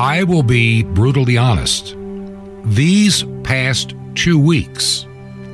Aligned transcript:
I 0.00 0.24
will 0.24 0.42
be 0.42 0.82
brutally 0.82 1.36
honest. 1.36 1.94
These 2.64 3.22
past 3.42 3.94
two 4.14 4.38
weeks 4.38 5.04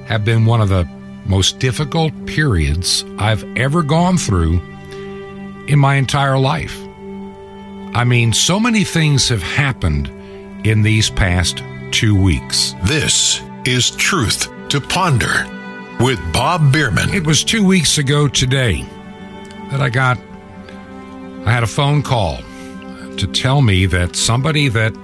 have 0.05 0.25
been 0.25 0.47
one 0.47 0.61
of 0.61 0.69
the 0.69 0.89
most 1.25 1.59
difficult 1.59 2.13
periods 2.27 3.05
I've 3.19 3.43
ever 3.57 3.83
gone 3.83 4.17
through 4.17 4.61
in 5.67 5.81
my 5.81 5.97
entire 5.97 6.39
life. 6.39 6.79
I 7.93 8.05
mean, 8.05 8.33
so 8.33 8.61
many 8.61 8.85
things 8.85 9.29
have 9.31 9.43
happened 9.43 10.07
in 10.65 10.83
these 10.83 11.11
past 11.11 11.65
two 11.91 12.15
weeks. 12.15 12.73
This 12.85 13.43
is 13.65 13.91
Truth 13.91 14.47
to 14.69 14.81
Ponder 14.81 15.45
with 15.99 16.21
Bob 16.33 16.73
Biermann. 16.73 17.13
It 17.13 17.27
was 17.27 17.43
two 17.43 17.67
weeks 17.67 17.99
ago 17.99 18.29
today 18.29 18.85
that 19.73 19.81
I 19.81 19.89
got, 19.91 20.19
I 21.45 21.51
had 21.51 21.65
a 21.65 21.67
phone 21.67 22.01
call 22.01 22.39
to 23.19 23.27
tell 23.27 23.63
me 23.63 23.87
that 23.87 24.17
somebody 24.17 24.69
that 24.69 24.95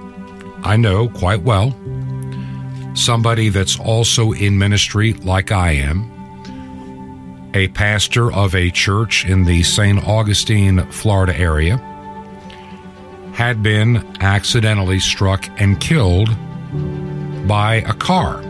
I 0.63 0.77
know 0.77 1.09
quite 1.09 1.41
well, 1.41 1.75
somebody 2.95 3.49
that's 3.49 3.79
also 3.79 4.31
in 4.31 4.57
ministry 4.57 5.13
like 5.13 5.51
I 5.51 5.71
am, 5.71 6.09
a 7.53 7.67
pastor 7.69 8.31
of 8.31 8.55
a 8.55 8.69
church 8.71 9.25
in 9.25 9.45
the 9.45 9.63
St. 9.63 10.07
Augustine, 10.07 10.89
Florida 10.91 11.37
area, 11.37 11.77
had 13.33 13.63
been 13.63 13.97
accidentally 14.21 14.99
struck 14.99 15.49
and 15.59 15.79
killed 15.79 16.29
by 17.47 17.75
a 17.75 17.93
car. 17.93 18.41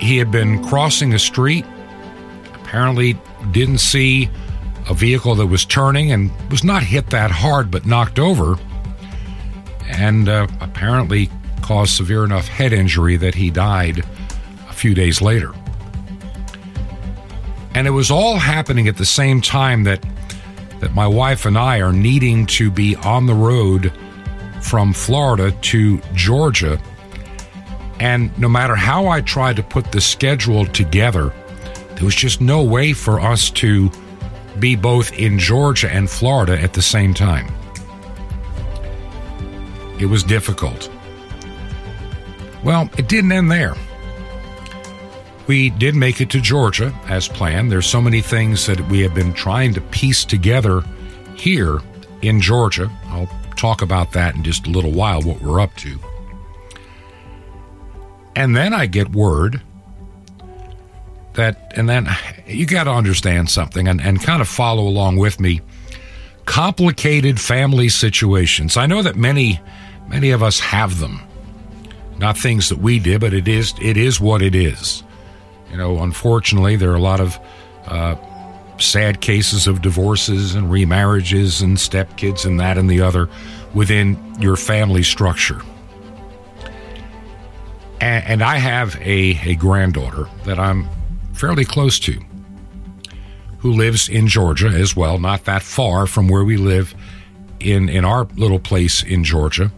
He 0.00 0.18
had 0.18 0.30
been 0.30 0.64
crossing 0.64 1.14
a 1.14 1.18
street, 1.18 1.64
apparently 2.54 3.18
didn't 3.52 3.78
see 3.78 4.28
a 4.88 4.94
vehicle 4.94 5.34
that 5.36 5.46
was 5.46 5.64
turning 5.64 6.12
and 6.12 6.30
was 6.50 6.64
not 6.64 6.82
hit 6.82 7.10
that 7.10 7.30
hard 7.30 7.70
but 7.70 7.86
knocked 7.86 8.18
over, 8.18 8.58
and 9.88 10.28
uh, 10.28 10.46
apparently 10.60 11.30
caused 11.60 11.94
severe 11.94 12.24
enough 12.24 12.48
head 12.48 12.72
injury 12.72 13.16
that 13.16 13.34
he 13.34 13.50
died 13.50 14.04
a 14.68 14.72
few 14.72 14.94
days 14.94 15.20
later. 15.22 15.52
And 17.74 17.86
it 17.86 17.90
was 17.90 18.10
all 18.10 18.36
happening 18.38 18.88
at 18.88 18.96
the 18.96 19.06
same 19.06 19.40
time 19.40 19.84
that 19.84 20.04
that 20.80 20.94
my 20.96 21.06
wife 21.06 21.46
and 21.46 21.56
I 21.56 21.80
are 21.80 21.92
needing 21.92 22.44
to 22.46 22.68
be 22.68 22.96
on 22.96 23.26
the 23.26 23.34
road 23.34 23.92
from 24.60 24.92
Florida 24.92 25.52
to 25.52 25.98
Georgia. 26.12 26.80
And 28.00 28.36
no 28.36 28.48
matter 28.48 28.74
how 28.74 29.06
I 29.06 29.20
tried 29.20 29.54
to 29.56 29.62
put 29.62 29.92
the 29.92 30.00
schedule 30.00 30.66
together, 30.66 31.32
there 31.94 32.04
was 32.04 32.16
just 32.16 32.40
no 32.40 32.64
way 32.64 32.92
for 32.94 33.20
us 33.20 33.48
to 33.50 33.92
be 34.62 34.76
both 34.76 35.12
in 35.18 35.40
Georgia 35.40 35.90
and 35.90 36.08
Florida 36.08 36.58
at 36.58 36.72
the 36.72 36.80
same 36.80 37.12
time. 37.12 37.52
It 39.98 40.06
was 40.06 40.22
difficult. 40.22 40.88
Well, 42.62 42.88
it 42.96 43.08
didn't 43.08 43.32
end 43.32 43.50
there. 43.50 43.74
We 45.48 45.70
did 45.70 45.96
make 45.96 46.20
it 46.20 46.30
to 46.30 46.40
Georgia 46.40 46.94
as 47.08 47.26
planned. 47.26 47.72
There's 47.72 47.88
so 47.88 48.00
many 48.00 48.20
things 48.20 48.64
that 48.66 48.80
we 48.88 49.00
have 49.00 49.14
been 49.14 49.34
trying 49.34 49.74
to 49.74 49.80
piece 49.80 50.24
together 50.24 50.84
here 51.36 51.80
in 52.22 52.40
Georgia. 52.40 52.88
I'll 53.06 53.28
talk 53.56 53.82
about 53.82 54.12
that 54.12 54.36
in 54.36 54.44
just 54.44 54.68
a 54.68 54.70
little 54.70 54.92
while, 54.92 55.22
what 55.22 55.42
we're 55.42 55.60
up 55.60 55.74
to. 55.78 55.98
And 58.36 58.54
then 58.54 58.72
I 58.72 58.86
get 58.86 59.10
word 59.10 59.60
that, 61.34 61.72
and 61.74 61.88
then 61.88 62.06
you 62.54 62.66
got 62.66 62.84
to 62.84 62.90
understand 62.90 63.50
something 63.50 63.88
and, 63.88 64.00
and 64.00 64.22
kind 64.22 64.40
of 64.40 64.48
follow 64.48 64.82
along 64.82 65.16
with 65.16 65.40
me. 65.40 65.60
Complicated 66.44 67.40
family 67.40 67.88
situations. 67.88 68.76
I 68.76 68.86
know 68.86 69.02
that 69.02 69.16
many, 69.16 69.60
many 70.08 70.30
of 70.30 70.42
us 70.42 70.60
have 70.60 70.98
them. 70.98 71.20
Not 72.18 72.36
things 72.36 72.68
that 72.68 72.78
we 72.78 72.98
did, 72.98 73.20
but 73.20 73.32
it 73.32 73.48
is, 73.48 73.74
it 73.80 73.96
is 73.96 74.20
what 74.20 74.42
it 74.42 74.54
is. 74.54 75.02
You 75.70 75.76
know, 75.76 75.98
unfortunately, 76.02 76.76
there 76.76 76.90
are 76.90 76.96
a 76.96 77.00
lot 77.00 77.20
of 77.20 77.38
uh, 77.86 78.16
sad 78.78 79.20
cases 79.20 79.66
of 79.66 79.82
divorces 79.82 80.54
and 80.54 80.68
remarriages 80.68 81.62
and 81.62 81.76
stepkids 81.76 82.44
and 82.44 82.60
that 82.60 82.78
and 82.78 82.90
the 82.90 83.00
other 83.00 83.28
within 83.74 84.18
your 84.38 84.56
family 84.56 85.02
structure. 85.02 85.60
And, 88.00 88.24
and 88.26 88.42
I 88.42 88.56
have 88.56 88.96
a, 88.96 89.38
a 89.44 89.54
granddaughter 89.54 90.28
that 90.44 90.58
I'm 90.58 90.88
fairly 91.32 91.64
close 91.64 91.98
to 92.00 92.20
who 93.62 93.72
lives 93.72 94.08
in 94.08 94.26
Georgia 94.26 94.66
as 94.66 94.96
well, 94.96 95.18
not 95.18 95.44
that 95.44 95.62
far 95.62 96.04
from 96.08 96.26
where 96.26 96.42
we 96.42 96.56
live 96.56 96.96
in, 97.60 97.88
in 97.88 98.04
our 98.04 98.24
little 98.36 98.58
place 98.58 99.04
in 99.04 99.22
Georgia. 99.22 99.70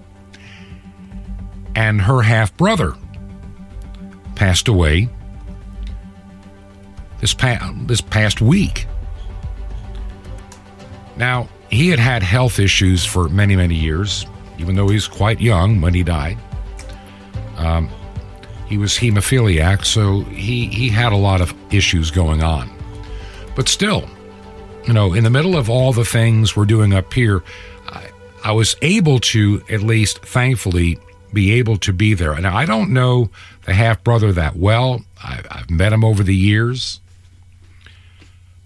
And 1.74 2.00
her 2.00 2.22
half 2.22 2.56
brother 2.56 2.94
passed 4.36 4.68
away 4.68 5.10
this 7.20 7.34
past, 7.34 7.86
this 7.86 8.00
past 8.00 8.40
week. 8.40 8.86
Now, 11.18 11.50
he 11.68 11.90
had 11.90 11.98
had 11.98 12.22
health 12.22 12.58
issues 12.58 13.04
for 13.04 13.28
many, 13.28 13.54
many 13.54 13.74
years, 13.74 14.24
even 14.58 14.76
though 14.76 14.88
he's 14.88 15.06
quite 15.06 15.42
young 15.42 15.82
when 15.82 15.92
he 15.92 16.02
died. 16.02 16.38
Um, 17.58 17.90
he 18.66 18.78
was 18.78 18.92
hemophiliac, 18.92 19.84
so 19.84 20.20
he, 20.22 20.68
he 20.68 20.88
had 20.88 21.12
a 21.12 21.16
lot 21.16 21.42
of 21.42 21.54
issues 21.70 22.10
going 22.10 22.42
on. 22.42 22.73
But 23.54 23.68
still, 23.68 24.08
you 24.86 24.92
know, 24.92 25.14
in 25.14 25.24
the 25.24 25.30
middle 25.30 25.56
of 25.56 25.70
all 25.70 25.92
the 25.92 26.04
things 26.04 26.56
we're 26.56 26.64
doing 26.64 26.92
up 26.92 27.12
here, 27.12 27.42
I, 27.88 28.08
I 28.44 28.52
was 28.52 28.76
able 28.82 29.20
to, 29.20 29.62
at 29.70 29.82
least 29.82 30.20
thankfully, 30.20 30.98
be 31.32 31.52
able 31.52 31.76
to 31.78 31.92
be 31.92 32.14
there. 32.14 32.38
Now, 32.40 32.56
I 32.56 32.66
don't 32.66 32.92
know 32.92 33.30
the 33.64 33.74
half 33.74 34.04
brother 34.04 34.32
that 34.32 34.56
well. 34.56 35.04
I, 35.22 35.42
I've 35.50 35.70
met 35.70 35.92
him 35.92 36.04
over 36.04 36.22
the 36.22 36.36
years. 36.36 37.00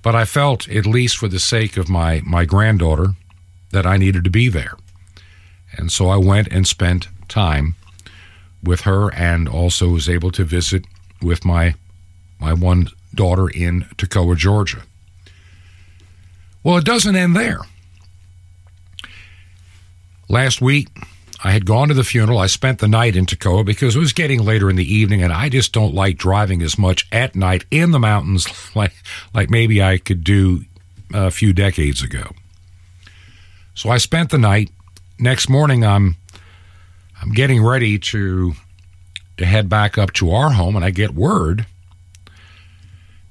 But 0.02 0.14
I 0.14 0.24
felt, 0.24 0.68
at 0.68 0.86
least 0.86 1.16
for 1.16 1.28
the 1.28 1.38
sake 1.38 1.76
of 1.76 1.88
my, 1.88 2.22
my 2.24 2.44
granddaughter, 2.44 3.14
that 3.70 3.86
I 3.86 3.96
needed 3.96 4.24
to 4.24 4.30
be 4.30 4.48
there. 4.48 4.74
And 5.72 5.92
so 5.92 6.08
I 6.08 6.16
went 6.16 6.48
and 6.48 6.66
spent 6.66 7.08
time 7.28 7.74
with 8.62 8.82
her 8.82 9.12
and 9.14 9.48
also 9.48 9.88
was 9.88 10.08
able 10.08 10.30
to 10.32 10.44
visit 10.44 10.84
with 11.22 11.44
my 11.44 11.74
my 12.40 12.52
one 12.52 12.88
daughter 13.14 13.48
in 13.48 13.82
Toccoa, 13.96 14.36
Georgia. 14.36 14.82
Well, 16.62 16.76
it 16.76 16.84
doesn't 16.84 17.16
end 17.16 17.36
there. 17.36 17.60
Last 20.28 20.60
week, 20.60 20.88
I 21.42 21.52
had 21.52 21.64
gone 21.64 21.88
to 21.88 21.94
the 21.94 22.04
funeral. 22.04 22.38
I 22.38 22.46
spent 22.46 22.80
the 22.80 22.88
night 22.88 23.14
in 23.14 23.24
Toccoa 23.24 23.64
because 23.64 23.94
it 23.94 24.00
was 24.00 24.12
getting 24.12 24.44
later 24.44 24.68
in 24.68 24.76
the 24.76 24.92
evening, 24.94 25.22
and 25.22 25.32
I 25.32 25.48
just 25.48 25.72
don't 25.72 25.94
like 25.94 26.18
driving 26.18 26.62
as 26.62 26.78
much 26.78 27.06
at 27.12 27.36
night 27.36 27.64
in 27.70 27.92
the 27.92 27.98
mountains 27.98 28.46
like 28.74 28.92
like 29.32 29.48
maybe 29.48 29.82
I 29.82 29.98
could 29.98 30.24
do 30.24 30.64
a 31.14 31.30
few 31.30 31.52
decades 31.52 32.02
ago. 32.02 32.32
So 33.74 33.90
I 33.90 33.98
spent 33.98 34.30
the 34.30 34.38
night. 34.38 34.70
Next 35.20 35.48
morning, 35.48 35.84
I'm 35.84 36.16
I'm 37.22 37.32
getting 37.32 37.64
ready 37.64 37.98
to 37.98 38.54
to 39.36 39.46
head 39.46 39.68
back 39.68 39.96
up 39.96 40.12
to 40.14 40.32
our 40.32 40.50
home, 40.50 40.74
and 40.74 40.84
I 40.84 40.90
get 40.90 41.14
word. 41.14 41.66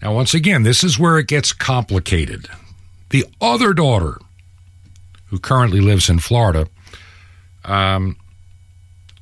Now, 0.02 0.14
once 0.14 0.34
again, 0.34 0.64
this 0.64 0.84
is 0.84 1.00
where 1.00 1.18
it 1.18 1.28
gets 1.28 1.54
complicated. 1.54 2.48
The 3.10 3.26
other 3.42 3.74
daughter, 3.74 4.20
who 5.28 5.40
currently 5.40 5.82
lives 5.82 6.10
in 6.10 6.20
Florida, 6.20 6.68
um, 7.66 8.16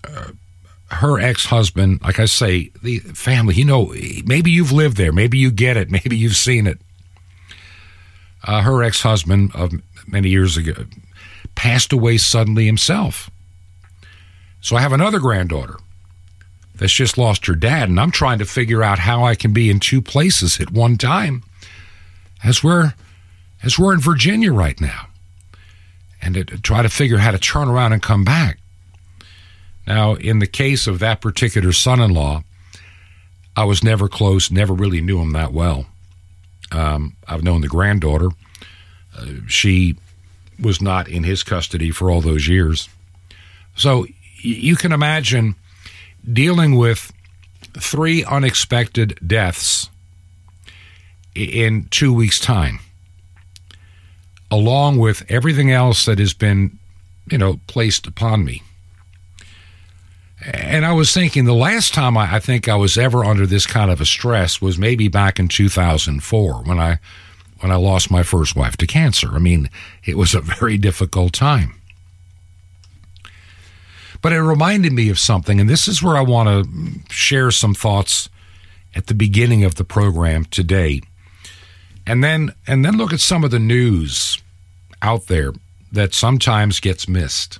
uh, 0.03 0.31
her 0.89 1.19
ex 1.19 1.45
husband, 1.45 2.01
like 2.03 2.19
I 2.19 2.25
say, 2.25 2.71
the 2.83 2.99
family, 2.99 3.55
you 3.55 3.65
know, 3.65 3.93
maybe 4.25 4.51
you've 4.51 4.71
lived 4.71 4.97
there, 4.97 5.11
maybe 5.11 5.37
you 5.37 5.51
get 5.51 5.77
it, 5.77 5.89
maybe 5.97 6.17
you've 6.17 6.35
seen 6.35 6.67
it. 6.67 6.79
Uh, 8.43 8.61
her 8.61 8.83
ex 8.83 9.01
husband 9.01 9.51
of 9.55 9.71
many 10.07 10.29
years 10.29 10.57
ago 10.57 10.85
passed 11.55 11.93
away 11.93 12.17
suddenly 12.17 12.65
himself. 12.65 13.29
So 14.61 14.75
I 14.75 14.81
have 14.81 14.93
another 14.93 15.19
granddaughter 15.19 15.77
that's 16.77 16.93
just 16.93 17.17
lost 17.17 17.45
her 17.45 17.55
dad, 17.55 17.89
and 17.89 17.99
I'm 17.99 18.11
trying 18.11 18.39
to 18.39 18.45
figure 18.45 18.83
out 18.83 18.99
how 18.99 19.23
I 19.23 19.35
can 19.35 19.53
be 19.53 19.69
in 19.69 19.79
two 19.79 20.01
places 20.01 20.59
at 20.59 20.71
one 20.71 20.97
time 20.97 21.43
as 22.43 22.63
we're 22.63 22.93
as 23.63 23.79
we're 23.79 23.93
in 23.93 23.99
Virginia 23.99 24.53
right 24.53 24.79
now 24.79 25.07
and 26.21 26.35
to 26.35 26.43
try 26.43 26.81
to 26.81 26.89
figure 26.89 27.17
out 27.17 27.23
how 27.23 27.31
to 27.31 27.37
turn 27.37 27.67
around 27.67 27.93
and 27.93 28.01
come 28.01 28.23
back. 28.23 28.59
Now, 29.87 30.15
in 30.15 30.39
the 30.39 30.47
case 30.47 30.87
of 30.87 30.99
that 30.99 31.21
particular 31.21 31.71
son 31.71 32.01
in 32.01 32.11
law, 32.11 32.43
I 33.55 33.63
was 33.63 33.83
never 33.83 34.07
close, 34.07 34.51
never 34.51 34.73
really 34.73 35.01
knew 35.01 35.19
him 35.19 35.31
that 35.33 35.53
well. 35.53 35.85
Um, 36.71 37.15
I've 37.27 37.43
known 37.43 37.61
the 37.61 37.67
granddaughter. 37.67 38.29
Uh, 39.17 39.25
she 39.47 39.95
was 40.59 40.81
not 40.81 41.07
in 41.07 41.23
his 41.23 41.43
custody 41.43 41.91
for 41.91 42.09
all 42.09 42.21
those 42.21 42.47
years. 42.47 42.89
So 43.75 44.07
you 44.41 44.75
can 44.75 44.91
imagine 44.91 45.55
dealing 46.31 46.75
with 46.75 47.11
three 47.77 48.23
unexpected 48.23 49.17
deaths 49.25 49.89
in 51.33 51.87
two 51.91 52.13
weeks' 52.13 52.39
time 52.39 52.79
along 54.51 54.97
with 54.97 55.25
everything 55.27 55.71
else 55.71 56.05
that 56.05 56.19
has 56.19 56.33
been 56.33 56.77
you 57.29 57.37
know, 57.37 57.59
placed 57.67 58.07
upon 58.07 58.45
me. 58.45 58.61
And 60.45 60.85
I 60.85 60.91
was 60.91 61.13
thinking 61.13 61.45
the 61.45 61.53
last 61.53 61.93
time 61.93 62.17
I, 62.17 62.35
I, 62.35 62.39
think 62.39 62.69
I 62.69 62.75
was 62.75 62.97
ever 62.97 63.25
under 63.25 63.47
this 63.47 63.65
kind 63.65 63.89
of 63.89 63.99
a 63.99 64.05
stress 64.05 64.61
was 64.61 64.77
maybe 64.77 65.07
back 65.07 65.39
in 65.39 65.47
2004 65.47 66.63
when 66.63 66.79
I 66.79 66.99
when 67.61 67.71
I 67.71 67.75
lost 67.75 68.11
my 68.11 68.21
first 68.21 68.55
wife 68.55 68.77
to 68.77 68.85
cancer. 68.85 69.29
I 69.33 69.39
mean, 69.39 69.69
it 70.03 70.17
was 70.17 70.35
a 70.35 70.41
very 70.41 70.77
difficult 70.77 71.33
time. 71.33 71.75
But 74.25 74.33
it 74.33 74.41
reminded 74.41 74.91
me 74.91 75.09
of 75.09 75.19
something, 75.19 75.61
and 75.61 75.69
this 75.69 75.87
is 75.87 76.01
where 76.01 76.17
I 76.17 76.21
want 76.21 76.49
to 76.49 77.13
share 77.13 77.51
some 77.51 77.75
thoughts 77.75 78.27
at 78.95 79.05
the 79.05 79.13
beginning 79.13 79.63
of 79.63 79.75
the 79.75 79.83
program 79.83 80.45
today. 80.45 81.01
And 82.07 82.23
then 82.23 82.51
and 82.65 82.83
then 82.83 82.97
look 82.97 83.13
at 83.13 83.19
some 83.19 83.43
of 83.43 83.51
the 83.51 83.59
news 83.59 84.41
out 84.99 85.27
there 85.27 85.53
that 85.91 86.15
sometimes 86.15 86.79
gets 86.79 87.07
missed. 87.07 87.59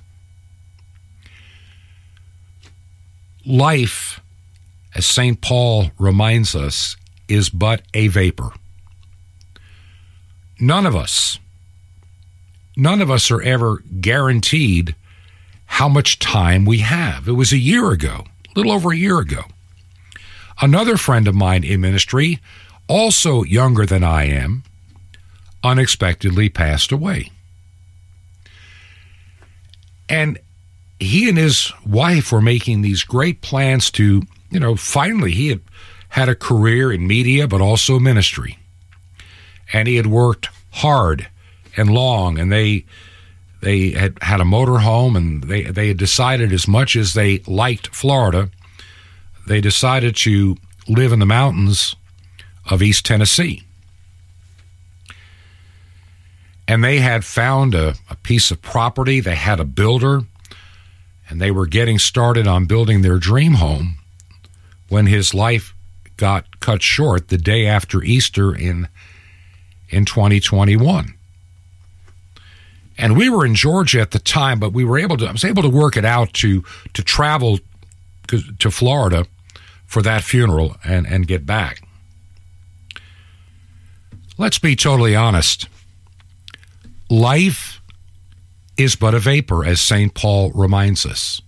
Life, 3.46 4.20
as 4.92 5.06
St. 5.06 5.40
Paul 5.40 5.92
reminds 6.00 6.56
us, 6.56 6.96
is 7.28 7.48
but 7.48 7.82
a 7.94 8.08
vapor. 8.08 8.50
None 10.58 10.84
of 10.84 10.96
us, 10.96 11.38
none 12.76 13.00
of 13.00 13.08
us 13.08 13.30
are 13.30 13.42
ever 13.42 13.84
guaranteed 14.00 14.96
how 15.66 15.88
much 15.88 16.18
time 16.18 16.64
we 16.64 16.78
have. 16.78 17.28
It 17.28 17.32
was 17.32 17.52
a 17.52 17.58
year 17.58 17.90
ago, 17.90 18.24
a 18.48 18.58
little 18.58 18.72
over 18.72 18.92
a 18.92 18.96
year 18.96 19.18
ago. 19.18 19.42
Another 20.60 20.96
friend 20.96 21.28
of 21.28 21.34
mine 21.34 21.64
in 21.64 21.80
ministry, 21.80 22.40
also 22.88 23.42
younger 23.42 23.84
than 23.84 24.02
I 24.02 24.24
am, 24.24 24.62
unexpectedly 25.62 26.48
passed 26.48 26.92
away. 26.92 27.30
And 30.08 30.38
he 30.98 31.28
and 31.28 31.36
his 31.36 31.72
wife 31.84 32.32
were 32.32 32.40
making 32.40 32.80
these 32.82 33.02
great 33.02 33.42
plans 33.42 33.90
to, 33.92 34.22
you 34.50 34.60
know, 34.60 34.76
finally 34.76 35.32
he 35.32 35.48
had 35.48 35.60
had 36.10 36.28
a 36.28 36.34
career 36.34 36.92
in 36.92 37.06
media, 37.06 37.46
but 37.46 37.60
also 37.60 37.98
ministry. 37.98 38.58
And 39.72 39.88
he 39.88 39.96
had 39.96 40.06
worked 40.06 40.48
hard 40.70 41.28
and 41.76 41.90
long, 41.90 42.38
and 42.38 42.50
they 42.50 42.86
they 43.62 43.90
had 43.90 44.22
had 44.22 44.40
a 44.40 44.44
motor 44.44 44.78
home, 44.78 45.16
and 45.16 45.44
they 45.44 45.62
they 45.64 45.88
had 45.88 45.96
decided 45.96 46.52
as 46.52 46.68
much 46.68 46.96
as 46.96 47.14
they 47.14 47.38
liked 47.46 47.88
Florida, 47.88 48.50
they 49.46 49.60
decided 49.60 50.16
to 50.16 50.56
live 50.88 51.12
in 51.12 51.18
the 51.18 51.26
mountains 51.26 51.96
of 52.70 52.82
East 52.82 53.04
Tennessee. 53.04 53.62
And 56.68 56.82
they 56.82 56.98
had 56.98 57.24
found 57.24 57.74
a, 57.74 57.94
a 58.10 58.16
piece 58.16 58.50
of 58.50 58.60
property. 58.60 59.20
They 59.20 59.36
had 59.36 59.60
a 59.60 59.64
builder 59.64 60.22
and 61.28 61.40
they 61.40 61.50
were 61.50 61.66
getting 61.66 61.98
started 61.98 62.46
on 62.46 62.66
building 62.66 63.02
their 63.02 63.18
dream 63.18 63.54
home 63.54 63.96
when 64.88 65.06
his 65.06 65.34
life 65.34 65.74
got 66.16 66.60
cut 66.60 66.82
short 66.82 67.28
the 67.28 67.38
day 67.38 67.66
after 67.66 68.02
Easter 68.02 68.54
in 68.54 68.88
in 69.88 70.04
2021. 70.04 71.15
And 72.98 73.16
we 73.16 73.28
were 73.28 73.44
in 73.44 73.54
Georgia 73.54 74.00
at 74.00 74.12
the 74.12 74.18
time, 74.18 74.58
but 74.58 74.72
we 74.72 74.84
were 74.84 74.98
able 74.98 75.16
to 75.18 75.26
I 75.26 75.32
was 75.32 75.44
able 75.44 75.62
to 75.62 75.68
work 75.68 75.96
it 75.96 76.04
out 76.04 76.32
to 76.34 76.64
to 76.94 77.02
travel 77.02 77.58
to 78.28 78.70
Florida 78.70 79.26
for 79.84 80.02
that 80.02 80.22
funeral 80.22 80.76
and 80.84 81.06
and 81.06 81.26
get 81.26 81.44
back. 81.46 81.82
Let's 84.38 84.58
be 84.58 84.76
totally 84.76 85.16
honest. 85.16 85.68
Life 87.08 87.80
is 88.76 88.96
but 88.96 89.14
a 89.14 89.18
vapor, 89.18 89.64
as 89.64 89.80
St. 89.80 90.12
Paul 90.12 90.50
reminds 90.52 91.06
us. 91.06 91.40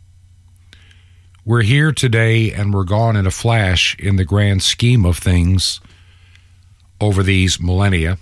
We're 1.45 1.63
here 1.63 1.93
today 1.93 2.53
and 2.53 2.73
we're 2.73 2.85
gone 2.85 3.17
in 3.17 3.27
a 3.27 3.31
flash 3.31 3.97
in 3.99 4.17
the 4.17 4.25
grand 4.25 4.63
scheme 4.63 5.05
of 5.05 5.19
things 5.19 5.81
over 7.01 7.23
these 7.23 7.61
millennia. 7.61 8.19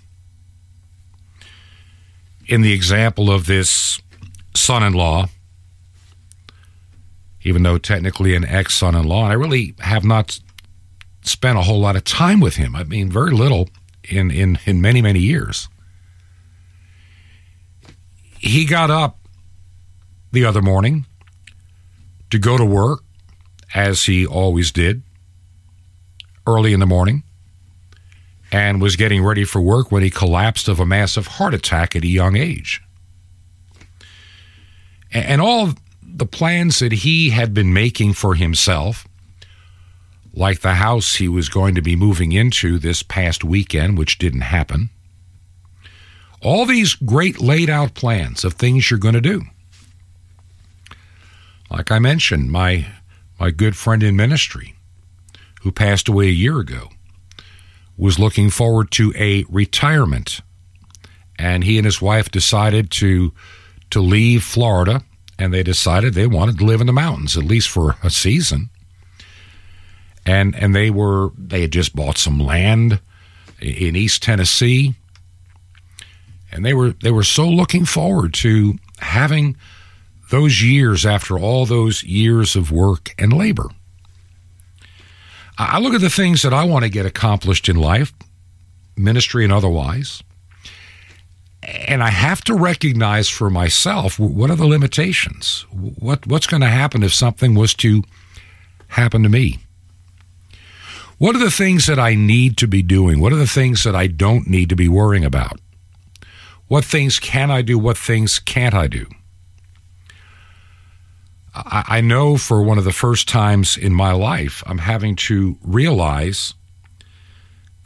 In 2.47 2.63
the 2.63 2.73
example 2.73 3.31
of 3.31 3.47
this 3.47 4.01
son 4.55 4.83
in 4.83 4.93
law, 4.93 5.27
even 7.43 7.63
though 7.63 7.79
technically 7.79 8.35
an 8.35 8.45
ex 8.45 8.77
son 8.77 8.95
in 8.95 9.05
law, 9.05 9.27
I 9.29 9.33
really 9.33 9.75
have 9.81 10.05
not 10.05 10.39
spent 11.23 11.59
a 11.59 11.63
whole 11.63 11.81
lot 11.81 11.97
of 11.97 12.05
time 12.05 12.41
with 12.41 12.57
him. 12.57 12.77
I 12.77 12.85
mean, 12.85 13.11
very 13.11 13.33
little 13.33 13.69
in, 14.05 14.31
in, 14.31 14.59
in 14.65 14.81
many, 14.81 15.03
many 15.03 15.21
years 15.21 15.69
he 18.39 18.65
got 18.65 18.91
up 18.91 19.19
the 20.33 20.45
other 20.45 20.63
morning 20.63 21.07
to 22.31 22.39
go 22.39 22.57
to 22.57 22.65
work, 22.65 23.01
as 23.75 24.05
he 24.05 24.27
always 24.27 24.71
did, 24.71 25.03
early 26.47 26.73
in 26.73 26.81
the 26.81 26.87
morning, 26.87 27.23
and 28.53 28.81
was 28.81 28.97
getting 28.97 29.25
ready 29.25 29.45
for 29.45 29.61
work 29.61 29.91
when 29.91 30.03
he 30.03 30.11
collapsed 30.11 30.69
of 30.69 30.81
a 30.81 30.87
massive 30.87 31.27
heart 31.27 31.55
attack 31.55 31.97
at 31.97 32.05
a 32.05 32.09
young 32.09 32.37
age. 32.37 32.81
And 35.13 35.41
all 35.41 35.71
the 36.03 36.27
plans 36.27 36.79
that 36.79 36.93
he 36.93 37.31
had 37.31 37.55
been 37.55 37.73
making 37.73 38.15
for 38.15 38.35
himself, 38.35 39.07
like 40.35 40.61
the 40.61 40.75
house 40.75 41.17
he 41.17 41.29
was 41.29 41.49
going 41.49 41.75
to 41.75 41.83
be 41.83 41.97
moving 41.97 42.33
into 42.33 42.79
this 42.79 43.03
past 43.03 43.43
weekend, 43.43 43.99
which 43.99 44.19
didn't 44.19 44.43
happen, 44.43 44.91
all 46.43 46.67
these 46.67 46.95
great 46.95 47.41
laid 47.41 47.71
out 47.71 47.95
plans 47.95 48.45
of 48.45 48.55
things 48.55 48.91
you're 48.91 48.99
going 48.99 49.15
to 49.15 49.21
do. 49.21 49.43
Like 51.71 51.91
I 51.91 51.99
mentioned, 51.99 52.53
my 52.53 52.87
my 53.41 53.51
good 53.51 53.77
friend 53.77 54.03
in 54.03 54.17
ministry 54.17 54.77
who 55.63 55.73
passed 55.73 56.09
away 56.09 56.29
a 56.29 56.33
year 56.33 56.59
ago 56.59 56.89
was 57.97 58.19
looking 58.19 58.51
forward 58.51 58.91
to 58.93 59.13
a 59.17 59.45
retirement 59.49 60.41
and 61.39 61.65
he 61.65 61.79
and 61.79 61.85
his 61.85 62.01
wife 62.01 62.31
decided 62.31 62.91
to 62.91 63.33
to 63.91 64.01
leave 64.01 64.43
Florida 64.43 65.03
and 65.39 65.53
they 65.53 65.63
decided 65.63 66.15
they 66.15 66.27
wanted 66.27 66.59
to 66.59 66.65
live 66.65 66.81
in 66.81 66.87
the 66.87 66.93
mountains 66.93 67.37
at 67.37 67.45
least 67.45 67.69
for 67.69 67.97
a 68.03 68.11
season. 68.11 68.71
And 70.25 70.55
and 70.57 70.75
they 70.75 70.91
were 70.91 71.31
they 71.37 71.63
had 71.63 71.73
just 71.73 71.95
bought 71.95 72.19
some 72.19 72.41
land 72.41 73.01
in 73.61 73.97
East 73.97 74.23
Tennessee 74.23 74.95
and 76.51 76.65
they 76.65 76.75
were 76.75 76.91
they 77.03 77.11
were 77.11 77.23
so 77.23 77.49
looking 77.49 77.85
forward 77.85 78.35
to 78.35 78.75
having 78.99 79.57
those 80.31 80.63
years 80.63 81.07
after 81.07 81.39
all 81.39 81.67
those 81.67 82.03
years 82.03 82.57
of 82.57 82.73
work 82.73 83.15
and 83.19 83.33
labor. 83.33 83.69
I 85.59 85.79
look 85.79 85.95
at 85.95 86.01
the 86.01 86.11
things 86.11 86.43
that 86.43 86.53
I 86.53 86.65
want 86.65 86.85
to 86.85 86.91
get 86.91 87.07
accomplished 87.07 87.69
in 87.69 87.77
life, 87.77 88.13
ministry 88.97 89.45
and 89.45 89.53
otherwise, 89.53 90.23
and 91.63 92.03
I 92.03 92.11
have 92.11 92.43
to 92.45 92.55
recognize 92.55 93.29
for 93.29 93.51
myself 93.51 94.19
what 94.19 94.51
are 94.51 94.57
the 94.57 94.67
limitations? 94.67 95.67
What 95.71 96.27
what's 96.27 96.47
going 96.47 96.61
to 96.61 96.69
happen 96.69 97.03
if 97.03 97.15
something 97.15 97.55
was 97.55 97.75
to 97.75 98.05
happen 98.89 99.23
to 99.23 99.29
me? 99.29 99.59
What 101.19 101.35
are 101.35 101.41
the 101.41 101.51
things 101.51 101.87
that 101.87 101.99
I 101.99 102.15
need 102.15 102.59
to 102.59 102.69
be 102.69 102.83
doing? 102.83 103.21
What 103.21 103.33
are 103.33 103.37
the 103.37 103.47
things 103.47 103.85
that 103.85 103.97
I 103.97 104.07
don't 104.07 104.49
need 104.49 104.69
to 104.69 104.77
be 104.77 104.89
worrying 104.89 105.25
about? 105.25 105.59
What 106.69 106.85
things 106.85 107.19
can 107.19 107.51
I 107.51 107.63
do? 107.63 107.79
What 107.79 107.97
things 107.97 108.39
can't 108.39 108.75
I 108.75 108.87
do? 108.87 109.07
I, 111.57 111.85
I 111.89 112.01
know 112.01 112.37
for 112.37 112.63
one 112.63 112.79
of 112.79 112.85
the 112.85 112.93
first 112.93 113.29
times 113.29 113.77
in 113.77 113.95
my 113.95 114.13
life, 114.13 114.63
I'm 114.67 114.79
having 114.79 115.17
to 115.17 115.57
realize 115.63 116.55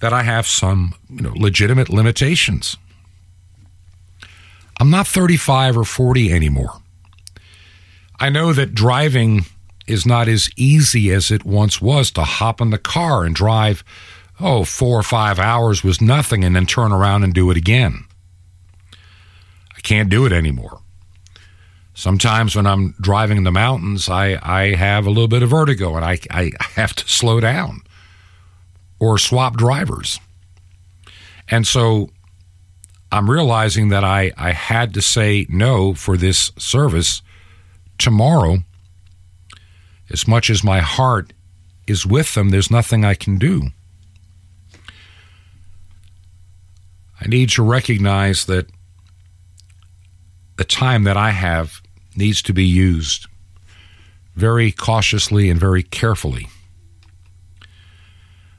that 0.01 0.13
I 0.13 0.23
have 0.23 0.47
some 0.47 0.95
you 1.09 1.23
know, 1.23 1.33
legitimate 1.37 1.89
limitations. 1.89 2.77
I'm 4.81 4.91
not 4.91 5.07
35 5.07 5.77
or 5.77 5.85
40 5.85 6.33
anymore. 6.33 6.73
I 8.19 8.31
know 8.31 8.53
that 8.53 8.75
driving 8.75 9.45
is 9.87 10.07
not 10.07 10.29
as 10.29 10.49
easy 10.57 11.11
as 11.13 11.31
it 11.31 11.45
once 11.45 11.81
was 11.81 12.11
to 12.13 12.23
hop 12.23 12.61
in 12.61 12.71
the 12.71 12.79
car 12.79 13.25
and 13.25 13.35
drive, 13.35 13.85
oh, 14.41 14.65
four 14.65 14.99
or 14.99 15.03
five 15.03 15.39
hours 15.39 15.85
was 15.85 16.01
nothing 16.01 16.45
and 16.45 16.57
then 16.57 16.67
turn 16.67 16.93
around 16.93 17.25
and 17.25 17.35
do 17.35 17.51
it 17.51 17.57
again. 17.57 18.05
I 19.77 19.81
can't 19.83 20.09
do 20.09 20.27
it 20.27 20.33
anymore. 20.33 20.81
Sometimes 21.95 22.57
when 22.57 22.67
I'm 22.67 22.95
driving 23.01 23.37
in 23.37 23.45
the 23.45 23.51
mountains, 23.53 24.09
I, 24.09 24.39
I 24.43 24.75
have 24.75 25.07
a 25.07 25.11
little 25.11 25.29
bit 25.29 25.43
of 25.43 25.51
vertigo 25.51 25.97
and 25.97 26.05
I, 26.05 26.19
I 26.31 26.53
have 26.75 26.95
to 26.95 27.09
slow 27.09 27.41
down 27.41 27.83
or 28.99 29.19
swap 29.19 29.57
drivers. 29.57 30.21
And 31.49 31.67
so 31.67 32.11
I'm 33.11 33.29
realizing 33.29 33.89
that 33.89 34.05
I, 34.05 34.33
I 34.37 34.53
had 34.53 34.95
to 34.95 35.03
say 35.03 35.47
no 35.49 35.95
for 35.95 36.17
this 36.17 36.53
service 36.57 37.23
tomorrow. 37.99 38.59
As 40.11 40.27
much 40.29 40.49
as 40.49 40.65
my 40.65 40.81
heart 40.81 41.33
is 41.87 42.07
with 42.07 42.35
them, 42.35 42.51
there's 42.51 42.71
nothing 42.71 43.05
I 43.05 43.15
can 43.15 43.37
do. 43.37 43.71
I 47.21 47.27
need 47.27 47.51
to 47.51 47.63
recognize 47.63 48.47
that 48.47 48.67
the 50.61 50.65
time 50.65 51.05
that 51.05 51.17
I 51.17 51.31
have 51.31 51.81
needs 52.15 52.43
to 52.43 52.53
be 52.53 52.67
used 52.67 53.27
very 54.37 54.71
cautiously 54.71 55.49
and 55.49 55.59
very 55.59 55.83
carefully. 55.83 56.49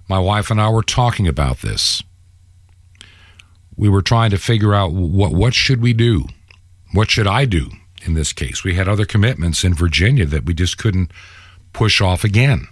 My 0.09 0.17
wife 0.17 0.49
and 0.49 0.59
I 0.59 0.71
were 0.71 0.81
talking 0.81 1.27
about 1.27 1.59
this. 1.59 2.01
We 3.77 3.87
were 3.87 4.01
trying 4.01 4.31
to 4.31 4.39
figure 4.39 4.73
out 4.73 4.93
what 4.93 5.31
what 5.31 5.53
should 5.53 5.79
we 5.79 5.93
do? 5.93 6.25
What 6.91 7.11
should 7.11 7.27
I 7.27 7.45
do 7.45 7.69
in 8.03 8.15
this 8.15 8.33
case? 8.33 8.63
We 8.63 8.73
had 8.73 8.87
other 8.87 9.05
commitments 9.05 9.63
in 9.63 9.75
Virginia 9.75 10.25
that 10.25 10.45
we 10.45 10.55
just 10.55 10.79
couldn't 10.79 11.11
push 11.71 12.01
off 12.01 12.23
again. 12.23 12.67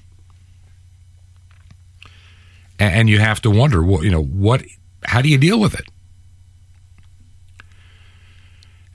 And 2.79 3.07
you 3.07 3.19
have 3.19 3.41
to 3.41 3.51
wonder, 3.51 3.83
you 4.01 4.09
know, 4.09 4.24
what 4.24 4.63
how 5.03 5.21
do 5.21 5.29
you 5.29 5.38
deal 5.38 5.59
with 5.59 5.75
it? 5.79 5.88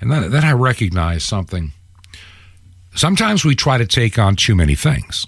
And 0.00 0.10
then, 0.10 0.30
then 0.30 0.44
I 0.44 0.52
recognize 0.52 1.24
something. 1.24 1.72
Sometimes 2.94 3.44
we 3.44 3.54
try 3.54 3.78
to 3.78 3.86
take 3.86 4.18
on 4.18 4.36
too 4.36 4.54
many 4.54 4.74
things. 4.74 5.26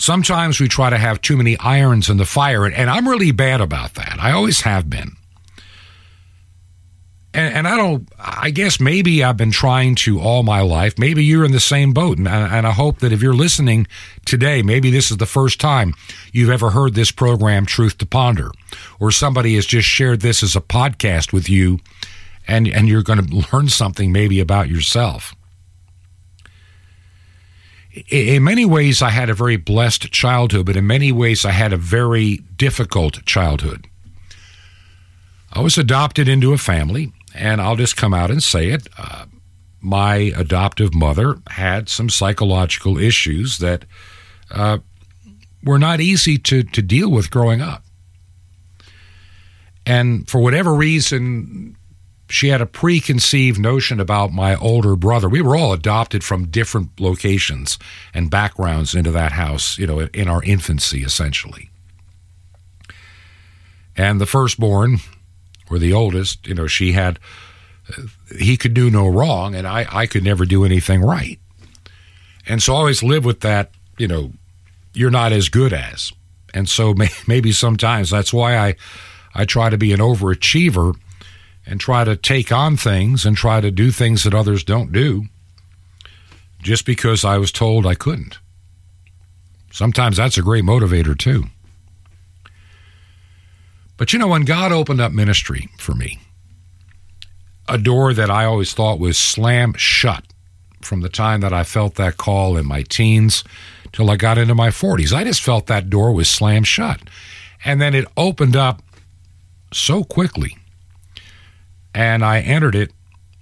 Sometimes 0.00 0.58
we 0.58 0.66
try 0.66 0.88
to 0.88 0.96
have 0.96 1.20
too 1.20 1.36
many 1.36 1.58
irons 1.58 2.08
in 2.08 2.16
the 2.16 2.24
fire, 2.24 2.64
and, 2.64 2.88
I'm 2.88 3.06
really 3.06 3.32
bad 3.32 3.60
about 3.60 3.94
that. 3.94 4.16
I 4.18 4.32
always 4.32 4.62
have 4.62 4.88
been. 4.88 5.12
And, 7.34 7.54
and, 7.54 7.68
I 7.68 7.76
don't, 7.76 8.08
I 8.18 8.50
guess 8.50 8.80
maybe 8.80 9.22
I've 9.22 9.36
been 9.36 9.50
trying 9.50 9.94
to 9.96 10.18
all 10.18 10.42
my 10.42 10.62
life. 10.62 10.98
Maybe 10.98 11.22
you're 11.22 11.44
in 11.44 11.52
the 11.52 11.60
same 11.60 11.92
boat. 11.92 12.16
And, 12.16 12.26
and 12.26 12.66
I 12.66 12.72
hope 12.72 13.00
that 13.00 13.12
if 13.12 13.22
you're 13.22 13.34
listening 13.34 13.86
today, 14.24 14.62
maybe 14.62 14.90
this 14.90 15.10
is 15.10 15.18
the 15.18 15.26
first 15.26 15.60
time 15.60 15.94
you've 16.32 16.50
ever 16.50 16.70
heard 16.70 16.94
this 16.94 17.12
program, 17.12 17.66
Truth 17.66 17.98
to 17.98 18.06
Ponder, 18.06 18.50
or 18.98 19.12
somebody 19.12 19.54
has 19.56 19.66
just 19.66 19.86
shared 19.86 20.22
this 20.22 20.42
as 20.42 20.56
a 20.56 20.60
podcast 20.60 21.32
with 21.32 21.48
you 21.48 21.78
and, 22.50 22.66
and 22.66 22.88
you're 22.88 23.02
going 23.02 23.24
to 23.24 23.46
learn 23.52 23.68
something 23.68 24.10
maybe 24.10 24.40
about 24.40 24.68
yourself. 24.68 25.34
In 28.08 28.44
many 28.44 28.64
ways, 28.64 29.02
I 29.02 29.10
had 29.10 29.30
a 29.30 29.34
very 29.34 29.56
blessed 29.56 30.12
childhood, 30.12 30.66
but 30.66 30.76
in 30.76 30.86
many 30.86 31.12
ways, 31.12 31.44
I 31.44 31.50
had 31.52 31.72
a 31.72 31.76
very 31.76 32.38
difficult 32.56 33.24
childhood. 33.24 33.86
I 35.52 35.60
was 35.60 35.78
adopted 35.78 36.28
into 36.28 36.52
a 36.52 36.58
family, 36.58 37.12
and 37.34 37.60
I'll 37.60 37.76
just 37.76 37.96
come 37.96 38.14
out 38.14 38.30
and 38.30 38.42
say 38.42 38.68
it. 38.68 38.88
Uh, 38.96 39.26
my 39.80 40.32
adoptive 40.36 40.94
mother 40.94 41.36
had 41.48 41.88
some 41.88 42.10
psychological 42.10 42.98
issues 42.98 43.58
that 43.58 43.84
uh, 44.50 44.78
were 45.64 45.78
not 45.78 46.00
easy 46.00 46.38
to, 46.38 46.62
to 46.62 46.82
deal 46.82 47.10
with 47.10 47.30
growing 47.30 47.60
up. 47.60 47.82
And 49.84 50.28
for 50.28 50.40
whatever 50.40 50.74
reason, 50.74 51.76
she 52.30 52.48
had 52.48 52.60
a 52.60 52.66
preconceived 52.66 53.58
notion 53.58 53.98
about 53.98 54.32
my 54.32 54.54
older 54.54 54.94
brother. 54.94 55.28
We 55.28 55.42
were 55.42 55.56
all 55.56 55.72
adopted 55.72 56.22
from 56.22 56.46
different 56.46 57.00
locations 57.00 57.76
and 58.14 58.30
backgrounds 58.30 58.94
into 58.94 59.10
that 59.10 59.32
house, 59.32 59.76
you 59.78 59.86
know, 59.86 60.00
in 60.14 60.28
our 60.28 60.42
infancy, 60.44 61.02
essentially. 61.02 61.70
And 63.96 64.20
the 64.20 64.26
firstborn, 64.26 64.98
or 65.70 65.78
the 65.78 65.92
oldest, 65.92 66.46
you 66.46 66.54
know, 66.54 66.68
she 66.68 66.92
had, 66.92 67.18
uh, 67.88 68.02
he 68.38 68.56
could 68.56 68.74
do 68.74 68.90
no 68.90 69.08
wrong, 69.08 69.56
and 69.56 69.66
I, 69.66 69.86
I 69.90 70.06
could 70.06 70.22
never 70.22 70.44
do 70.44 70.64
anything 70.64 71.02
right. 71.02 71.40
And 72.46 72.62
so 72.62 72.74
I 72.74 72.78
always 72.78 73.02
live 73.02 73.24
with 73.24 73.40
that, 73.40 73.72
you 73.98 74.06
know, 74.06 74.32
you're 74.94 75.10
not 75.10 75.32
as 75.32 75.48
good 75.48 75.72
as. 75.72 76.12
And 76.54 76.68
so 76.68 76.94
may, 76.94 77.08
maybe 77.26 77.50
sometimes 77.50 78.08
that's 78.08 78.32
why 78.32 78.56
I, 78.56 78.76
I 79.34 79.44
try 79.44 79.68
to 79.68 79.78
be 79.78 79.92
an 79.92 80.00
overachiever 80.00 80.94
and 81.66 81.80
try 81.80 82.04
to 82.04 82.16
take 82.16 82.50
on 82.50 82.76
things 82.76 83.24
and 83.24 83.36
try 83.36 83.60
to 83.60 83.70
do 83.70 83.90
things 83.90 84.24
that 84.24 84.34
others 84.34 84.64
don't 84.64 84.92
do 84.92 85.24
just 86.62 86.84
because 86.84 87.24
I 87.24 87.38
was 87.38 87.52
told 87.52 87.86
I 87.86 87.94
couldn't. 87.94 88.38
Sometimes 89.70 90.16
that's 90.16 90.38
a 90.38 90.42
great 90.42 90.64
motivator, 90.64 91.16
too. 91.16 91.44
But 93.96 94.12
you 94.12 94.18
know, 94.18 94.28
when 94.28 94.44
God 94.44 94.72
opened 94.72 95.00
up 95.00 95.12
ministry 95.12 95.68
for 95.78 95.94
me, 95.94 96.18
a 97.68 97.78
door 97.78 98.12
that 98.14 98.30
I 98.30 98.44
always 98.44 98.74
thought 98.74 98.98
was 98.98 99.16
slam 99.16 99.74
shut 99.74 100.24
from 100.80 101.02
the 101.02 101.08
time 101.08 101.40
that 101.42 101.52
I 101.52 101.62
felt 101.62 101.94
that 101.96 102.16
call 102.16 102.56
in 102.56 102.66
my 102.66 102.82
teens 102.82 103.44
till 103.92 104.10
I 104.10 104.16
got 104.16 104.38
into 104.38 104.54
my 104.54 104.70
40s. 104.70 105.12
I 105.12 105.24
just 105.24 105.42
felt 105.42 105.66
that 105.66 105.90
door 105.90 106.12
was 106.12 106.28
slam 106.28 106.64
shut. 106.64 107.00
And 107.64 107.80
then 107.80 107.94
it 107.94 108.06
opened 108.16 108.56
up 108.56 108.82
so 109.72 110.02
quickly 110.02 110.56
and 111.94 112.24
I 112.24 112.40
entered 112.40 112.74
it 112.74 112.92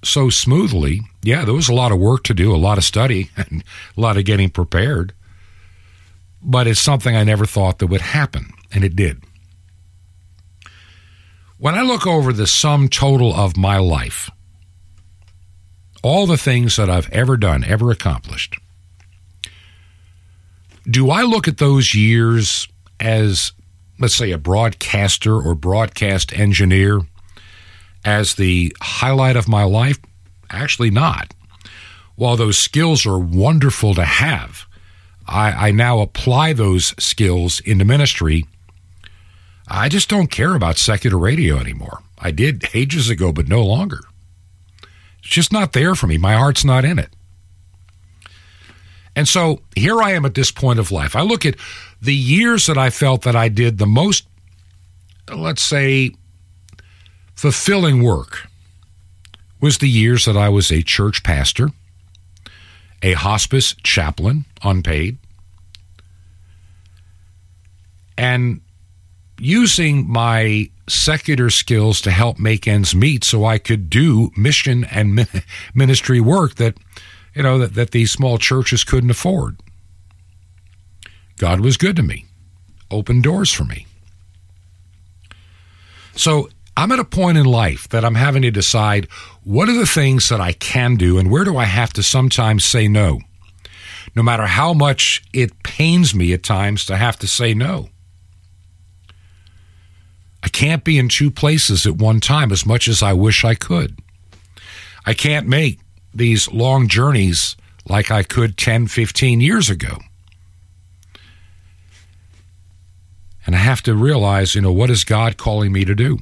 so 0.05 0.31
smoothly. 0.31 1.01
Yeah, 1.23 1.45
there 1.45 1.55
was 1.55 1.69
a 1.69 1.75
lot 1.75 1.93
of 1.93 1.99
work 1.99 2.25
to 2.25 2.35
do, 2.35 2.55
a 2.55 2.57
lot 2.57 2.79
of 2.79 2.85
study, 2.85 3.31
and 3.37 3.63
a 3.97 4.01
lot 4.01 4.17
of 4.17 4.25
getting 4.25 4.51
prepared. 4.51 5.13
But 6.43 6.67
it's 6.67 6.81
something 6.81 7.17
I 7.17 7.25
never 7.25 7.47
thought 7.47 7.79
that 7.79 7.89
would 7.89 8.01
happen, 8.01 8.53
and 8.73 8.85
it 8.85 8.95
did. 8.95 9.23
When 11.59 11.75
I 11.75 11.83
look 11.83 12.07
over 12.07 12.33
the 12.33 12.47
sum 12.47 12.89
total 12.89 13.35
of 13.35 13.57
my 13.57 13.79
life, 13.79 14.31
all 16.05 16.27
the 16.27 16.37
things 16.37 16.77
that 16.77 16.89
I've 16.89 17.11
ever 17.11 17.37
done, 17.37 17.65
ever 17.65 17.91
accomplished, 17.91 18.57
do 20.89 21.11
I 21.11 21.23
look 21.23 21.49
at 21.49 21.59
those 21.59 21.95
years 21.95 22.69
as, 23.01 23.53
let's 23.99 24.15
say, 24.15 24.31
a 24.31 24.39
broadcaster 24.39 25.35
or 25.35 25.57
broadcast 25.57 26.33
engineer? 26.33 27.01
As 28.09 28.35
the 28.35 28.75
highlight 28.81 29.37
of 29.37 29.49
my 29.49 29.65
life? 29.65 29.99
Actually, 30.49 30.91
not. 30.91 31.35
While 32.17 32.37
those 32.37 32.57
skills 32.57 33.05
are 33.05 33.19
wonderful 33.19 33.95
to 33.95 34.05
have, 34.05 34.65
I, 35.27 35.69
I 35.69 35.71
now 35.73 36.01
apply 36.01 36.55
those 36.55 36.95
skills 36.99 37.61
into 37.61 37.85
ministry. 37.85 38.47
I 39.69 39.91
just 39.91 40.09
don't 40.09 40.31
care 40.31 40.55
about 40.55 40.79
secular 40.79 41.19
radio 41.19 41.59
anymore. 41.59 42.01
I 42.19 42.31
did 42.31 42.71
ages 42.73 43.11
ago, 43.11 43.31
but 43.31 43.47
no 43.47 43.63
longer. 43.63 44.01
It's 45.19 45.29
just 45.29 45.53
not 45.53 45.75
there 45.75 45.95
for 45.95 46.07
me. 46.07 46.17
My 46.17 46.33
heart's 46.33 46.65
not 46.65 46.87
in 46.87 46.99
it. 46.99 47.11
And 49.15 49.29
so 49.29 49.61
here 49.77 50.01
I 50.01 50.13
am 50.13 50.25
at 50.25 50.35
this 50.35 50.51
point 50.51 50.79
of 50.79 50.91
life. 50.91 51.15
I 51.15 51.21
look 51.21 51.45
at 51.45 51.57
the 52.01 52.15
years 52.15 52.67
that 52.67 52.79
I 52.79 52.89
felt 52.89 53.23
that 53.23 53.37
I 53.37 53.49
did 53.49 53.77
the 53.77 53.87
most, 53.87 54.27
let's 55.31 55.63
say, 55.63 56.13
fulfilling 57.39 58.03
work 58.03 58.49
was 59.61 59.79
the 59.79 59.89
years 59.89 60.25
that 60.25 60.37
I 60.37 60.49
was 60.49 60.73
a 60.73 60.83
church 60.83 61.23
pastor, 61.23 61.69
a 63.01 63.13
hospice 63.13 63.77
chaplain, 63.85 64.45
unpaid, 64.65 65.19
and 68.17 68.61
using 69.39 70.11
my 70.11 70.69
secular 70.89 71.49
skills 71.49 72.01
to 72.01 72.11
help 72.11 72.41
make 72.41 72.67
ends 72.67 72.93
meet 72.93 73.23
so 73.23 73.45
I 73.45 73.59
could 73.59 73.89
do 73.89 74.33
mission 74.37 74.83
and 74.83 75.29
ministry 75.75 76.21
work 76.21 76.57
that 76.57 76.77
you 77.37 77.45
know 77.45 77.59
that, 77.59 77.75
that 77.75 77.93
these 77.93 78.11
small 78.11 78.39
churches 78.39 78.83
couldn't 78.83 79.11
afford. 79.11 79.61
God 81.37 81.61
was 81.61 81.77
good 81.77 81.95
to 81.95 82.03
me, 82.03 82.25
opened 82.91 83.23
doors 83.23 83.53
for 83.53 83.63
me. 83.63 83.87
So 86.17 86.49
I'm 86.79 86.93
at 86.93 87.01
a 87.01 87.05
point 87.05 87.37
in 87.37 87.45
life 87.45 87.89
that 87.89 88.05
I'm 88.05 88.15
having 88.15 88.43
to 88.43 88.53
decide 88.53 89.09
what 89.43 89.69
are 89.69 89.77
the 89.77 89.85
things 89.85 90.29
that 90.29 90.41
I 90.41 90.53
can 90.53 90.95
do 90.95 91.19
and 91.19 91.29
where 91.29 91.43
do 91.43 91.57
I 91.57 91.65
have 91.65 91.93
to 91.95 92.05
sometimes 92.05 92.65
say 92.65 92.87
no, 92.87 93.19
no 94.15 94.23
matter 94.23 94.47
how 94.47 94.75
much 94.75 95.25
it 95.33 95.65
pains 95.65 96.15
me 96.15 96.33
at 96.33 96.45
times 96.45 96.87
to 96.87 96.97
have 96.97 97.19
to 97.19 97.27
say 97.27 97.53
no. 97.53 97.89
I 100.41 100.49
can't 100.51 100.85
be 100.85 100.99
in 100.99 101.09
two 101.09 101.33
places 101.33 101.85
at 101.85 101.97
one 101.97 102.21
time 102.21 102.53
as 102.53 102.65
much 102.65 102.87
as 102.87 103.03
I 103.03 103.13
wish 103.13 103.45
I 103.45 103.57
could. 103.57 103.99
I 105.05 105.15
can't 105.15 105.49
make 105.49 105.81
these 106.15 106.49
long 106.53 106.87
journeys 106.87 107.57
like 107.89 108.13
I 108.13 108.23
could 108.23 108.57
10, 108.57 108.87
15 108.87 109.41
years 109.41 109.69
ago. 109.69 109.99
And 113.45 113.57
I 113.57 113.59
have 113.59 113.83
to 113.83 113.97
realize, 113.97 114.55
you 114.55 114.61
know, 114.61 114.71
what 114.71 114.91
is 114.91 115.03
God 115.03 115.37
calling 115.39 115.73
me 115.73 115.85
to 115.85 115.97
do? 115.97 116.19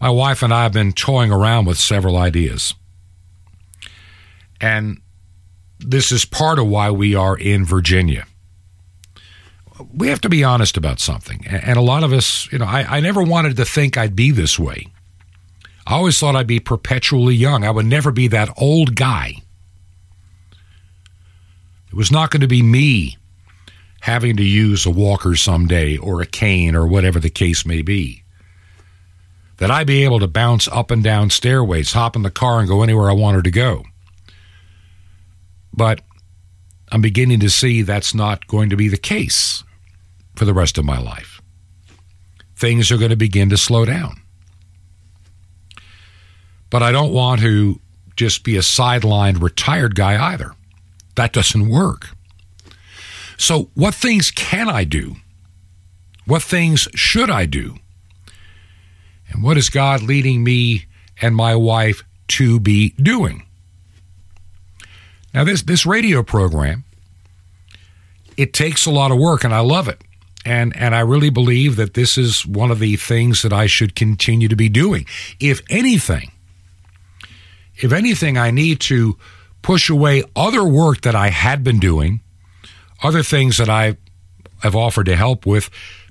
My 0.00 0.10
wife 0.10 0.42
and 0.42 0.52
I 0.52 0.62
have 0.62 0.72
been 0.72 0.92
toying 0.92 1.30
around 1.30 1.66
with 1.66 1.78
several 1.78 2.16
ideas. 2.16 2.74
And 4.60 5.00
this 5.78 6.10
is 6.10 6.24
part 6.24 6.58
of 6.58 6.66
why 6.66 6.90
we 6.90 7.14
are 7.14 7.36
in 7.36 7.64
Virginia. 7.64 8.26
We 9.94 10.08
have 10.08 10.20
to 10.22 10.28
be 10.28 10.44
honest 10.44 10.76
about 10.76 11.00
something. 11.00 11.46
And 11.46 11.78
a 11.78 11.82
lot 11.82 12.02
of 12.02 12.12
us, 12.12 12.50
you 12.52 12.58
know, 12.58 12.66
I, 12.66 12.96
I 12.96 13.00
never 13.00 13.22
wanted 13.22 13.56
to 13.56 13.64
think 13.64 13.96
I'd 13.96 14.16
be 14.16 14.30
this 14.30 14.58
way. 14.58 14.88
I 15.86 15.94
always 15.94 16.18
thought 16.18 16.36
I'd 16.36 16.46
be 16.46 16.60
perpetually 16.60 17.34
young. 17.34 17.64
I 17.64 17.70
would 17.70 17.86
never 17.86 18.10
be 18.10 18.28
that 18.28 18.50
old 18.56 18.94
guy. 18.94 19.34
It 21.88 21.94
was 21.94 22.12
not 22.12 22.30
going 22.30 22.42
to 22.42 22.46
be 22.46 22.62
me 22.62 23.16
having 24.02 24.36
to 24.36 24.44
use 24.44 24.86
a 24.86 24.90
walker 24.90 25.34
someday 25.34 25.96
or 25.96 26.20
a 26.20 26.26
cane 26.26 26.74
or 26.74 26.86
whatever 26.86 27.18
the 27.18 27.30
case 27.30 27.66
may 27.66 27.82
be. 27.82 28.22
That 29.60 29.70
I 29.70 29.84
be 29.84 30.04
able 30.04 30.18
to 30.20 30.26
bounce 30.26 30.66
up 30.68 30.90
and 30.90 31.04
down 31.04 31.28
stairways, 31.28 31.92
hop 31.92 32.16
in 32.16 32.22
the 32.22 32.30
car, 32.30 32.58
and 32.58 32.68
go 32.68 32.82
anywhere 32.82 33.10
I 33.10 33.12
wanted 33.12 33.44
to 33.44 33.50
go. 33.50 33.84
But 35.72 36.00
I'm 36.90 37.02
beginning 37.02 37.40
to 37.40 37.50
see 37.50 37.82
that's 37.82 38.14
not 38.14 38.46
going 38.46 38.70
to 38.70 38.76
be 38.76 38.88
the 38.88 38.96
case 38.96 39.62
for 40.34 40.46
the 40.46 40.54
rest 40.54 40.78
of 40.78 40.86
my 40.86 40.98
life. 40.98 41.42
Things 42.56 42.90
are 42.90 42.96
going 42.96 43.10
to 43.10 43.16
begin 43.16 43.50
to 43.50 43.58
slow 43.58 43.84
down. 43.84 44.22
But 46.70 46.82
I 46.82 46.90
don't 46.90 47.12
want 47.12 47.42
to 47.42 47.80
just 48.16 48.44
be 48.44 48.56
a 48.56 48.60
sidelined 48.60 49.42
retired 49.42 49.94
guy 49.94 50.32
either. 50.32 50.54
That 51.16 51.34
doesn't 51.34 51.68
work. 51.68 52.08
So, 53.36 53.70
what 53.74 53.94
things 53.94 54.30
can 54.30 54.70
I 54.70 54.84
do? 54.84 55.16
What 56.24 56.42
things 56.42 56.88
should 56.94 57.28
I 57.28 57.44
do? 57.44 57.76
And 59.30 59.42
what 59.42 59.56
is 59.56 59.70
God 59.70 60.02
leading 60.02 60.44
me 60.44 60.86
and 61.20 61.34
my 61.34 61.54
wife 61.54 62.02
to 62.28 62.60
be 62.60 62.90
doing? 62.90 63.46
Now, 65.32 65.44
this, 65.44 65.62
this 65.62 65.86
radio 65.86 66.22
program, 66.22 66.84
it 68.36 68.52
takes 68.52 68.86
a 68.86 68.90
lot 68.90 69.12
of 69.12 69.18
work, 69.18 69.44
and 69.44 69.54
I 69.54 69.60
love 69.60 69.88
it. 69.88 70.02
And, 70.44 70.74
and 70.76 70.94
I 70.94 71.00
really 71.00 71.30
believe 71.30 71.76
that 71.76 71.94
this 71.94 72.16
is 72.16 72.46
one 72.46 72.70
of 72.70 72.78
the 72.78 72.96
things 72.96 73.42
that 73.42 73.52
I 73.52 73.66
should 73.66 73.94
continue 73.94 74.48
to 74.48 74.56
be 74.56 74.68
doing. 74.68 75.06
If 75.38 75.60
anything, 75.68 76.32
if 77.76 77.92
anything, 77.92 78.38
I 78.38 78.50
need 78.50 78.80
to 78.80 79.18
push 79.62 79.90
away 79.90 80.24
other 80.34 80.64
work 80.64 81.02
that 81.02 81.14
I 81.14 81.28
had 81.28 81.62
been 81.62 81.78
doing, 81.78 82.20
other 83.02 83.22
things 83.22 83.58
that 83.58 83.68
I 83.68 83.96
have 84.62 84.74
offered 84.74 85.06
to 85.06 85.16
help 85.16 85.46
with, 85.46 85.70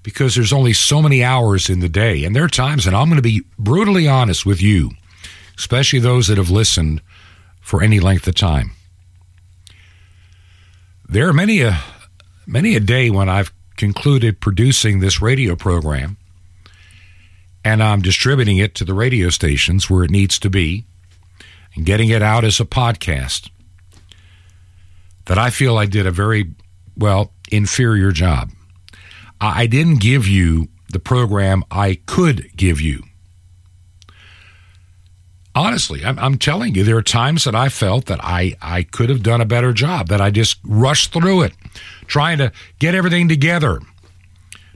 because 0.10 0.36
there's 0.36 0.54
only 0.54 0.74
so 0.74 1.02
many 1.02 1.24
hours 1.24 1.70
in 1.70 1.80
the 1.80 1.90
day. 1.90 2.24
And 2.24 2.36
there 2.36 2.44
are 2.44 2.50
times, 2.50 2.86
and 2.86 2.96
I'm 2.96 3.08
going 3.08 3.18
to 3.18 3.22
be 3.22 3.44
brutally 3.58 4.08
honest 4.08 4.46
with 4.46 4.62
you, 4.62 4.92
especially 5.58 6.00
those 6.00 6.28
that 6.28 6.38
have 6.38 6.50
listened 6.50 7.02
for 7.62 7.82
any 7.82 8.00
length 8.00 8.28
of 8.28 8.36
time. 8.36 8.72
There 11.08 11.28
are 11.28 11.34
many 11.34 11.62
a 11.62 11.80
many 12.46 12.76
a 12.76 12.80
day 12.80 13.10
when 13.10 13.30
I've 13.30 13.54
concluded 13.78 14.42
producing 14.42 15.00
this 15.00 15.22
radio 15.22 15.56
program 15.56 16.18
and 17.64 17.82
I'm 17.82 18.02
distributing 18.02 18.58
it 18.58 18.76
to 18.76 18.86
the 18.86 18.94
radio 18.94 19.30
stations 19.30 19.90
where 19.90 20.04
it 20.04 20.12
needs 20.12 20.40
to 20.40 20.50
be 20.50 20.86
and 21.76 21.86
getting 21.86 22.10
it 22.10 22.22
out 22.22 22.44
as 22.44 22.60
a 22.60 22.66
podcast 22.66 23.50
that 25.26 25.38
I 25.38 25.50
feel 25.50 25.78
I 25.78 25.86
did 25.86 26.08
a 26.08 26.12
very, 26.12 26.52
well, 26.98 27.32
inferior 27.52 28.12
job. 28.12 28.52
I 29.42 29.68
didn't 29.68 30.02
give 30.02 30.28
you 30.28 30.68
the 30.92 31.00
program 31.00 31.64
I 31.72 32.00
could 32.06 32.56
give 32.56 32.82
you. 32.82 33.04
Honestly, 35.56 36.06
I'm, 36.06 36.18
I'm, 36.20 36.38
telling 36.38 36.76
you, 36.76 36.84
there 36.84 36.98
are 36.98 37.02
times 37.02 37.44
that 37.44 37.56
I 37.56 37.70
felt 37.70 38.06
that 38.06 38.24
I, 38.24 38.56
I 38.62 38.84
could 38.84 39.10
have 39.10 39.24
done 39.24 39.42
a 39.42 39.46
better 39.46 39.74
job, 39.74 40.08
that 40.08 40.22
I 40.22 40.30
just 40.30 40.60
rushed 40.64 41.12
through 41.12 41.42
it, 41.42 41.54
trying 42.08 42.38
to 42.38 42.52
get 42.78 42.96
everything 42.96 43.28
together, 43.28 43.80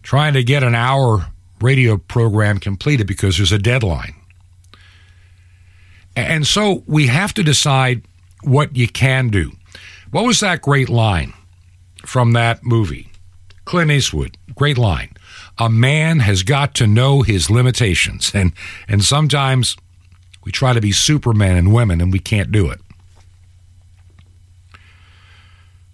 trying 0.01 0.33
to 0.33 0.43
get 0.43 0.63
an 0.63 0.75
hour 0.75 1.27
radio 1.61 1.97
program 1.97 2.59
completed 2.59 3.07
because 3.07 3.37
there's 3.37 3.51
a 3.51 3.59
deadline. 3.59 4.15
And 6.15 6.45
so 6.45 6.83
we 6.85 7.07
have 7.07 7.33
to 7.35 7.43
decide 7.43 8.03
what 8.43 8.75
you 8.75 8.87
can 8.87 9.29
do. 9.29 9.51
What 10.11 10.25
was 10.25 10.41
that 10.41 10.61
great 10.61 10.89
line 10.89 11.33
from 12.05 12.33
that 12.33 12.63
movie? 12.63 13.12
Clint 13.65 13.91
Eastwood, 13.91 14.37
great 14.55 14.77
line. 14.77 15.15
A 15.57 15.69
man 15.69 16.19
has 16.19 16.43
got 16.43 16.73
to 16.75 16.87
know 16.87 17.21
his 17.21 17.49
limitations. 17.49 18.31
And, 18.33 18.53
and 18.87 19.03
sometimes 19.03 19.77
we 20.43 20.51
try 20.51 20.73
to 20.73 20.81
be 20.81 20.91
supermen 20.91 21.55
and 21.55 21.73
women 21.73 22.01
and 22.01 22.11
we 22.11 22.19
can't 22.19 22.51
do 22.51 22.69
it. 22.69 22.81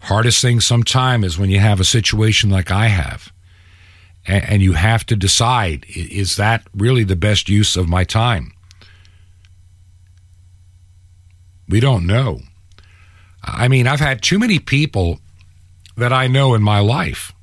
Hardest 0.01 0.41
thing 0.41 0.60
sometimes 0.60 1.25
is 1.25 1.38
when 1.38 1.49
you 1.49 1.60
have 1.60 1.79
a 1.79 1.86
situation 1.86 2.49
like 2.49 2.71
I 2.71 2.88
have 2.88 3.32
and, 4.25 4.43
and 4.45 4.62
you 4.62 4.73
have 4.73 5.05
to 5.08 5.15
decide 5.15 5.86
is 5.89 6.38
that 6.38 6.63
really 6.73 7.03
the 7.03 7.15
best 7.15 7.49
use 7.49 7.75
of 7.75 7.88
my 7.88 8.03
time? 8.03 8.53
We 11.67 11.79
don't 11.79 12.08
know. 12.08 12.39
I 13.43 13.67
mean, 13.67 13.88
I've 13.88 13.99
had 13.99 14.23
too 14.23 14.39
many 14.39 14.58
people 14.58 15.19
that 15.95 16.12
I 16.12 16.27
know 16.27 16.55
in 16.55 16.63
my 16.63 16.79
life 16.79 17.34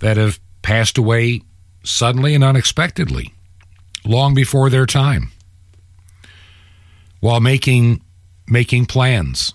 that 0.00 0.16
have 0.16 0.38
passed 0.62 0.98
away 0.98 1.42
suddenly 1.84 2.34
and 2.34 2.44
unexpectedly, 2.44 3.32
long 4.04 4.34
before 4.34 4.70
their 4.70 4.86
time, 4.86 5.30
while 7.20 7.40
making 7.40 8.02
making 8.46 8.86
plans. 8.86 9.52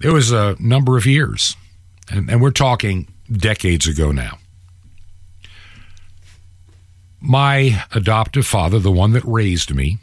It 0.00 0.10
was 0.10 0.30
a 0.30 0.56
number 0.60 0.96
of 0.96 1.06
years, 1.06 1.56
and, 2.10 2.30
and 2.30 2.40
we're 2.40 2.52
talking 2.52 3.08
decades 3.30 3.86
ago 3.86 4.12
now 4.12 4.38
my 7.20 7.84
adoptive 7.92 8.46
father, 8.46 8.78
the 8.78 8.92
one 8.92 9.12
that 9.12 9.24
raised 9.24 9.74
me, 9.74 9.98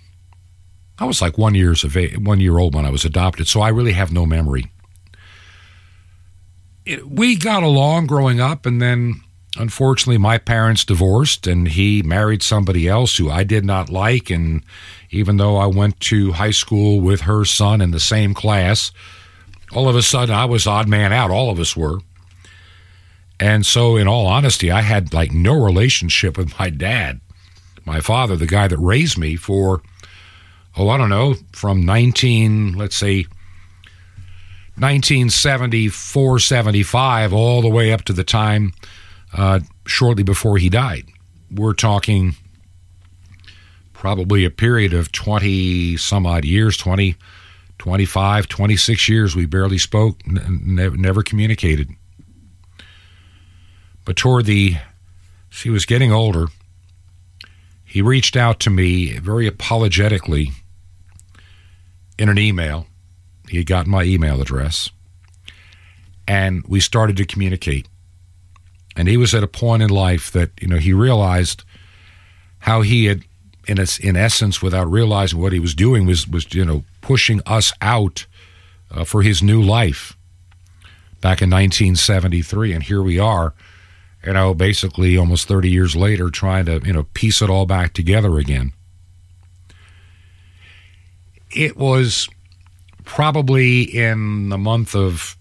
I 0.97 1.05
was 1.05 1.21
like 1.21 1.37
one 1.37 1.55
years 1.55 1.83
of 1.83 1.97
one 2.17 2.39
year 2.39 2.57
old 2.57 2.75
when 2.75 2.85
I 2.85 2.89
was 2.89 3.05
adopted, 3.05 3.47
so 3.47 3.61
I 3.61 3.69
really 3.69 3.93
have 3.93 4.11
no 4.11 4.25
memory. 4.25 4.71
It, 6.85 7.09
we 7.09 7.35
got 7.35 7.63
along 7.63 8.07
growing 8.07 8.39
up, 8.39 8.65
and 8.65 8.81
then 8.81 9.21
unfortunately, 9.57 10.17
my 10.17 10.37
parents 10.37 10.85
divorced, 10.85 11.47
and 11.47 11.67
he 11.67 12.01
married 12.03 12.43
somebody 12.43 12.87
else 12.87 13.17
who 13.17 13.29
I 13.29 13.43
did 13.43 13.65
not 13.65 13.89
like. 13.89 14.29
And 14.29 14.63
even 15.09 15.37
though 15.37 15.57
I 15.57 15.65
went 15.65 15.99
to 16.01 16.33
high 16.33 16.51
school 16.51 17.01
with 17.01 17.21
her 17.21 17.45
son 17.45 17.81
in 17.81 17.91
the 17.91 17.99
same 17.99 18.33
class, 18.33 18.91
all 19.73 19.89
of 19.89 19.95
a 19.95 20.01
sudden 20.01 20.35
I 20.35 20.45
was 20.45 20.67
odd 20.67 20.87
man 20.87 21.11
out. 21.11 21.31
All 21.31 21.49
of 21.49 21.59
us 21.59 21.75
were. 21.75 21.99
And 23.39 23.65
so, 23.65 23.97
in 23.97 24.07
all 24.07 24.27
honesty, 24.27 24.71
I 24.71 24.81
had 24.81 25.13
like 25.13 25.33
no 25.33 25.53
relationship 25.53 26.37
with 26.37 26.57
my 26.57 26.69
dad, 26.69 27.19
my 27.83 27.99
father, 27.99 28.35
the 28.35 28.47
guy 28.47 28.67
that 28.67 28.77
raised 28.77 29.17
me 29.17 29.35
for, 29.35 29.81
oh, 30.77 30.87
I 30.87 30.97
don't 30.97 31.09
know, 31.09 31.35
from 31.51 31.85
19, 31.85 32.73
let's 32.73 32.95
say, 32.95 33.25
1974, 34.77 36.39
75, 36.39 37.33
all 37.33 37.61
the 37.61 37.69
way 37.69 37.93
up 37.93 38.03
to 38.03 38.13
the 38.13 38.23
time 38.25 38.73
uh, 39.33 39.61
shortly 39.85 40.23
before 40.23 40.57
he 40.57 40.69
died. 40.69 41.05
We're 41.49 41.73
talking 41.73 42.35
probably 43.93 44.43
a 44.43 44.49
period 44.49 44.93
of 44.93 45.11
20 45.11 45.95
some 45.97 46.25
odd 46.25 46.43
years, 46.43 46.75
20, 46.77 47.15
25, 47.79 48.47
26 48.47 49.09
years. 49.09 49.35
We 49.35 49.45
barely 49.45 49.77
spoke, 49.77 50.19
n- 50.27 50.93
never 50.97 51.23
communicated. 51.23 51.89
But 54.03 54.17
toward 54.17 54.45
the, 54.45 54.75
she 55.49 55.69
was 55.69 55.85
getting 55.85 56.11
older, 56.11 56.47
he 57.83 58.01
reached 58.01 58.35
out 58.35 58.59
to 58.59 58.69
me 58.69 59.17
very 59.19 59.47
apologetically 59.47 60.51
in 62.19 62.27
an 62.27 62.37
email. 62.37 62.87
He 63.49 63.57
had 63.57 63.65
gotten 63.65 63.91
my 63.91 64.03
email 64.03 64.41
address. 64.41 64.89
And 66.27 66.63
we 66.67 66.79
started 66.79 67.17
to 67.17 67.25
communicate. 67.25 67.87
And 68.95 69.07
he 69.07 69.17
was 69.17 69.33
at 69.33 69.43
a 69.43 69.47
point 69.47 69.83
in 69.83 69.89
life 69.89 70.31
that, 70.31 70.51
you 70.59 70.67
know, 70.67 70.77
he 70.77 70.93
realized 70.93 71.63
how 72.59 72.81
he 72.81 73.05
had, 73.05 73.23
in, 73.67 73.77
in 74.01 74.15
essence, 74.15 74.61
without 74.61 74.89
realizing 74.89 75.39
what 75.39 75.53
he 75.53 75.59
was 75.59 75.75
doing, 75.75 76.05
was, 76.05 76.27
was 76.27 76.51
you 76.53 76.65
know, 76.65 76.83
pushing 77.01 77.41
us 77.45 77.71
out 77.81 78.25
uh, 78.89 79.03
for 79.03 79.21
his 79.21 79.43
new 79.43 79.61
life 79.61 80.17
back 81.21 81.41
in 81.41 81.49
1973. 81.49 82.73
And 82.73 82.83
here 82.83 83.03
we 83.03 83.19
are 83.19 83.53
you 84.25 84.33
know, 84.33 84.53
basically 84.53 85.17
almost 85.17 85.47
30 85.47 85.69
years 85.69 85.95
later, 85.95 86.29
trying 86.29 86.65
to, 86.65 86.81
you 86.83 86.93
know, 86.93 87.03
piece 87.13 87.41
it 87.41 87.49
all 87.49 87.65
back 87.65 87.93
together 87.93 88.39
again. 88.39 88.73
It 91.51 91.77
was 91.77 92.27
probably 93.05 93.83
in 93.83 94.49
the 94.49 94.57
month 94.57 94.95
of 94.95 95.37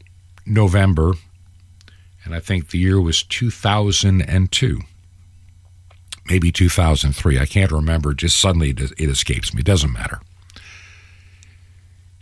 November, 0.46 1.14
and 2.24 2.34
I 2.34 2.40
think 2.40 2.70
the 2.70 2.78
year 2.78 3.00
was 3.00 3.22
2002, 3.22 4.80
maybe 6.28 6.52
2003. 6.52 7.38
I 7.38 7.46
can't 7.46 7.72
remember. 7.72 8.14
Just 8.14 8.40
suddenly 8.40 8.70
it, 8.70 9.00
escapes 9.00 9.52
me. 9.52 9.60
It 9.60 9.66
doesn't 9.66 9.92
matter 9.92 10.20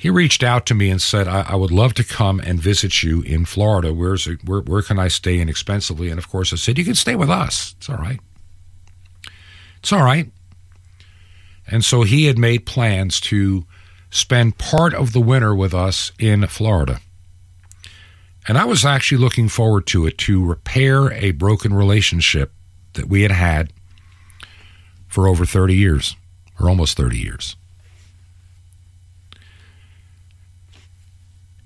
he 0.03 0.11
reached 0.11 0.43
out 0.43 0.67
to 0.67 0.75
me 0.75 0.91
and 0.91 1.01
said, 1.01 1.29
I, 1.29 1.43
I, 1.43 1.55
would 1.55 1.71
love 1.71 1.95
to 1.95 2.03
come 2.03 2.41
and 2.41 2.59
visit 2.59 3.05
you 3.05 3.23
in 3.23 3.45
Florida. 3.45 3.95
Where's 3.95 4.27
where, 4.45 4.59
where 4.59 4.83
can 4.83 4.99
I 4.99 5.07
stay 5.07 5.39
inexpensively? 5.39 6.11
And 6.11 6.19
of 6.19 6.29
course, 6.29 6.53
I 6.53 6.57
said, 6.57 6.77
You 6.77 6.85
can 6.85 6.97
stay 6.97 7.15
with 7.15 7.31
us. 7.31 7.77
It's 7.79 7.89
all 7.89 7.99
right. 7.99 8.19
It's 9.79 9.93
all 9.93 10.03
right. 10.03 10.29
And 11.69 11.85
so 11.85 12.03
he 12.03 12.25
had 12.25 12.37
made 12.37 12.67
plans 12.67 13.21
to 13.21 13.65
spend 14.13 14.59
part 14.59 14.93
of 14.95 15.13
the 15.13 15.21
winter 15.21 15.55
with 15.55 15.75
us 15.75 16.13
in 16.19 16.47
Florida. 16.47 17.01
And 18.47 18.59
I 18.59 18.65
was 18.67 18.85
actually 18.85 19.19
looking 19.19 19.49
forward 19.49 19.87
to 19.89 20.07
it 20.07 20.19
to 20.19 20.45
repair 20.45 21.11
a 21.13 21.31
broken 21.33 21.73
relationship 21.73 22.53
that 22.93 23.09
we 23.09 23.23
had 23.23 23.31
had 23.31 23.73
for 25.09 25.27
over 25.27 25.47
30 25.47 25.75
years, 25.75 26.15
or 26.61 26.69
almost 26.69 26.97
30 26.97 27.19
years. 27.19 27.57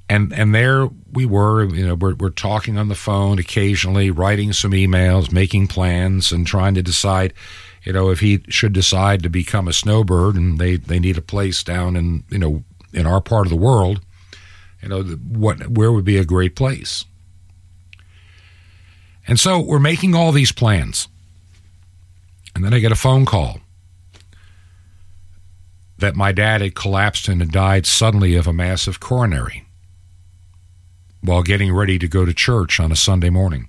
And 0.09 0.33
and 0.33 0.55
there 0.55 0.89
we 1.13 1.27
were, 1.27 1.65
you 1.65 1.85
know, 1.85 1.97
we're, 1.97 2.15
we're 2.15 2.31
talking 2.31 2.79
on 2.79 2.89
the 2.89 2.95
phone 2.95 3.41
occasionally, 3.41 4.13
writing 4.13 4.53
some 4.53 4.71
emails, 4.71 5.33
making 5.33 5.67
plans, 5.67 6.31
and 6.31 6.47
trying 6.47 6.75
to 6.75 6.83
decide, 6.83 7.35
you 7.87 7.93
know, 7.93 8.11
if 8.11 8.19
he 8.19 8.43
should 8.49 8.73
decide 8.73 9.23
to 9.23 9.31
become 9.31 9.69
a 9.69 9.73
snowbird 9.73 10.35
and 10.35 10.59
they, 10.59 10.77
they 10.77 10.99
need 10.99 11.17
a 11.17 11.23
place 11.23 11.63
down 11.63 11.95
in, 11.95 12.25
you 12.29 12.39
know, 12.39 12.65
in 12.93 13.07
our 13.07 13.21
part 13.21 13.47
of 13.47 13.51
the 13.51 13.57
world, 13.57 14.01
you 14.83 14.89
know, 14.89 15.03
what 15.03 15.69
where 15.69 15.93
would 15.93 16.05
be 16.05 16.19
a 16.19 16.25
great 16.25 16.57
place. 16.57 17.05
And 19.29 19.39
so 19.39 19.61
we're 19.61 19.79
making 19.79 20.17
all 20.17 20.33
these 20.33 20.51
plans. 20.51 21.07
And 22.57 22.65
then 22.65 22.75
I 22.75 22.81
get 22.81 22.91
a 22.91 22.97
phone 22.97 23.25
call 23.25 23.61
that 25.99 26.17
my 26.17 26.33
dad 26.33 26.63
had 26.63 26.75
collapsed 26.75 27.29
and 27.29 27.41
had 27.41 27.53
died 27.53 27.87
suddenly 27.87 28.35
of 28.35 28.49
a 28.49 28.53
massive 28.53 28.99
coronary 28.99 29.65
while 31.21 31.43
getting 31.43 31.73
ready 31.73 31.99
to 32.01 32.09
go 32.09 32.25
to 32.25 32.35
church 32.35 32.81
on 32.81 32.91
a 32.91 32.97
Sunday 32.97 33.31
morning. 33.31 33.69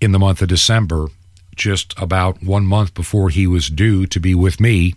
In 0.00 0.12
the 0.12 0.18
month 0.18 0.40
of 0.40 0.48
December, 0.48 1.08
just 1.58 1.94
about 1.98 2.42
one 2.42 2.64
month 2.64 2.94
before 2.94 3.28
he 3.28 3.46
was 3.46 3.68
due 3.68 4.06
to 4.06 4.20
be 4.20 4.34
with 4.34 4.60
me 4.60 4.94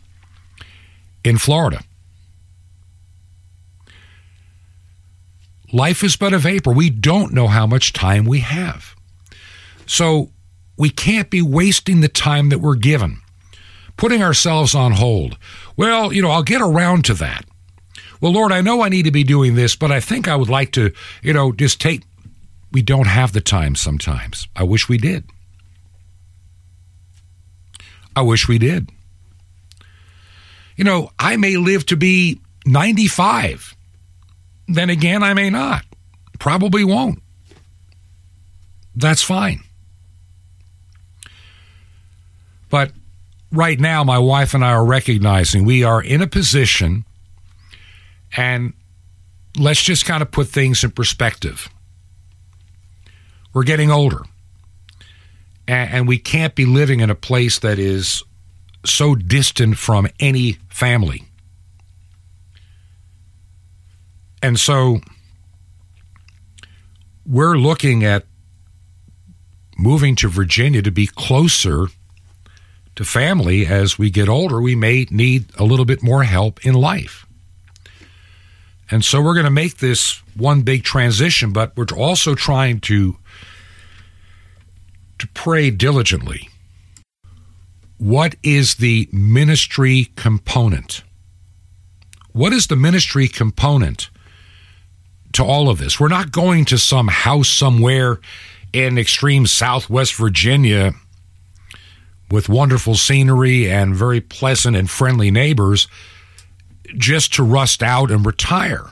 in 1.23 1.37
Florida. 1.37 1.81
Life 5.73 6.03
is 6.03 6.15
but 6.15 6.33
a 6.33 6.37
vapor. 6.37 6.71
We 6.71 6.89
don't 6.89 7.33
know 7.33 7.47
how 7.47 7.65
much 7.65 7.93
time 7.93 8.25
we 8.25 8.39
have. 8.39 8.95
So 9.85 10.31
we 10.77 10.89
can't 10.89 11.29
be 11.29 11.41
wasting 11.41 12.01
the 12.01 12.07
time 12.07 12.49
that 12.49 12.59
we're 12.59 12.75
given, 12.75 13.21
putting 13.97 14.21
ourselves 14.21 14.75
on 14.75 14.93
hold. 14.93 15.37
Well, 15.77 16.11
you 16.11 16.21
know, 16.21 16.31
I'll 16.31 16.43
get 16.43 16.61
around 16.61 17.05
to 17.05 17.13
that. 17.15 17.45
Well, 18.19 18.33
Lord, 18.33 18.51
I 18.51 18.61
know 18.61 18.81
I 18.81 18.89
need 18.89 19.05
to 19.05 19.11
be 19.11 19.23
doing 19.23 19.55
this, 19.55 19.75
but 19.75 19.91
I 19.91 19.99
think 19.99 20.27
I 20.27 20.35
would 20.35 20.49
like 20.49 20.71
to, 20.73 20.91
you 21.23 21.33
know, 21.33 21.51
just 21.51 21.81
take. 21.81 22.03
We 22.71 22.81
don't 22.81 23.07
have 23.07 23.33
the 23.33 23.41
time 23.41 23.75
sometimes. 23.75 24.47
I 24.55 24.63
wish 24.63 24.87
we 24.87 24.97
did. 24.97 25.25
I 28.15 28.21
wish 28.21 28.47
we 28.47 28.57
did. 28.57 28.89
You 30.75 30.83
know, 30.83 31.11
I 31.19 31.37
may 31.37 31.57
live 31.57 31.85
to 31.87 31.95
be 31.95 32.39
95 32.65 33.75
then 34.75 34.89
again, 34.89 35.23
I 35.23 35.33
may 35.33 35.49
not. 35.49 35.83
Probably 36.39 36.83
won't. 36.83 37.21
That's 38.95 39.21
fine. 39.21 39.61
But 42.69 42.91
right 43.51 43.79
now, 43.79 44.03
my 44.03 44.17
wife 44.17 44.53
and 44.53 44.63
I 44.63 44.71
are 44.71 44.85
recognizing 44.85 45.65
we 45.65 45.83
are 45.83 46.01
in 46.01 46.21
a 46.21 46.27
position, 46.27 47.05
and 48.35 48.73
let's 49.57 49.83
just 49.83 50.05
kind 50.05 50.21
of 50.21 50.31
put 50.31 50.47
things 50.47 50.83
in 50.83 50.91
perspective. 50.91 51.69
We're 53.53 53.63
getting 53.63 53.91
older, 53.91 54.23
and, 55.67 56.07
we 56.07 56.17
can't 56.17 56.55
be 56.55 56.65
living 56.65 56.99
in 56.99 57.09
a 57.09 57.15
place 57.15 57.59
that 57.59 57.79
is 57.79 58.23
so 58.85 59.15
distant 59.15 59.77
from 59.77 60.07
any 60.19 60.53
family. 60.69 61.23
And 64.41 64.59
so 64.59 64.99
we're 67.25 67.57
looking 67.57 68.03
at 68.03 68.25
moving 69.77 70.15
to 70.17 70.27
Virginia 70.27 70.81
to 70.81 70.91
be 70.91 71.07
closer 71.07 71.87
to 72.95 73.03
family 73.03 73.65
as 73.65 73.97
we 73.97 74.09
get 74.09 74.27
older. 74.27 74.59
We 74.59 74.75
may 74.75 75.07
need 75.09 75.45
a 75.57 75.63
little 75.63 75.85
bit 75.85 76.03
more 76.03 76.23
help 76.23 76.65
in 76.65 76.73
life. 76.73 77.25
And 78.89 79.05
so 79.05 79.21
we're 79.21 79.33
going 79.33 79.45
to 79.45 79.51
make 79.51 79.77
this 79.77 80.21
one 80.35 80.63
big 80.63 80.83
transition, 80.83 81.53
but 81.53 81.75
we're 81.77 81.85
also 81.95 82.35
trying 82.35 82.81
to 82.81 83.15
to 85.21 85.27
pray 85.29 85.71
diligently. 85.71 86.49
What 87.97 88.35
is 88.43 88.75
the 88.75 89.09
ministry 89.11 90.11
component? 90.15 91.03
What 92.33 92.53
is 92.53 92.67
the 92.67 92.75
ministry 92.75 93.27
component 93.27 94.09
to 95.33 95.43
all 95.43 95.69
of 95.69 95.77
this. 95.77 95.99
We're 95.99 96.07
not 96.07 96.31
going 96.31 96.65
to 96.65 96.77
some 96.77 97.07
house 97.07 97.49
somewhere 97.49 98.19
in 98.73 98.97
extreme 98.97 99.47
southwest 99.47 100.15
Virginia 100.15 100.93
with 102.29 102.49
wonderful 102.49 102.95
scenery 102.95 103.69
and 103.69 103.95
very 103.95 104.21
pleasant 104.21 104.75
and 104.75 104.89
friendly 104.89 105.31
neighbors 105.31 105.87
just 106.97 107.33
to 107.33 107.43
rust 107.43 107.83
out 107.83 108.11
and 108.11 108.25
retire. 108.25 108.89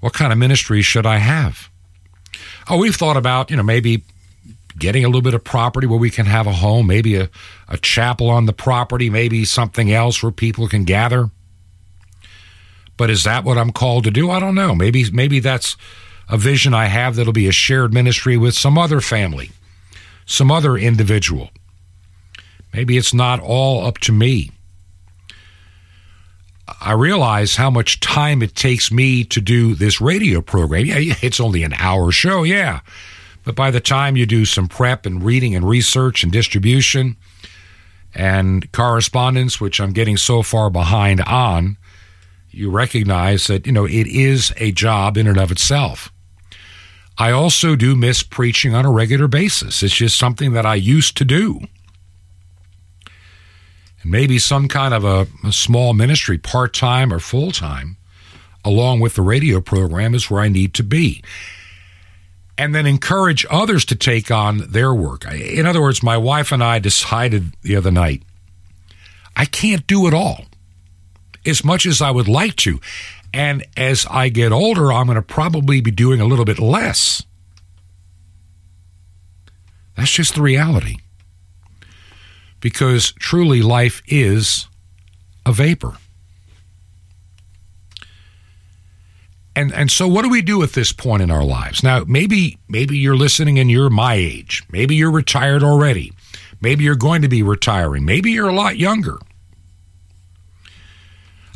What 0.00 0.12
kind 0.12 0.32
of 0.32 0.38
ministry 0.38 0.82
should 0.82 1.06
I 1.06 1.18
have? 1.18 1.69
Oh, 2.70 2.76
we've 2.76 2.94
thought 2.94 3.16
about, 3.16 3.50
you 3.50 3.56
know, 3.56 3.64
maybe 3.64 4.04
getting 4.78 5.04
a 5.04 5.08
little 5.08 5.22
bit 5.22 5.34
of 5.34 5.42
property 5.42 5.88
where 5.88 5.98
we 5.98 6.08
can 6.08 6.26
have 6.26 6.46
a 6.46 6.52
home, 6.52 6.86
maybe 6.86 7.16
a, 7.16 7.28
a 7.68 7.76
chapel 7.76 8.30
on 8.30 8.46
the 8.46 8.52
property, 8.52 9.10
maybe 9.10 9.44
something 9.44 9.92
else 9.92 10.22
where 10.22 10.30
people 10.30 10.68
can 10.68 10.84
gather. 10.84 11.30
But 12.96 13.10
is 13.10 13.24
that 13.24 13.42
what 13.42 13.58
I'm 13.58 13.72
called 13.72 14.04
to 14.04 14.12
do? 14.12 14.30
I 14.30 14.38
don't 14.38 14.54
know. 14.54 14.76
Maybe 14.76 15.10
maybe 15.10 15.40
that's 15.40 15.76
a 16.28 16.36
vision 16.36 16.72
I 16.72 16.84
have 16.84 17.16
that'll 17.16 17.32
be 17.32 17.48
a 17.48 17.52
shared 17.52 17.92
ministry 17.92 18.36
with 18.36 18.54
some 18.54 18.78
other 18.78 19.00
family, 19.00 19.50
some 20.24 20.52
other 20.52 20.76
individual. 20.76 21.50
Maybe 22.72 22.96
it's 22.96 23.12
not 23.12 23.40
all 23.40 23.84
up 23.84 23.98
to 23.98 24.12
me. 24.12 24.52
I 26.80 26.92
realize 26.92 27.56
how 27.56 27.70
much 27.70 28.00
time 28.00 28.42
it 28.42 28.54
takes 28.54 28.90
me 28.90 29.24
to 29.24 29.40
do 29.40 29.74
this 29.74 30.00
radio 30.00 30.40
program. 30.40 30.86
Yeah, 30.86 31.14
it's 31.22 31.40
only 31.40 31.62
an 31.62 31.74
hour 31.74 32.12
show, 32.12 32.42
yeah. 32.42 32.80
But 33.44 33.54
by 33.54 33.70
the 33.70 33.80
time 33.80 34.16
you 34.16 34.26
do 34.26 34.44
some 34.44 34.68
prep 34.68 35.06
and 35.06 35.22
reading 35.22 35.54
and 35.54 35.68
research 35.68 36.22
and 36.22 36.30
distribution 36.30 37.16
and 38.14 38.70
correspondence, 38.72 39.60
which 39.60 39.80
I'm 39.80 39.92
getting 39.92 40.16
so 40.16 40.42
far 40.42 40.70
behind 40.70 41.20
on, 41.22 41.76
you 42.50 42.70
recognize 42.70 43.46
that, 43.46 43.66
you 43.66 43.72
know, 43.72 43.86
it 43.86 44.06
is 44.06 44.52
a 44.56 44.72
job 44.72 45.16
in 45.16 45.26
and 45.26 45.38
of 45.38 45.50
itself. 45.50 46.12
I 47.18 47.30
also 47.30 47.76
do 47.76 47.94
miss 47.94 48.22
preaching 48.22 48.74
on 48.74 48.86
a 48.86 48.90
regular 48.90 49.28
basis. 49.28 49.82
It's 49.82 49.94
just 49.94 50.18
something 50.18 50.52
that 50.52 50.66
I 50.66 50.74
used 50.74 51.16
to 51.18 51.24
do. 51.24 51.60
And 54.02 54.10
maybe 54.10 54.38
some 54.38 54.68
kind 54.68 54.94
of 54.94 55.04
a, 55.04 55.26
a 55.46 55.52
small 55.52 55.92
ministry, 55.92 56.38
part 56.38 56.74
time 56.74 57.12
or 57.12 57.18
full 57.18 57.50
time, 57.50 57.96
along 58.64 59.00
with 59.00 59.14
the 59.14 59.22
radio 59.22 59.60
program, 59.60 60.14
is 60.14 60.30
where 60.30 60.40
I 60.40 60.48
need 60.48 60.74
to 60.74 60.82
be. 60.82 61.22
And 62.56 62.74
then 62.74 62.86
encourage 62.86 63.46
others 63.50 63.84
to 63.86 63.96
take 63.96 64.30
on 64.30 64.58
their 64.70 64.94
work. 64.94 65.24
In 65.32 65.64
other 65.66 65.80
words, 65.80 66.02
my 66.02 66.16
wife 66.16 66.52
and 66.52 66.62
I 66.62 66.78
decided 66.78 67.54
the 67.62 67.76
other 67.76 67.90
night 67.90 68.22
I 69.36 69.46
can't 69.46 69.86
do 69.86 70.06
it 70.06 70.14
all 70.14 70.44
as 71.46 71.64
much 71.64 71.86
as 71.86 72.02
I 72.02 72.10
would 72.10 72.28
like 72.28 72.56
to. 72.56 72.80
And 73.32 73.64
as 73.76 74.06
I 74.10 74.28
get 74.28 74.52
older, 74.52 74.92
I'm 74.92 75.06
going 75.06 75.16
to 75.16 75.22
probably 75.22 75.80
be 75.80 75.90
doing 75.90 76.20
a 76.20 76.26
little 76.26 76.44
bit 76.44 76.58
less. 76.58 77.22
That's 79.96 80.10
just 80.10 80.34
the 80.34 80.42
reality. 80.42 80.96
Because 82.60 83.12
truly, 83.12 83.62
life 83.62 84.02
is 84.06 84.68
a 85.46 85.52
vapor. 85.52 85.96
And, 89.56 89.72
and 89.74 89.90
so 89.90 90.06
what 90.06 90.22
do 90.22 90.30
we 90.30 90.42
do 90.42 90.62
at 90.62 90.72
this 90.72 90.92
point 90.92 91.22
in 91.22 91.30
our 91.30 91.44
lives? 91.44 91.82
Now, 91.82 92.04
maybe 92.06 92.58
maybe 92.68 92.96
you're 92.96 93.16
listening 93.16 93.58
and 93.58 93.70
you're 93.70 93.90
my 93.90 94.14
age. 94.14 94.62
Maybe 94.70 94.94
you're 94.94 95.10
retired 95.10 95.62
already. 95.62 96.12
Maybe 96.60 96.84
you're 96.84 96.94
going 96.94 97.22
to 97.22 97.28
be 97.28 97.42
retiring. 97.42 98.04
Maybe 98.04 98.30
you're 98.30 98.48
a 98.48 98.54
lot 98.54 98.76
younger. 98.76 99.18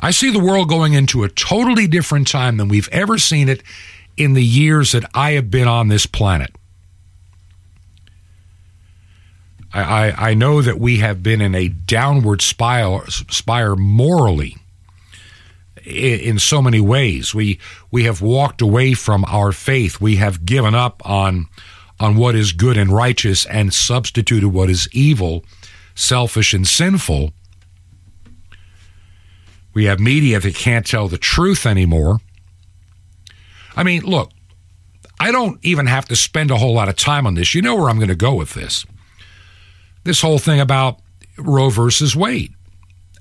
I 0.01 0.11
see 0.11 0.31
the 0.31 0.39
world 0.39 0.69
going 0.69 0.93
into 0.93 1.25
a 1.25 1.29
totally 1.29 1.87
different 1.87 2.29
time 2.29 2.57
than 2.57 2.69
we've 2.69 2.89
ever 2.91 3.17
seen 3.17 3.49
it 3.49 3.63
in 4.17 4.35
the 4.35 4.45
years 4.45 4.93
that 4.93 5.05
I 5.15 5.33
have 5.33 5.51
been 5.51 5.69
on 5.69 5.89
this 5.89 6.05
planet. 6.05 6.55
I, 9.75 10.09
I, 10.09 10.31
I 10.31 10.35
know 10.35 10.63
that 10.63 10.79
we 10.79 10.99
have 10.99 11.23
been 11.23 11.41
in 11.41 11.55
a 11.55 11.69
downward 11.69 12.41
spiral, 12.41 13.03
spire 13.09 13.77
morally 13.77 14.57
in, 15.85 16.21
in 16.21 16.39
so 16.39 16.63
many 16.63 16.81
ways. 16.81 17.35
We 17.35 17.59
we 17.91 18.05
have 18.05 18.23
walked 18.23 18.63
away 18.63 18.95
from 18.95 19.25
our 19.27 19.53
faith. 19.53 20.01
We 20.01 20.17
have 20.17 20.47
given 20.47 20.75
up 20.75 21.03
on 21.05 21.47
on 22.01 22.17
what 22.17 22.35
is 22.35 22.53
good 22.53 22.77
and 22.77 22.91
righteous 22.91 23.45
and 23.47 23.75
substituted 23.75 24.49
what 24.49 24.71
is 24.71 24.89
evil, 24.93 25.45
selfish 25.95 26.55
and 26.55 26.67
sinful 26.67 27.33
we 29.75 29.85
have 29.87 29.99
media 29.99 30.39
that 30.39 30.55
can't 30.55 30.87
tell 30.87 31.09
the 31.09 31.19
truth 31.19 31.67
anymore. 31.67 32.21
I 33.77 33.83
mean, 33.83 34.03
look, 34.05 34.31
I 35.19 35.33
don't 35.33 35.59
even 35.65 35.87
have 35.87 36.07
to 36.07 36.17
spend 36.17 36.53
a 36.53 36.57
whole 36.57 36.75
lot 36.75 36.89
of 36.89 36.97
time 36.97 37.27
on 37.27 37.35
this. 37.35 37.55
You 37.55 37.63
know 37.63 37.75
where 37.75 37.91
I'm 37.91 37.97
going 37.99 38.09
to 38.09 38.15
go 38.15 38.35
with 38.35 38.55
this. 38.55 38.87
This 40.05 40.21
whole 40.21 40.39
thing 40.39 40.61
about 40.61 41.01
Roe 41.37 41.71
versus 41.71 42.15
Wade 42.15 42.55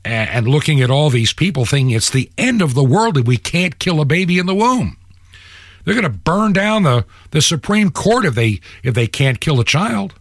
and 0.06 0.48
looking 0.48 0.82
at 0.82 0.92
all 0.92 1.10
these 1.10 1.34
people 1.34 1.66
thinking 1.66 1.96
it's 1.96 2.10
the 2.10 2.30
end 2.38 2.62
of 2.62 2.74
the 2.74 2.84
world 2.84 3.18
if 3.18 3.26
we 3.26 3.38
can't 3.38 3.80
kill 3.80 4.02
a 4.02 4.06
baby 4.06 4.38
in 4.38 4.46
the 4.46 4.56
womb. 4.56 4.98
They're 5.84 5.94
going 5.94 6.04
to 6.04 6.10
burn 6.10 6.54
down 6.54 6.84
the, 6.84 7.06
the 7.32 7.42
Supreme 7.42 7.90
Court 7.90 8.26
if 8.26 8.36
they 8.36 8.60
if 8.84 8.94
they 8.94 9.08
can't 9.08 9.40
kill 9.40 9.60
a 9.60 9.66
child. 9.66 10.14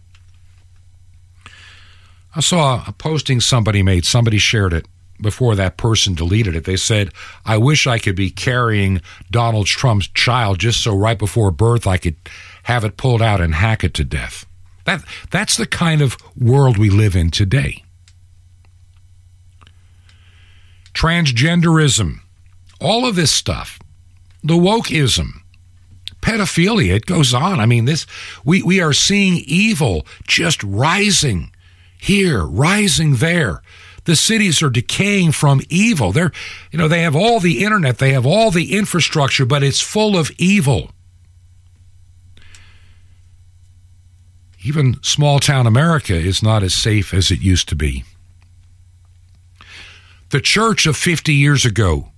I 2.35 2.39
saw 2.41 2.83
a 2.87 2.91
posting 2.91 3.39
somebody 3.39 3.83
made. 3.83 4.05
Somebody 4.05 4.39
shared 4.39 4.73
it 4.73 4.87
before 5.21 5.55
that 5.55 5.77
person 5.77 6.15
deleted 6.15 6.55
it. 6.55 6.65
They 6.65 6.75
said, 6.75 7.11
I 7.45 7.57
wish 7.57 7.85
I 7.87 7.99
could 7.99 8.15
be 8.15 8.31
carrying 8.31 9.01
Donald 9.31 9.67
Trump's 9.67 10.07
child 10.07 10.59
just 10.59 10.83
so 10.83 10.95
right 10.95 11.17
before 11.17 11.51
birth 11.51 11.85
I 11.85 11.97
could 11.97 12.15
have 12.63 12.83
it 12.83 12.97
pulled 12.97 13.21
out 13.21 13.39
and 13.39 13.55
hack 13.55 13.83
it 13.83 13.93
to 13.95 14.03
death. 14.03 14.45
That, 14.85 15.03
that's 15.31 15.57
the 15.57 15.65
kind 15.65 16.01
of 16.01 16.17
world 16.35 16.77
we 16.77 16.89
live 16.89 17.15
in 17.15 17.31
today. 17.31 17.83
Transgenderism, 20.93 22.19
all 22.79 23.05
of 23.05 23.15
this 23.15 23.31
stuff, 23.31 23.79
the 24.43 24.55
wokeism, 24.55 25.41
pedophilia, 26.21 26.95
it 26.95 27.05
goes 27.05 27.33
on. 27.33 27.59
I 27.59 27.65
mean, 27.65 27.85
this 27.85 28.05
we, 28.45 28.61
we 28.61 28.79
are 28.79 28.93
seeing 28.93 29.41
evil 29.45 30.05
just 30.27 30.61
rising 30.63 31.51
here, 31.97 32.43
rising 32.45 33.15
there 33.15 33.61
the 34.05 34.15
cities 34.15 34.61
are 34.61 34.69
decaying 34.69 35.31
from 35.31 35.61
evil. 35.69 36.11
They're, 36.11 36.31
you 36.71 36.79
know, 36.79 36.87
they 36.87 37.01
have 37.01 37.15
all 37.15 37.39
the 37.39 37.63
internet, 37.63 37.97
they 37.97 38.11
have 38.13 38.25
all 38.25 38.51
the 38.51 38.75
infrastructure, 38.75 39.45
but 39.45 39.63
it's 39.63 39.81
full 39.81 40.17
of 40.17 40.31
evil. 40.37 40.91
Even 44.63 45.01
small 45.03 45.39
town 45.39 45.67
America 45.67 46.15
is 46.15 46.41
not 46.41 46.63
as 46.63 46.73
safe 46.73 47.13
as 47.13 47.31
it 47.31 47.41
used 47.41 47.67
to 47.69 47.75
be. 47.75 48.05
The 50.29 50.39
church 50.41 50.85
of 50.85 50.95
50 50.95 51.33
years 51.33 51.65
ago, 51.65 52.09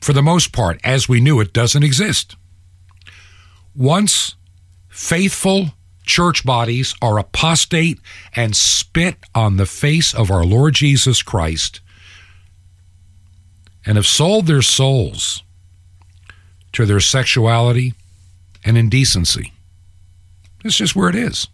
for 0.00 0.12
the 0.12 0.22
most 0.22 0.52
part, 0.52 0.80
as 0.82 1.08
we 1.08 1.20
knew 1.20 1.38
it, 1.40 1.52
doesn't 1.52 1.82
exist. 1.82 2.34
Once 3.76 4.36
faithful 4.88 5.74
church 6.04 6.44
bodies 6.44 6.94
are 7.00 7.18
apostate 7.18 8.00
and 8.34 8.56
spit 8.56 9.16
on 9.34 9.56
the 9.56 9.66
face 9.66 10.14
of 10.14 10.30
our 10.30 10.44
Lord 10.44 10.74
Jesus 10.74 11.22
Christ 11.22 11.80
and 13.84 13.96
have 13.96 14.06
sold 14.06 14.46
their 14.46 14.62
souls 14.62 15.42
to 16.72 16.86
their 16.86 17.00
sexuality 17.00 17.94
and 18.64 18.78
indecency. 18.78 19.52
It's 20.64 20.76
just 20.76 20.96
where 20.96 21.08
it 21.08 21.14
is. 21.14 21.48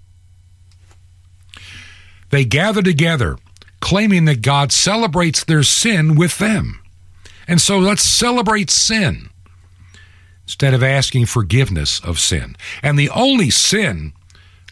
They 2.31 2.44
gather 2.44 2.83
together 2.83 3.38
claiming 3.81 4.25
that 4.27 4.42
God 4.42 4.73
celebrates 4.73 5.44
their 5.44 5.62
sin 5.62 6.16
with 6.16 6.38
them. 6.38 6.81
And 7.47 7.61
so 7.61 7.79
let's 7.79 8.03
celebrate 8.03 8.71
sin 8.71 9.31
instead 10.44 10.75
of 10.75 10.83
asking 10.83 11.27
forgiveness 11.27 12.01
of 12.01 12.18
sin. 12.18 12.57
And 12.83 12.99
the 12.99 13.11
only 13.11 13.51
sin 13.51 14.12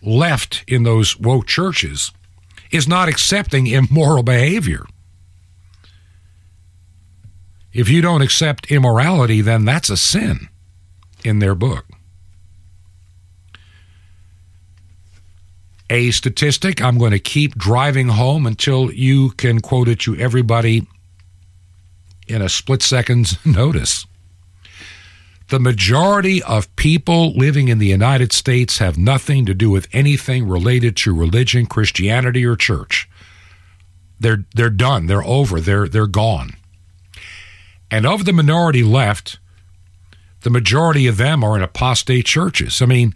left 0.02 0.64
in 0.66 0.82
those 0.82 1.18
woke 1.18 1.46
churches 1.46 2.12
is 2.70 2.88
not 2.88 3.08
accepting 3.08 3.66
immoral 3.66 4.22
behavior. 4.22 4.84
If 7.72 7.88
you 7.88 8.00
don't 8.00 8.22
accept 8.22 8.70
immorality, 8.70 9.40
then 9.40 9.64
that's 9.64 9.90
a 9.90 9.96
sin 9.96 10.48
in 11.24 11.38
their 11.38 11.54
book. 11.54 11.86
A 15.88 16.10
statistic 16.10 16.82
I'm 16.82 16.98
going 16.98 17.12
to 17.12 17.18
keep 17.18 17.56
driving 17.56 18.08
home 18.08 18.46
until 18.46 18.92
you 18.92 19.30
can 19.30 19.60
quote 19.60 19.88
it 19.88 20.00
to 20.00 20.16
everybody 20.16 20.86
in 22.26 22.42
a 22.42 22.48
split 22.48 22.82
second's 22.82 23.44
notice. 23.46 24.06
The 25.48 25.60
majority 25.60 26.42
of 26.42 26.74
people 26.74 27.32
living 27.34 27.68
in 27.68 27.78
the 27.78 27.86
United 27.86 28.32
States 28.32 28.78
have 28.78 28.98
nothing 28.98 29.46
to 29.46 29.54
do 29.54 29.70
with 29.70 29.86
anything 29.92 30.48
related 30.48 30.96
to 30.98 31.14
religion, 31.14 31.66
Christianity, 31.66 32.44
or 32.44 32.56
church. 32.56 33.08
They're, 34.18 34.44
they're 34.56 34.70
done. 34.70 35.06
They're 35.06 35.22
over. 35.22 35.60
They're, 35.60 35.86
they're 35.86 36.08
gone. 36.08 36.56
And 37.92 38.06
of 38.06 38.24
the 38.24 38.32
minority 38.32 38.82
left, 38.82 39.38
the 40.40 40.50
majority 40.50 41.06
of 41.06 41.16
them 41.16 41.44
are 41.44 41.56
in 41.56 41.62
apostate 41.62 42.26
churches. 42.26 42.82
I 42.82 42.86
mean, 42.86 43.14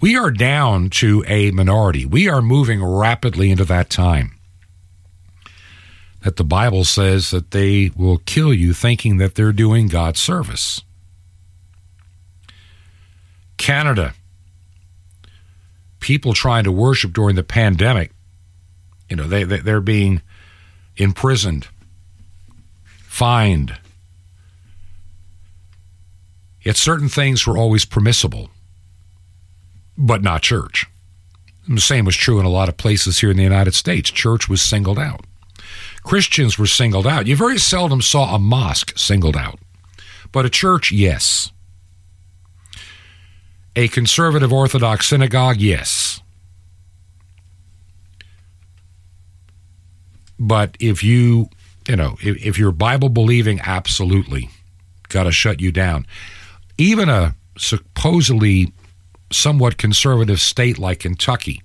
we 0.00 0.16
are 0.16 0.30
down 0.30 0.90
to 0.90 1.24
a 1.26 1.50
minority. 1.50 2.04
We 2.04 2.28
are 2.28 2.42
moving 2.42 2.84
rapidly 2.84 3.50
into 3.50 3.64
that 3.64 3.90
time 3.90 4.38
that 6.22 6.36
the 6.36 6.44
Bible 6.44 6.84
says 6.84 7.30
that 7.30 7.52
they 7.52 7.90
will 7.96 8.18
kill 8.18 8.52
you 8.52 8.72
thinking 8.72 9.18
that 9.18 9.34
they're 9.34 9.52
doing 9.52 9.86
God's 9.88 10.20
service. 10.20 10.82
Canada, 13.56 14.14
people 16.00 16.32
trying 16.32 16.64
to 16.64 16.72
worship 16.72 17.12
during 17.12 17.36
the 17.36 17.42
pandemic, 17.42 18.12
you 19.08 19.16
know, 19.16 19.26
they, 19.26 19.44
they 19.44 19.58
they're 19.58 19.80
being 19.80 20.22
imprisoned, 20.96 21.68
fined. 22.84 23.78
Yet 26.62 26.76
certain 26.76 27.08
things 27.08 27.46
were 27.46 27.56
always 27.56 27.84
permissible, 27.84 28.50
but 29.98 30.22
not 30.22 30.42
church. 30.42 30.86
The 31.68 31.80
same 31.80 32.06
was 32.06 32.16
true 32.16 32.40
in 32.40 32.46
a 32.46 32.50
lot 32.50 32.70
of 32.70 32.78
places 32.78 33.18
here 33.18 33.30
in 33.30 33.36
the 33.36 33.42
United 33.42 33.74
States. 33.74 34.10
Church 34.10 34.48
was 34.48 34.62
singled 34.62 34.98
out. 34.98 35.26
Christians 36.02 36.58
were 36.58 36.66
singled 36.66 37.06
out. 37.06 37.26
You 37.26 37.36
very 37.36 37.58
seldom 37.58 38.00
saw 38.00 38.34
a 38.34 38.38
mosque 38.38 38.96
singled 38.96 39.36
out, 39.36 39.58
but 40.32 40.46
a 40.46 40.50
church, 40.50 40.90
yes. 40.90 41.52
A 43.76 43.88
conservative 43.88 44.52
Orthodox 44.52 45.08
synagogue, 45.08 45.60
yes. 45.60 46.22
But 50.38 50.76
if 50.80 51.02
you, 51.02 51.50
you 51.86 51.96
know, 51.96 52.16
if, 52.22 52.46
if 52.46 52.58
you're 52.58 52.72
Bible 52.72 53.08
believing, 53.08 53.60
absolutely 53.60 54.48
got 55.08 55.24
to 55.24 55.32
shut 55.32 55.60
you 55.60 55.72
down. 55.72 56.06
Even 56.78 57.08
a 57.08 57.34
supposedly 57.58 58.72
somewhat 59.30 59.78
conservative 59.78 60.40
state 60.40 60.78
like 60.78 61.00
Kentucky, 61.00 61.62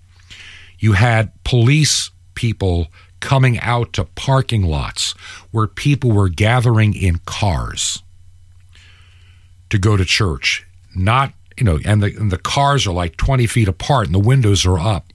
you 0.80 0.94
had 0.94 1.32
police 1.44 2.12
people 2.36 2.88
coming 3.20 3.60
out 3.60 3.94
to 3.94 4.04
parking 4.04 4.64
lots 4.64 5.12
where 5.52 5.68
people 5.68 6.12
were 6.12 6.30
gathering 6.30 6.94
in 6.94 7.20
cars 7.26 8.04
to 9.70 9.78
go 9.78 9.96
to 9.96 10.04
church, 10.04 10.66
not 10.94 11.34
you 11.58 11.64
know, 11.64 11.80
and 11.86 12.02
the, 12.02 12.16
and 12.18 12.32
the 12.32 12.38
cars 12.38 12.88
are 12.88 12.94
like 12.94 13.18
20 13.18 13.48
feet 13.48 13.68
apart 13.68 14.08
and 14.08 14.16
the 14.16 14.20
windows 14.20 14.66
are 14.66 14.80
up. 14.80 15.06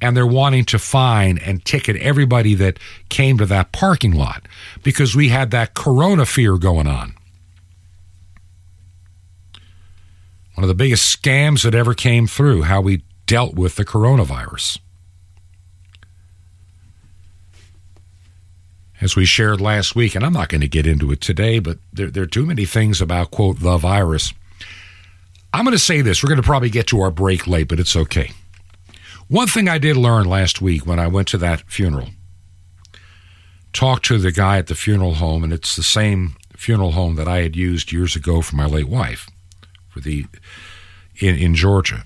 And 0.00 0.16
they're 0.16 0.26
wanting 0.26 0.64
to 0.66 0.78
fine 0.78 1.38
and 1.38 1.62
ticket 1.64 1.96
everybody 1.96 2.54
that 2.54 2.78
came 3.10 3.36
to 3.36 3.46
that 3.46 3.70
parking 3.70 4.12
lot 4.12 4.46
because 4.82 5.14
we 5.14 5.28
had 5.28 5.50
that 5.50 5.74
corona 5.74 6.24
fear 6.24 6.56
going 6.56 6.86
on. 6.86 7.14
One 10.60 10.64
of 10.64 10.76
the 10.76 10.84
biggest 10.84 11.18
scams 11.18 11.62
that 11.62 11.74
ever 11.74 11.94
came 11.94 12.26
through, 12.26 12.64
how 12.64 12.82
we 12.82 13.02
dealt 13.24 13.54
with 13.54 13.76
the 13.76 13.84
coronavirus. 13.86 14.78
as 19.00 19.16
we 19.16 19.24
shared 19.24 19.58
last 19.58 19.96
week, 19.96 20.14
and 20.14 20.22
I'm 20.22 20.34
not 20.34 20.50
going 20.50 20.60
to 20.60 20.68
get 20.68 20.86
into 20.86 21.10
it 21.12 21.22
today, 21.22 21.60
but 21.60 21.78
there, 21.90 22.10
there, 22.10 22.24
are 22.24 22.26
too 22.26 22.44
many 22.44 22.66
things 22.66 23.00
about, 23.00 23.30
quote, 23.30 23.60
the 23.60 23.78
virus 23.78 24.34
I'm 25.54 25.64
going 25.64 25.72
to 25.72 25.78
say 25.78 26.02
this. 26.02 26.22
We're 26.22 26.28
going 26.28 26.42
to 26.42 26.46
probably 26.46 26.68
get 26.68 26.88
to 26.88 27.00
our 27.00 27.10
break 27.10 27.46
late, 27.46 27.68
but 27.68 27.80
it's 27.80 27.96
okay. 27.96 28.32
One 29.28 29.48
thing 29.48 29.66
I 29.66 29.78
did 29.78 29.96
learn 29.96 30.26
last 30.26 30.60
week 30.60 30.86
when 30.86 30.98
I 30.98 31.06
went 31.06 31.28
to 31.28 31.38
that 31.38 31.62
funeral, 31.70 32.10
talked 33.72 34.04
to 34.04 34.18
the 34.18 34.30
guy 34.30 34.58
at 34.58 34.66
the 34.66 34.74
funeral 34.74 35.14
home, 35.14 35.42
and 35.42 35.54
it's 35.54 35.74
the 35.74 35.82
same 35.82 36.36
funeral 36.54 36.92
home 36.92 37.16
that 37.16 37.28
I 37.28 37.38
had 37.38 37.56
used 37.56 37.92
years 37.92 38.14
ago 38.14 38.42
for 38.42 38.56
my 38.56 38.66
late 38.66 38.88
wife, 38.90 39.29
for 39.90 40.00
the 40.00 40.26
in, 41.18 41.36
in 41.36 41.54
Georgia. 41.54 42.04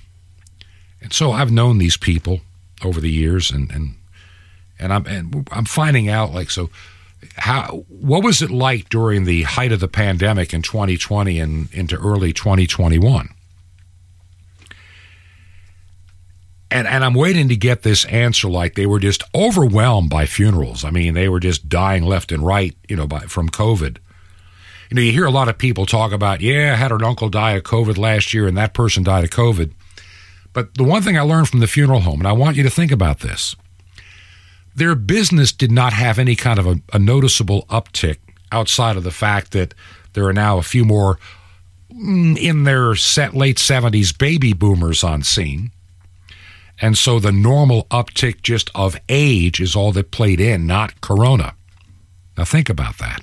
And 1.01 1.13
so 1.13 1.33
I've 1.33 1.53
known 1.53 1.79
these 1.79 1.97
people 1.97 2.41
over 2.83 3.01
the 3.01 3.11
years, 3.11 3.51
and 3.51 3.71
and 3.71 3.95
and 4.79 4.93
I'm 4.93 5.07
and 5.07 5.49
I'm 5.53 5.65
finding 5.65 6.09
out 6.09 6.33
like 6.33 6.51
so 6.51 6.71
how 7.37 7.85
what 7.89 8.23
was 8.23 8.43
it 8.43 8.51
like 8.51 8.89
during 8.89 9.25
the 9.25 9.43
height 9.43 9.73
of 9.73 9.81
the 9.81 9.89
pandemic 9.89 10.53
in 10.53 10.63
2020 10.63 11.41
and 11.41 11.73
into 11.73 11.97
early 11.97 12.33
2021 12.33 13.29
and 16.71 16.87
and 16.87 17.05
I'm 17.05 17.15
waiting 17.15 17.49
to 17.49 17.57
get 17.57 17.83
this 17.83 18.05
answer 18.07 18.49
like 18.49 18.75
they 18.75 18.87
were 18.87 18.99
just 18.99 19.23
overwhelmed 19.35 20.11
by 20.11 20.27
funerals. 20.27 20.85
I 20.85 20.91
mean 20.91 21.15
they 21.15 21.29
were 21.29 21.41
just 21.41 21.69
dying 21.69 22.05
left 22.05 22.33
and 22.33 22.45
right 22.45 22.77
you 22.89 22.97
know 22.97 23.07
by 23.07 23.21
from 23.21 23.49
covid 23.49 23.99
You 24.91 24.97
know, 24.97 25.03
you 25.03 25.13
hear 25.13 25.27
a 25.27 25.31
lot 25.31 25.49
of 25.49 25.59
people 25.59 25.87
talk 25.87 26.13
about, 26.13 26.41
yeah, 26.41 26.73
I 26.73 26.77
had 26.77 26.93
an 26.93 27.03
uncle 27.03 27.29
die 27.29 27.53
of 27.53 27.63
COVID 27.63 27.99
last 27.99 28.35
year 28.35 28.47
and 28.47 28.57
that 28.57 28.75
person 28.75 29.03
died 29.03 29.25
of 29.25 29.31
COVID. 29.31 29.73
But 30.53 30.75
the 30.75 30.85
one 30.85 31.03
thing 31.03 31.19
I 31.19 31.23
learned 31.23 31.49
from 31.49 31.61
the 31.61 31.67
funeral 31.67 32.01
home, 32.01 32.21
and 32.21 32.29
I 32.29 32.33
want 32.33 32.57
you 32.57 32.63
to 32.63 32.71
think 32.71 32.93
about 32.93 33.21
this 33.21 33.57
their 34.75 34.95
business 34.95 35.53
did 35.53 35.71
not 35.71 35.93
have 35.93 36.19
any 36.19 36.35
kind 36.35 36.59
of 36.59 36.67
a, 36.67 36.81
a 36.93 36.99
noticeable 36.99 37.65
uptick 37.67 38.19
outside 38.51 38.97
of 38.97 39.05
the 39.05 39.11
fact 39.11 39.53
that 39.53 39.75
there 40.15 40.27
are 40.27 40.33
now 40.33 40.59
a 40.59 40.63
few 40.63 40.85
more 40.85 41.19
mm, 41.93 42.37
in 42.37 42.65
their 42.65 42.95
set 42.95 43.35
late 43.35 43.57
70s 43.57 44.17
baby 44.17 44.53
boomers 44.53 45.05
on 45.05 45.23
scene. 45.23 45.71
And 46.81 46.99
so 46.99 47.21
the 47.21 47.33
normal 47.33 47.85
uptick 47.85 48.43
just 48.43 48.71
of 48.75 48.97
age 49.09 49.61
is 49.61 49.77
all 49.77 49.93
that 49.93 50.11
played 50.11 50.41
in, 50.41 50.67
not 50.67 51.01
corona. 51.01 51.55
Now 52.37 52.45
think 52.45 52.69
about 52.69 52.99
that. 52.99 53.23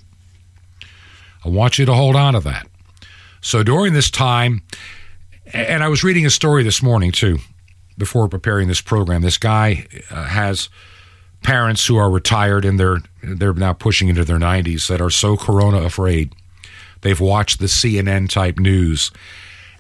I 1.44 1.50
want 1.50 1.78
you 1.80 1.86
to 1.86 1.94
hold 1.94 2.16
on 2.16 2.34
to 2.34 2.40
that. 2.42 2.68
So 3.42 3.64
during 3.64 3.94
this 3.94 4.12
time, 4.12 4.62
and 5.54 5.84
I 5.84 5.88
was 5.88 6.04
reading 6.04 6.26
a 6.26 6.30
story 6.30 6.64
this 6.64 6.84
morning 6.84 7.12
too, 7.12 7.40
before 8.02 8.28
preparing 8.28 8.68
this 8.68 8.82
program. 8.82 9.22
This 9.22 9.38
guy 9.38 9.86
uh, 10.10 10.24
has 10.24 10.70
parents 11.44 11.86
who 11.86 11.98
are 11.98 12.10
retired 12.10 12.66
and 12.66 12.80
they're 12.80 12.98
they're 13.22 13.54
now 13.54 13.74
pushing 13.74 14.08
into 14.08 14.26
their 14.26 14.40
90s 14.40 14.88
that 14.88 15.02
are 15.02 15.12
so 15.12 15.38
corona 15.38 15.84
afraid. 15.84 16.34
They've 17.02 17.20
watched 17.20 17.60
the 17.60 17.68
CNN 17.68 18.30
type 18.30 18.58
news. 18.60 19.12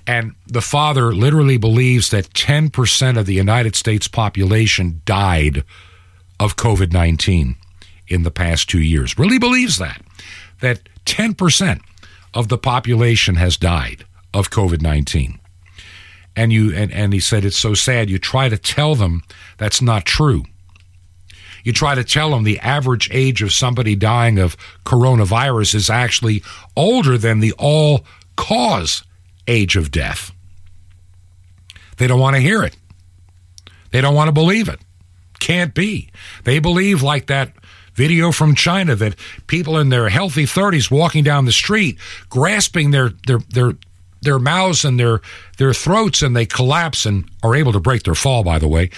And 0.06 0.34
the 0.45 0.62
father 0.62 1.13
literally 1.13 1.58
believes 1.58 2.10
that 2.10 2.30
10% 2.30 3.17
of 3.17 3.26
the 3.26 3.34
United 3.34 3.76
States 3.76 4.08
population 4.08 5.02
died 5.06 5.63
of 6.39 6.56
COVID 6.56 6.93
19 6.93 7.56
in 8.08 8.24
the 8.24 8.32
past 8.32 8.69
two 8.69 8.82
years. 8.82 9.17
Really 9.17 9.39
believes 9.39 9.78
that. 9.78 10.02
That 10.60 10.89
10% 11.05 11.81
of 12.33 12.47
the 12.47 12.57
population 12.57 13.35
has 13.35 13.57
died 13.57 14.05
of 14.33 14.49
COVID 14.49 14.81
19. 14.81 15.39
And 16.35 16.53
you 16.53 16.73
and, 16.73 16.91
and 16.91 17.11
he 17.11 17.19
said 17.19 17.43
it's 17.43 17.57
so 17.57 17.73
sad. 17.73 18.09
You 18.09 18.17
try 18.17 18.47
to 18.47 18.57
tell 18.57 18.95
them 18.95 19.21
that's 19.57 19.81
not 19.81 20.05
true. 20.05 20.43
You 21.63 21.73
try 21.73 21.95
to 21.95 22.03
tell 22.03 22.31
them 22.31 22.43
the 22.43 22.59
average 22.59 23.09
age 23.11 23.41
of 23.41 23.51
somebody 23.51 23.95
dying 23.95 24.39
of 24.39 24.57
coronavirus 24.85 25.75
is 25.75 25.89
actually 25.89 26.41
older 26.75 27.17
than 27.17 27.39
the 27.39 27.53
all 27.57 28.05
cause 28.35 29.03
age 29.47 29.75
of 29.75 29.91
death. 29.91 30.31
They 31.97 32.07
don't 32.07 32.19
want 32.19 32.35
to 32.35 32.41
hear 32.41 32.63
it. 32.63 32.75
They 33.91 34.01
don't 34.01 34.15
want 34.15 34.29
to 34.29 34.33
believe 34.33 34.69
it. 34.69 34.79
Can't 35.39 35.73
be. 35.73 36.09
They 36.45 36.59
believe 36.59 37.03
like 37.03 37.27
that 37.27 37.53
video 37.93 38.32
from 38.32 38.56
China 38.56 38.95
that 38.95 39.15
people 39.47 39.77
in 39.77 39.89
their 39.89 40.10
healthy 40.10 40.45
30s 40.45 40.89
walking 40.89 41.23
down 41.23 41.45
the 41.45 41.51
street 41.51 41.97
grasping 42.30 42.91
their 42.91 43.10
their 43.27 43.39
their 43.49 43.73
their 44.21 44.39
mouths 44.39 44.86
and 44.86 44.99
their 44.99 45.19
their 45.58 45.73
throats 45.73 46.21
and 46.21 46.36
they 46.36 46.45
collapse 46.45 47.06
and 47.06 47.30
are 47.43 47.56
able 47.56 47.73
to 47.73 47.80
break 47.80 48.04
their 48.04 48.15
fall 48.15 48.43
by 48.43 48.60
the 48.60 48.67
way 48.67 48.89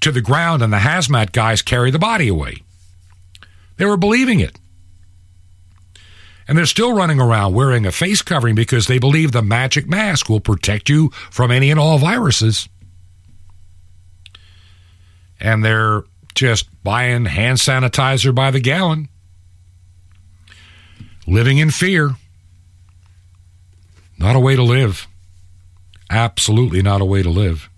to 0.00 0.10
the 0.10 0.20
ground 0.20 0.62
and 0.62 0.72
the 0.72 0.78
hazmat 0.78 1.32
guys 1.32 1.62
carry 1.62 1.90
the 1.90 1.98
body 1.98 2.28
away. 2.28 2.62
They 3.76 3.84
were 3.84 3.96
believing 3.96 4.40
it. 4.40 4.58
And 6.48 6.56
they're 6.56 6.66
still 6.66 6.94
running 6.94 7.20
around 7.20 7.54
wearing 7.54 7.86
a 7.86 7.92
face 7.92 8.22
covering 8.22 8.54
because 8.54 8.86
they 8.86 8.98
believe 8.98 9.32
the 9.32 9.42
magic 9.42 9.88
mask 9.88 10.28
will 10.28 10.40
protect 10.40 10.88
you 10.88 11.10
from 11.30 11.50
any 11.50 11.70
and 11.70 11.80
all 11.80 11.98
viruses. 11.98 12.68
And 15.40 15.64
they're 15.64 16.04
just 16.36 16.68
buying 16.84 17.24
hand 17.24 17.58
sanitizer 17.58 18.32
by 18.32 18.52
the 18.52 18.60
gallon 18.60 19.08
living 21.26 21.58
in 21.58 21.70
fear 21.70 22.14
not 24.18 24.36
a 24.36 24.40
way 24.40 24.56
to 24.56 24.62
live. 24.62 25.06
Absolutely 26.08 26.82
not 26.82 27.00
a 27.00 27.04
way 27.04 27.22
to 27.22 27.28
live. 27.28 27.68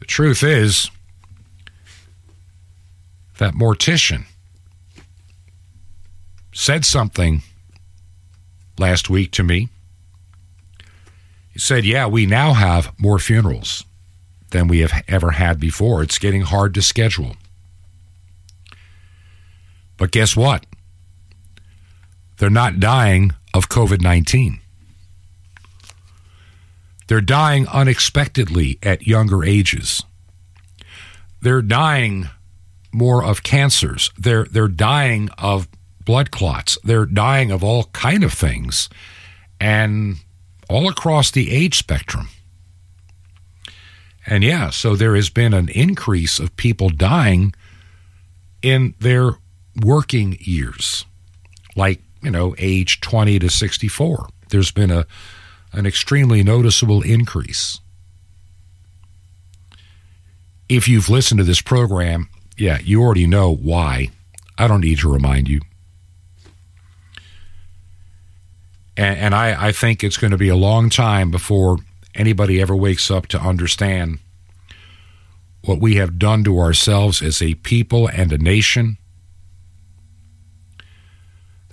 The 0.00 0.06
truth 0.06 0.42
is 0.42 0.90
that 3.38 3.54
mortician 3.54 4.24
said 6.52 6.84
something 6.84 7.42
last 8.78 9.08
week 9.08 9.30
to 9.32 9.42
me. 9.42 9.68
He 11.50 11.58
said, 11.58 11.84
Yeah, 11.84 12.06
we 12.06 12.26
now 12.26 12.52
have 12.54 12.92
more 12.98 13.18
funerals 13.18 13.84
than 14.50 14.68
we 14.68 14.80
have 14.80 15.02
ever 15.08 15.32
had 15.32 15.58
before. 15.58 16.02
It's 16.02 16.18
getting 16.18 16.42
hard 16.42 16.74
to 16.74 16.82
schedule. 16.82 17.36
But 19.96 20.10
guess 20.10 20.36
what? 20.36 20.66
They're 22.38 22.50
not 22.50 22.80
dying 22.80 23.32
of 23.52 23.68
COVID 23.68 24.00
19. 24.00 24.60
They're 27.06 27.20
dying 27.20 27.68
unexpectedly 27.68 28.78
at 28.82 29.06
younger 29.06 29.44
ages. 29.44 30.02
They're 31.42 31.62
dying 31.62 32.28
more 32.92 33.22
of 33.22 33.42
cancers. 33.42 34.10
They're, 34.18 34.44
they're 34.44 34.68
dying 34.68 35.28
of 35.36 35.68
blood 36.04 36.30
clots. 36.30 36.78
They're 36.82 37.06
dying 37.06 37.50
of 37.50 37.62
all 37.62 37.84
kind 37.92 38.24
of 38.24 38.32
things 38.32 38.88
and 39.60 40.16
all 40.68 40.88
across 40.88 41.30
the 41.30 41.50
age 41.50 41.76
spectrum. 41.76 42.28
And 44.26 44.42
yeah, 44.42 44.70
so 44.70 44.96
there 44.96 45.14
has 45.14 45.28
been 45.28 45.52
an 45.52 45.68
increase 45.68 46.38
of 46.38 46.56
people 46.56 46.88
dying 46.88 47.54
in 48.62 48.94
their 48.98 49.32
working 49.82 50.38
years, 50.40 51.04
like 51.76 52.00
you 52.22 52.30
know, 52.30 52.54
age 52.58 53.00
20 53.00 53.38
to 53.40 53.50
64. 53.50 54.28
There's 54.48 54.70
been 54.70 54.90
a 54.90 55.06
an 55.72 55.86
extremely 55.86 56.42
noticeable 56.42 57.02
increase. 57.02 57.80
If 60.68 60.88
you've 60.88 61.10
listened 61.10 61.38
to 61.38 61.44
this 61.44 61.60
program, 61.60 62.28
yeah, 62.56 62.78
you 62.78 63.02
already 63.02 63.26
know 63.26 63.54
why. 63.54 64.10
I 64.56 64.68
don't 64.68 64.80
need 64.80 64.98
to 65.00 65.12
remind 65.12 65.48
you. 65.48 65.60
And, 68.96 69.18
and 69.18 69.34
I, 69.34 69.68
I 69.68 69.72
think 69.72 70.04
it's 70.04 70.16
going 70.16 70.30
to 70.30 70.38
be 70.38 70.48
a 70.48 70.56
long 70.56 70.90
time 70.90 71.30
before 71.30 71.78
anybody 72.14 72.60
ever 72.60 72.76
wakes 72.76 73.10
up 73.10 73.26
to 73.26 73.40
understand 73.40 74.18
what 75.64 75.80
we 75.80 75.96
have 75.96 76.18
done 76.18 76.44
to 76.44 76.58
ourselves 76.58 77.22
as 77.22 77.40
a 77.40 77.54
people 77.54 78.06
and 78.08 78.32
a 78.32 78.38
nation 78.38 78.98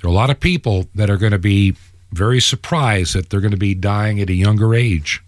there 0.01 0.10
are 0.10 0.13
a 0.13 0.15
lot 0.15 0.32
of 0.32 0.39
people 0.39 0.88
that 0.95 1.10
are 1.10 1.17
going 1.17 1.32
to 1.32 1.39
be 1.39 1.75
very 2.12 2.41
surprised 2.41 3.13
that 3.13 3.30
they're 3.30 3.39
going 3.39 3.51
to 3.51 3.58
be 3.58 3.75
dying 3.75 4.19
at 4.19 4.30
a 4.30 4.34
younger 4.34 4.73
age. 4.73 5.23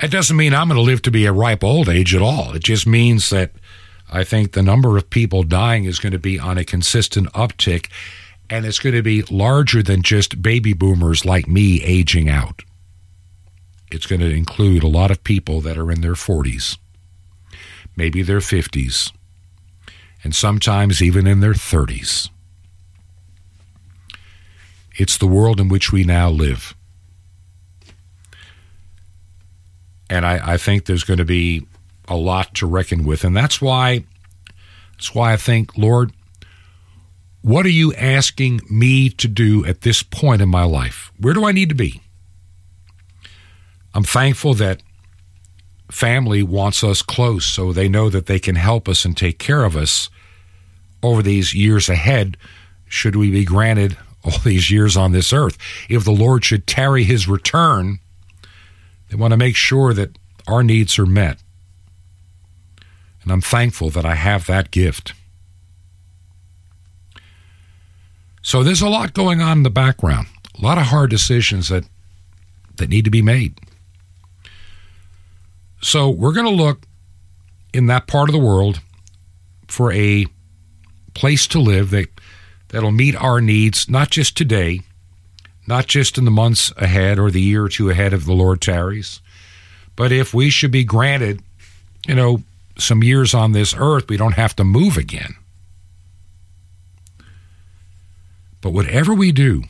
That 0.00 0.10
doesn't 0.10 0.36
mean 0.36 0.52
I'm 0.52 0.68
going 0.68 0.76
to 0.76 0.82
live 0.82 1.02
to 1.02 1.12
be 1.12 1.26
a 1.26 1.32
ripe 1.32 1.62
old 1.62 1.88
age 1.88 2.14
at 2.14 2.22
all. 2.22 2.54
It 2.54 2.64
just 2.64 2.86
means 2.86 3.30
that 3.30 3.52
I 4.12 4.24
think 4.24 4.52
the 4.52 4.62
number 4.62 4.96
of 4.96 5.08
people 5.08 5.44
dying 5.44 5.84
is 5.84 6.00
going 6.00 6.12
to 6.12 6.18
be 6.18 6.38
on 6.38 6.58
a 6.58 6.64
consistent 6.64 7.32
uptick, 7.32 7.88
and 8.50 8.66
it's 8.66 8.78
going 8.78 8.94
to 8.94 9.02
be 9.02 9.22
larger 9.22 9.82
than 9.82 10.02
just 10.02 10.42
baby 10.42 10.72
boomers 10.72 11.24
like 11.24 11.48
me 11.48 11.82
aging 11.82 12.28
out. 12.28 12.62
It's 13.90 14.06
going 14.06 14.20
to 14.20 14.30
include 14.30 14.82
a 14.82 14.88
lot 14.88 15.10
of 15.10 15.24
people 15.24 15.60
that 15.62 15.78
are 15.78 15.90
in 15.90 16.00
their 16.00 16.14
40s, 16.14 16.78
maybe 17.96 18.22
their 18.22 18.40
50s, 18.40 19.12
and 20.22 20.34
sometimes 20.34 21.02
even 21.02 21.26
in 21.26 21.40
their 21.40 21.52
30s. 21.52 22.28
It's 24.96 25.18
the 25.18 25.26
world 25.26 25.60
in 25.60 25.68
which 25.68 25.92
we 25.92 26.04
now 26.04 26.30
live. 26.30 26.74
And 30.08 30.24
I, 30.24 30.54
I 30.54 30.56
think 30.56 30.84
there's 30.84 31.04
going 31.04 31.18
to 31.18 31.24
be 31.24 31.66
a 32.06 32.16
lot 32.16 32.54
to 32.56 32.66
reckon 32.66 33.04
with. 33.04 33.24
And 33.24 33.36
that's 33.36 33.60
why 33.60 34.04
that's 34.92 35.14
why 35.14 35.32
I 35.32 35.36
think, 35.36 35.76
Lord, 35.76 36.12
what 37.44 37.66
are 37.66 37.70
you 37.70 37.92
asking 37.96 38.62
me 38.70 39.10
to 39.10 39.28
do 39.28 39.66
at 39.66 39.82
this 39.82 40.02
point 40.02 40.40
in 40.40 40.48
my 40.48 40.64
life? 40.64 41.12
Where 41.20 41.34
do 41.34 41.44
I 41.44 41.52
need 41.52 41.68
to 41.68 41.74
be? 41.74 42.00
I'm 43.92 44.02
thankful 44.02 44.54
that 44.54 44.82
family 45.90 46.42
wants 46.42 46.82
us 46.82 47.02
close 47.02 47.44
so 47.44 47.70
they 47.70 47.86
know 47.86 48.08
that 48.08 48.24
they 48.24 48.38
can 48.38 48.54
help 48.54 48.88
us 48.88 49.04
and 49.04 49.14
take 49.14 49.38
care 49.38 49.62
of 49.62 49.76
us 49.76 50.08
over 51.02 51.22
these 51.22 51.52
years 51.52 51.90
ahead, 51.90 52.38
should 52.88 53.14
we 53.14 53.30
be 53.30 53.44
granted 53.44 53.98
all 54.24 54.38
these 54.38 54.70
years 54.70 54.96
on 54.96 55.12
this 55.12 55.30
earth. 55.30 55.58
If 55.90 56.02
the 56.02 56.12
Lord 56.12 56.46
should 56.46 56.66
tarry 56.66 57.04
his 57.04 57.28
return, 57.28 57.98
they 59.10 59.16
want 59.16 59.32
to 59.32 59.36
make 59.36 59.54
sure 59.54 59.92
that 59.92 60.16
our 60.48 60.62
needs 60.62 60.98
are 60.98 61.04
met. 61.04 61.42
And 63.22 63.30
I'm 63.30 63.42
thankful 63.42 63.90
that 63.90 64.06
I 64.06 64.14
have 64.14 64.46
that 64.46 64.70
gift. 64.70 65.12
So 68.44 68.62
there's 68.62 68.82
a 68.82 68.90
lot 68.90 69.14
going 69.14 69.40
on 69.40 69.56
in 69.56 69.62
the 69.62 69.70
background, 69.70 70.28
a 70.56 70.62
lot 70.62 70.76
of 70.76 70.84
hard 70.84 71.08
decisions 71.08 71.70
that, 71.70 71.84
that 72.76 72.90
need 72.90 73.06
to 73.06 73.10
be 73.10 73.22
made. 73.22 73.58
So 75.80 76.10
we're 76.10 76.34
going 76.34 76.46
to 76.46 76.52
look 76.52 76.82
in 77.72 77.86
that 77.86 78.06
part 78.06 78.28
of 78.28 78.34
the 78.34 78.38
world 78.38 78.80
for 79.66 79.90
a 79.92 80.26
place 81.14 81.46
to 81.48 81.58
live 81.58 81.88
that 81.90 82.08
that'll 82.68 82.92
meet 82.92 83.16
our 83.16 83.40
needs, 83.40 83.88
not 83.88 84.10
just 84.10 84.36
today, 84.36 84.82
not 85.66 85.86
just 85.86 86.18
in 86.18 86.26
the 86.26 86.30
months 86.30 86.70
ahead 86.76 87.18
or 87.18 87.30
the 87.30 87.40
year 87.40 87.64
or 87.64 87.68
two 87.70 87.88
ahead 87.88 88.12
of 88.12 88.26
the 88.26 88.34
Lord 88.34 88.60
tarries, 88.60 89.22
but 89.96 90.12
if 90.12 90.34
we 90.34 90.50
should 90.50 90.70
be 90.70 90.84
granted, 90.84 91.42
you 92.06 92.14
know, 92.14 92.42
some 92.76 93.02
years 93.02 93.32
on 93.32 93.52
this 93.52 93.74
earth, 93.78 94.10
we 94.10 94.18
don't 94.18 94.32
have 94.32 94.54
to 94.56 94.64
move 94.64 94.98
again. 94.98 95.34
But 98.64 98.70
whatever 98.70 99.12
we 99.12 99.30
do, 99.30 99.64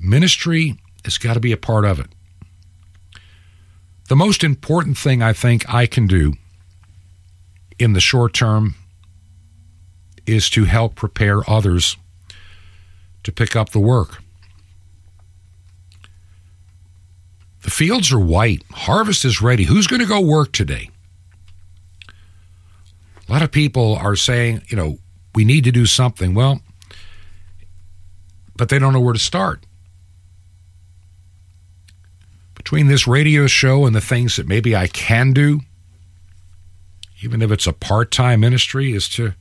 ministry 0.00 0.80
has 1.04 1.18
got 1.18 1.34
to 1.34 1.40
be 1.40 1.52
a 1.52 1.56
part 1.56 1.84
of 1.84 2.00
it. 2.00 2.08
The 4.08 4.16
most 4.16 4.42
important 4.42 4.98
thing 4.98 5.22
I 5.22 5.32
think 5.32 5.72
I 5.72 5.86
can 5.86 6.08
do 6.08 6.32
in 7.78 7.92
the 7.92 8.00
short 8.00 8.34
term 8.34 8.74
is 10.26 10.50
to 10.50 10.64
help 10.64 10.96
prepare 10.96 11.48
others 11.48 11.96
to 13.22 13.30
pick 13.30 13.54
up 13.54 13.70
the 13.70 13.78
work. 13.78 14.20
The 17.62 17.70
fields 17.70 18.10
are 18.10 18.18
white. 18.18 18.64
Harvest 18.72 19.24
is 19.24 19.40
ready. 19.40 19.62
Who's 19.62 19.86
going 19.86 20.02
to 20.02 20.08
go 20.08 20.20
work 20.20 20.50
today? 20.50 20.90
A 23.28 23.32
lot 23.32 23.42
of 23.42 23.52
people 23.52 23.94
are 23.94 24.16
saying, 24.16 24.62
you 24.66 24.76
know, 24.76 24.98
we 25.36 25.44
need 25.44 25.62
to 25.62 25.70
do 25.70 25.86
something. 25.86 26.34
Well, 26.34 26.60
but 28.56 28.68
they 28.68 28.78
don't 28.78 28.92
know 28.92 29.00
where 29.00 29.12
to 29.12 29.18
start. 29.18 29.64
Between 32.54 32.86
this 32.86 33.06
radio 33.06 33.46
show 33.46 33.86
and 33.86 33.94
the 33.94 34.00
things 34.00 34.36
that 34.36 34.46
maybe 34.46 34.76
I 34.76 34.86
can 34.86 35.32
do, 35.32 35.60
even 37.22 37.42
if 37.42 37.50
it's 37.50 37.66
a 37.66 37.72
part 37.72 38.10
time 38.10 38.40
ministry, 38.40 38.92
is 38.92 39.08
to 39.10 39.34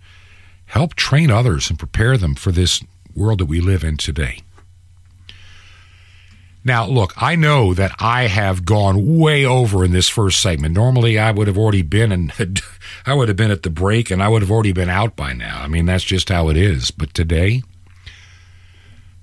help 0.66 0.96
train 0.96 1.30
others 1.30 1.70
and 1.70 1.78
prepare 1.78 2.18
them 2.18 2.36
for 2.36 2.52
this 2.52 2.84
world 3.16 3.40
that 3.40 3.46
we 3.46 3.62
live 3.62 3.84
in 3.84 3.98
today. 3.98 4.40
Now, 6.64 6.86
look, 6.86 7.14
I 7.18 7.36
know 7.36 7.74
that 7.74 7.96
I 8.00 8.28
have 8.28 8.66
gone 8.66 9.18
way 9.18 9.46
over 9.46 9.84
in 9.84 9.92
this 9.92 10.08
first 10.08 10.42
segment. 10.42 10.76
Normally, 10.76 11.18
I 11.18 11.32
would 11.32 11.48
have 11.48 11.58
already 11.58 11.82
been 11.82 12.12
and 12.12 12.32
I 13.06 13.14
would 13.16 13.30
have 13.30 13.38
been 13.38 13.52
at 13.52 13.64
the 13.64 13.72
break 13.72 14.12
and 14.12 14.22
I 14.22 14.28
would 14.28 14.44
have 14.44 14.52
already 14.52 14.72
been 14.72 14.90
out 14.90 15.16
by 15.16 15.34
now. 15.34 15.62
I 15.62 15.68
mean, 15.68 15.88
that's 15.88 16.04
just 16.04 16.30
how 16.30 16.50
it 16.50 16.58
is. 16.58 16.92
But 16.92 17.14
today, 17.14 17.64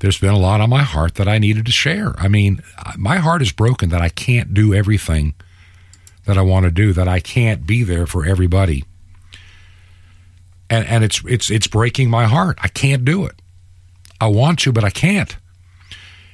there's 0.00 0.18
been 0.18 0.34
a 0.34 0.38
lot 0.38 0.60
on 0.60 0.70
my 0.70 0.82
heart 0.82 1.16
that 1.16 1.28
I 1.28 1.38
needed 1.38 1.66
to 1.66 1.72
share. 1.72 2.14
I 2.18 2.28
mean, 2.28 2.62
my 2.96 3.16
heart 3.16 3.42
is 3.42 3.52
broken 3.52 3.88
that 3.90 4.00
I 4.00 4.08
can't 4.08 4.54
do 4.54 4.74
everything 4.74 5.34
that 6.24 6.38
I 6.38 6.42
want 6.42 6.64
to 6.64 6.70
do, 6.70 6.92
that 6.92 7.08
I 7.08 7.20
can't 7.20 7.66
be 7.66 7.82
there 7.82 8.06
for 8.06 8.24
everybody. 8.24 8.84
And 10.70 10.86
and 10.86 11.02
it's 11.02 11.22
it's 11.26 11.50
it's 11.50 11.66
breaking 11.66 12.10
my 12.10 12.26
heart. 12.26 12.58
I 12.62 12.68
can't 12.68 13.04
do 13.04 13.24
it. 13.24 13.40
I 14.20 14.26
want 14.26 14.58
to, 14.60 14.72
but 14.72 14.84
I 14.84 14.90
can't 14.90 15.36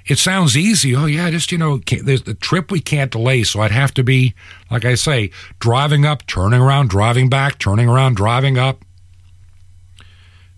it 0.07 0.19
sounds 0.19 0.57
easy. 0.57 0.95
Oh 0.95 1.07
yeah, 1.07 1.31
just 1.31 1.51
you 1.51 1.59
know, 1.59 1.79
there's 1.79 2.23
the 2.23 2.35
trip 2.35 2.71
we 2.71 2.81
can't 2.81 3.11
delay, 3.11 3.43
so 3.43 3.61
I'd 3.61 3.71
have 3.71 3.95
to 3.95 4.05
be, 4.05 4.35
like 4.71 4.85
I 4.85 4.95
say, 4.97 5.31
driving 5.61 6.05
up, 6.05 6.27
turning 6.27 6.61
around, 6.61 6.91
driving 6.91 7.29
back, 7.29 7.59
turning 7.59 7.89
around, 7.89 8.17
driving 8.17 8.59
up. 8.59 8.84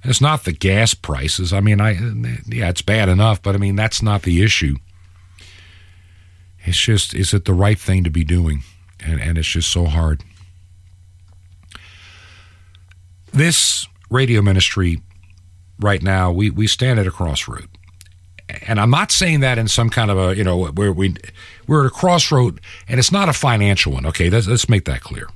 It's 0.09 0.21
not 0.21 0.45
the 0.45 0.53
gas 0.53 0.95
prices. 0.95 1.53
I 1.53 1.61
mean, 1.61 1.81
I 1.81 1.93
yeah, 2.47 2.69
it's 2.69 2.83
bad 2.83 3.09
enough, 3.09 3.43
but 3.43 3.55
I 3.55 3.59
mean 3.59 3.77
that's 3.77 4.03
not 4.03 4.23
the 4.23 4.43
issue. 4.43 4.77
It's 6.65 6.79
just, 6.79 7.15
is 7.15 7.33
it 7.33 7.45
the 7.45 7.55
right 7.55 7.79
thing 7.79 8.03
to 8.05 8.11
be 8.11 8.25
doing? 8.25 8.63
And 9.01 9.21
and 9.21 9.39
it's 9.39 9.49
just 9.49 9.71
so 9.71 9.87
hard. 9.87 10.23
This 13.33 13.87
radio 14.11 14.41
ministry 14.41 15.03
right 15.79 16.03
now, 16.03 16.33
we, 16.33 16.49
we 16.49 16.67
stand 16.67 16.99
at 16.99 17.07
a 17.07 17.11
crossroad 17.11 17.69
and 18.49 18.81
I'm 18.81 18.91
not 18.91 19.11
saying 19.11 19.41
that 19.41 19.59
in 19.59 19.69
some 19.69 19.91
kind 19.91 20.11
of 20.11 20.19
a 20.19 20.37
you 20.37 20.45
know 20.45 20.71
where 20.71 20.93
we 20.93 21.15
we're 21.67 21.87
at 21.87 21.87
a 21.87 21.95
crossroad, 21.95 22.61
and 22.89 22.99
it's 22.99 23.11
not 23.11 23.29
a 23.29 23.33
financial 23.33 23.93
one. 23.93 24.07
Okay, 24.07 24.31
let's, 24.31 24.47
let's 24.47 24.69
make 24.69 24.85
that 24.85 25.01
clear. 25.01 25.29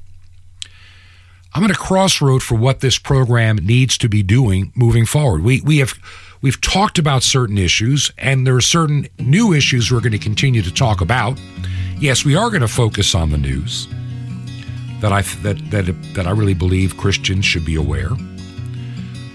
I'm 1.53 1.65
at 1.65 1.71
a 1.71 1.75
crossroad 1.75 2.43
for 2.43 2.55
what 2.55 2.81
this 2.81 2.99
program 2.99 3.57
needs 3.57 3.99
to 3.99 4.09
be 4.09 4.23
doing 4.23 4.73
moving 4.77 5.05
forward. 5.05 5.43
We 5.43 5.61
we 5.63 5.79
have 5.79 5.95
we've 6.43 6.61
talked 6.61 6.99
about 6.99 7.23
certain 7.23 7.59
issues, 7.59 8.13
and 8.19 8.47
there 8.47 8.55
are 8.55 8.61
certain 8.61 9.09
new 9.19 9.53
issues 9.53 9.91
we're 9.91 10.01
going 10.01 10.13
to 10.13 10.19
continue 10.19 10.63
to 10.63 10.73
talk 10.73 11.01
about. 11.01 11.41
Yes, 11.99 12.25
we 12.25 12.37
are 12.37 12.51
going 12.51 12.61
to 12.61 12.69
focus 12.69 13.15
on 13.15 13.31
the 13.31 13.39
news 13.39 13.89
that 15.01 15.13
I 15.13 15.23
that 15.43 15.59
that 15.71 16.15
that 16.15 16.27
I 16.27 16.31
really 16.31 16.55
believe 16.55 16.97
Christians 16.97 17.45
should 17.45 17.65
be 17.65 17.75
aware. 17.75 18.11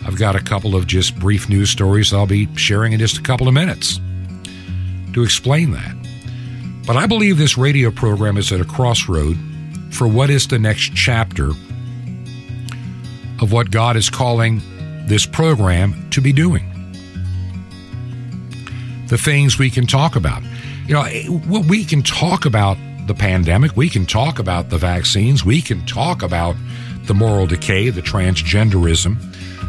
I've 0.05 0.17
got 0.17 0.35
a 0.35 0.41
couple 0.41 0.75
of 0.75 0.87
just 0.87 1.19
brief 1.19 1.49
news 1.49 1.69
stories 1.69 2.13
I'll 2.13 2.27
be 2.27 2.47
sharing 2.55 2.93
in 2.93 2.99
just 2.99 3.17
a 3.17 3.21
couple 3.23 3.47
of 3.47 3.53
minutes 3.53 3.99
to 5.13 5.23
explain 5.23 5.71
that. 5.71 5.95
But 6.85 6.95
I 6.95 7.07
believe 7.07 7.37
this 7.37 7.57
radio 7.57 7.91
program 7.91 8.37
is 8.37 8.51
at 8.51 8.61
a 8.61 8.65
crossroad 8.65 9.35
for 9.91 10.07
what 10.07 10.29
is 10.29 10.47
the 10.47 10.59
next 10.59 10.93
chapter 10.95 11.51
of 13.41 13.51
what 13.51 13.71
God 13.71 13.95
is 13.95 14.09
calling 14.09 14.61
this 15.07 15.25
program 15.25 16.09
to 16.11 16.21
be 16.21 16.33
doing. 16.33 16.71
The 19.07 19.17
things 19.17 19.59
we 19.59 19.69
can 19.69 19.85
talk 19.85 20.15
about. 20.15 20.41
You 20.87 20.95
know, 20.95 21.03
eh, 21.03 21.27
we 21.29 21.85
can 21.85 22.01
talk 22.01 22.45
about 22.45 22.77
the 23.07 23.13
pandemic, 23.13 23.75
we 23.75 23.89
can 23.89 24.05
talk 24.05 24.39
about 24.39 24.69
the 24.69 24.77
vaccines, 24.77 25.45
we 25.45 25.61
can 25.61 25.85
talk 25.85 26.23
about 26.23 26.55
the 27.03 27.13
moral 27.13 27.45
decay, 27.45 27.89
the 27.89 28.01
transgenderism, 28.01 29.17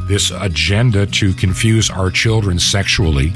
this 0.09 0.31
agenda 0.31 1.07
to 1.07 1.35
confuse 1.35 1.91
our 1.91 2.11
children 2.11 2.59
sexually. 2.59 3.33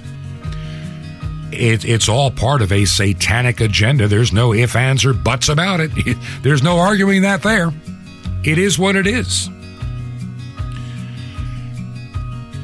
It, 1.52 1.84
it's 1.84 2.08
all 2.08 2.30
part 2.30 2.62
of 2.62 2.72
a 2.72 2.84
satanic 2.84 3.60
agenda. 3.60 4.08
There's 4.08 4.32
no 4.32 4.54
ifs, 4.54 4.76
ands, 4.76 5.04
or 5.04 5.12
buts 5.12 5.48
about 5.48 5.80
it. 5.80 5.90
There's 6.42 6.62
no 6.62 6.78
arguing 6.78 7.22
that 7.22 7.42
there. 7.42 7.72
It 8.44 8.56
is 8.56 8.78
what 8.78 8.96
it 8.96 9.06
is. 9.06 9.50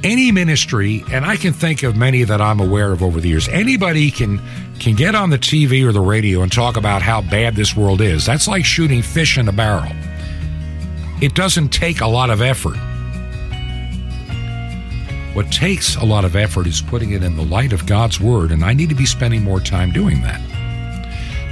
Any 0.06 0.30
ministry, 0.30 1.02
and 1.10 1.26
I 1.26 1.34
can 1.34 1.52
think 1.52 1.82
of 1.82 1.96
many 1.96 2.22
that 2.22 2.40
I'm 2.40 2.60
aware 2.60 2.92
of 2.92 3.02
over 3.02 3.20
the 3.20 3.28
years, 3.28 3.48
anybody 3.48 4.12
can 4.12 4.40
can 4.78 4.94
get 4.94 5.16
on 5.16 5.30
the 5.30 5.38
TV 5.38 5.84
or 5.84 5.90
the 5.90 6.00
radio 6.00 6.42
and 6.42 6.52
talk 6.52 6.76
about 6.76 7.02
how 7.02 7.22
bad 7.22 7.56
this 7.56 7.74
world 7.74 8.00
is. 8.00 8.24
That's 8.24 8.46
like 8.46 8.64
shooting 8.64 9.02
fish 9.02 9.36
in 9.36 9.48
a 9.48 9.52
barrel. 9.52 9.90
It 11.20 11.34
doesn't 11.34 11.70
take 11.70 12.02
a 12.02 12.06
lot 12.06 12.30
of 12.30 12.40
effort. 12.40 12.76
What 15.34 15.50
takes 15.50 15.96
a 15.96 16.04
lot 16.04 16.24
of 16.24 16.36
effort 16.36 16.68
is 16.68 16.80
putting 16.80 17.10
it 17.10 17.24
in 17.24 17.34
the 17.34 17.42
light 17.42 17.72
of 17.72 17.84
God's 17.84 18.20
Word, 18.20 18.52
and 18.52 18.64
I 18.64 18.74
need 18.74 18.90
to 18.90 18.94
be 18.94 19.06
spending 19.06 19.42
more 19.42 19.58
time 19.58 19.90
doing 19.90 20.22
that. 20.22 20.40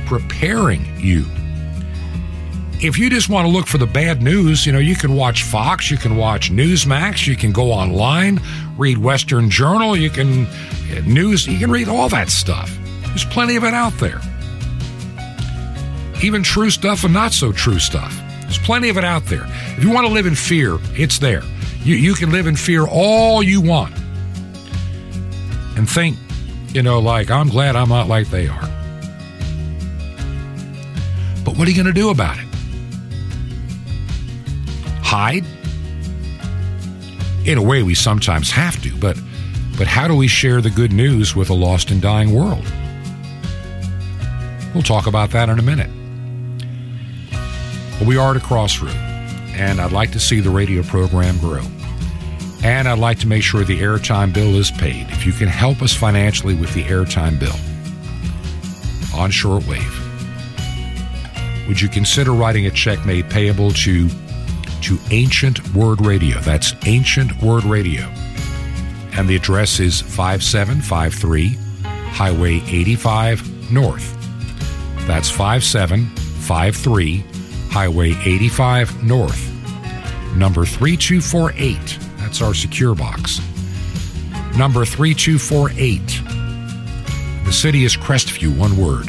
Preparing 0.06 0.86
you. 1.00 1.24
If 2.84 2.98
you 2.98 3.08
just 3.08 3.30
want 3.30 3.46
to 3.46 3.50
look 3.50 3.66
for 3.66 3.78
the 3.78 3.86
bad 3.86 4.20
news, 4.20 4.66
you 4.66 4.72
know, 4.72 4.78
you 4.78 4.94
can 4.94 5.14
watch 5.14 5.42
Fox, 5.42 5.90
you 5.90 5.96
can 5.96 6.18
watch 6.18 6.52
Newsmax, 6.52 7.26
you 7.26 7.34
can 7.34 7.50
go 7.50 7.72
online, 7.72 8.38
read 8.76 8.98
Western 8.98 9.48
Journal, 9.48 9.96
you 9.96 10.10
can 10.10 10.44
uh, 10.44 11.00
news, 11.06 11.46
you 11.46 11.58
can 11.58 11.70
read 11.70 11.88
all 11.88 12.10
that 12.10 12.28
stuff. 12.28 12.70
There's 13.06 13.24
plenty 13.24 13.56
of 13.56 13.64
it 13.64 13.72
out 13.72 13.94
there. 13.94 14.20
Even 16.22 16.42
true 16.42 16.68
stuff 16.68 17.04
and 17.04 17.14
not 17.14 17.32
so 17.32 17.52
true 17.52 17.78
stuff. 17.78 18.14
There's 18.42 18.58
plenty 18.58 18.90
of 18.90 18.98
it 18.98 19.04
out 19.04 19.24
there. 19.24 19.46
If 19.78 19.82
you 19.82 19.90
want 19.90 20.06
to 20.06 20.12
live 20.12 20.26
in 20.26 20.34
fear, 20.34 20.76
it's 20.92 21.18
there. 21.18 21.42
You, 21.84 21.94
you 21.94 22.12
can 22.12 22.32
live 22.32 22.46
in 22.46 22.54
fear 22.54 22.86
all 22.86 23.42
you 23.42 23.62
want 23.62 23.96
and 25.78 25.88
think, 25.88 26.18
you 26.74 26.82
know, 26.82 26.98
like, 26.98 27.30
I'm 27.30 27.48
glad 27.48 27.76
I'm 27.76 27.88
not 27.88 28.08
like 28.08 28.28
they 28.28 28.46
are. 28.46 28.68
But 31.46 31.56
what 31.56 31.66
are 31.66 31.70
you 31.70 31.76
going 31.76 31.86
to 31.86 31.98
do 31.98 32.10
about 32.10 32.36
it? 32.36 32.44
Hide? 35.16 35.44
In 37.46 37.56
a 37.56 37.62
way, 37.62 37.84
we 37.84 37.94
sometimes 37.94 38.50
have 38.50 38.82
to, 38.82 38.92
but, 38.96 39.16
but 39.78 39.86
how 39.86 40.08
do 40.08 40.16
we 40.16 40.26
share 40.26 40.60
the 40.60 40.70
good 40.70 40.92
news 40.92 41.36
with 41.36 41.50
a 41.50 41.54
lost 41.54 41.92
and 41.92 42.02
dying 42.02 42.34
world? 42.34 42.64
We'll 44.74 44.82
talk 44.82 45.06
about 45.06 45.30
that 45.30 45.48
in 45.48 45.60
a 45.60 45.62
minute. 45.62 45.88
But 47.96 48.08
we 48.08 48.16
are 48.16 48.32
at 48.32 48.36
a 48.38 48.44
crossroad, 48.44 48.96
and 49.54 49.80
I'd 49.80 49.92
like 49.92 50.10
to 50.10 50.18
see 50.18 50.40
the 50.40 50.50
radio 50.50 50.82
program 50.82 51.38
grow. 51.38 51.62
And 52.64 52.88
I'd 52.88 52.98
like 52.98 53.20
to 53.20 53.28
make 53.28 53.44
sure 53.44 53.62
the 53.62 53.78
airtime 53.78 54.34
bill 54.34 54.56
is 54.56 54.72
paid. 54.72 55.06
If 55.10 55.24
you 55.24 55.32
can 55.32 55.46
help 55.46 55.80
us 55.80 55.94
financially 55.94 56.56
with 56.56 56.74
the 56.74 56.82
airtime 56.82 57.38
bill 57.38 57.54
on 59.16 59.30
shortwave, 59.30 59.94
would 61.68 61.80
you 61.80 61.88
consider 61.88 62.32
writing 62.32 62.66
a 62.66 62.70
check 62.72 63.06
made 63.06 63.30
payable 63.30 63.70
to 63.70 64.08
to 64.84 64.98
Ancient 65.10 65.74
Word 65.74 66.04
Radio? 66.04 66.38
That's 66.40 66.74
Ancient 66.84 67.42
Word 67.42 67.64
Radio. 67.64 68.02
And 69.12 69.26
the 69.26 69.34
address 69.34 69.80
is 69.80 70.02
5753 70.02 71.56
Highway 72.12 72.56
85 72.66 73.72
North. 73.72 74.12
That's 75.06 75.30
5753 75.30 77.24
Highway 77.70 78.10
85 78.10 79.02
North. 79.02 79.50
Number 80.36 80.66
3248 80.66 81.98
That's 82.18 82.42
our 82.42 82.52
secure 82.52 82.94
box. 82.94 83.40
Number 84.56 84.84
3248. 84.84 87.46
The 87.46 87.52
city 87.52 87.84
is 87.84 87.96
Crestview, 87.96 88.54
one 88.58 88.76
word. 88.76 89.06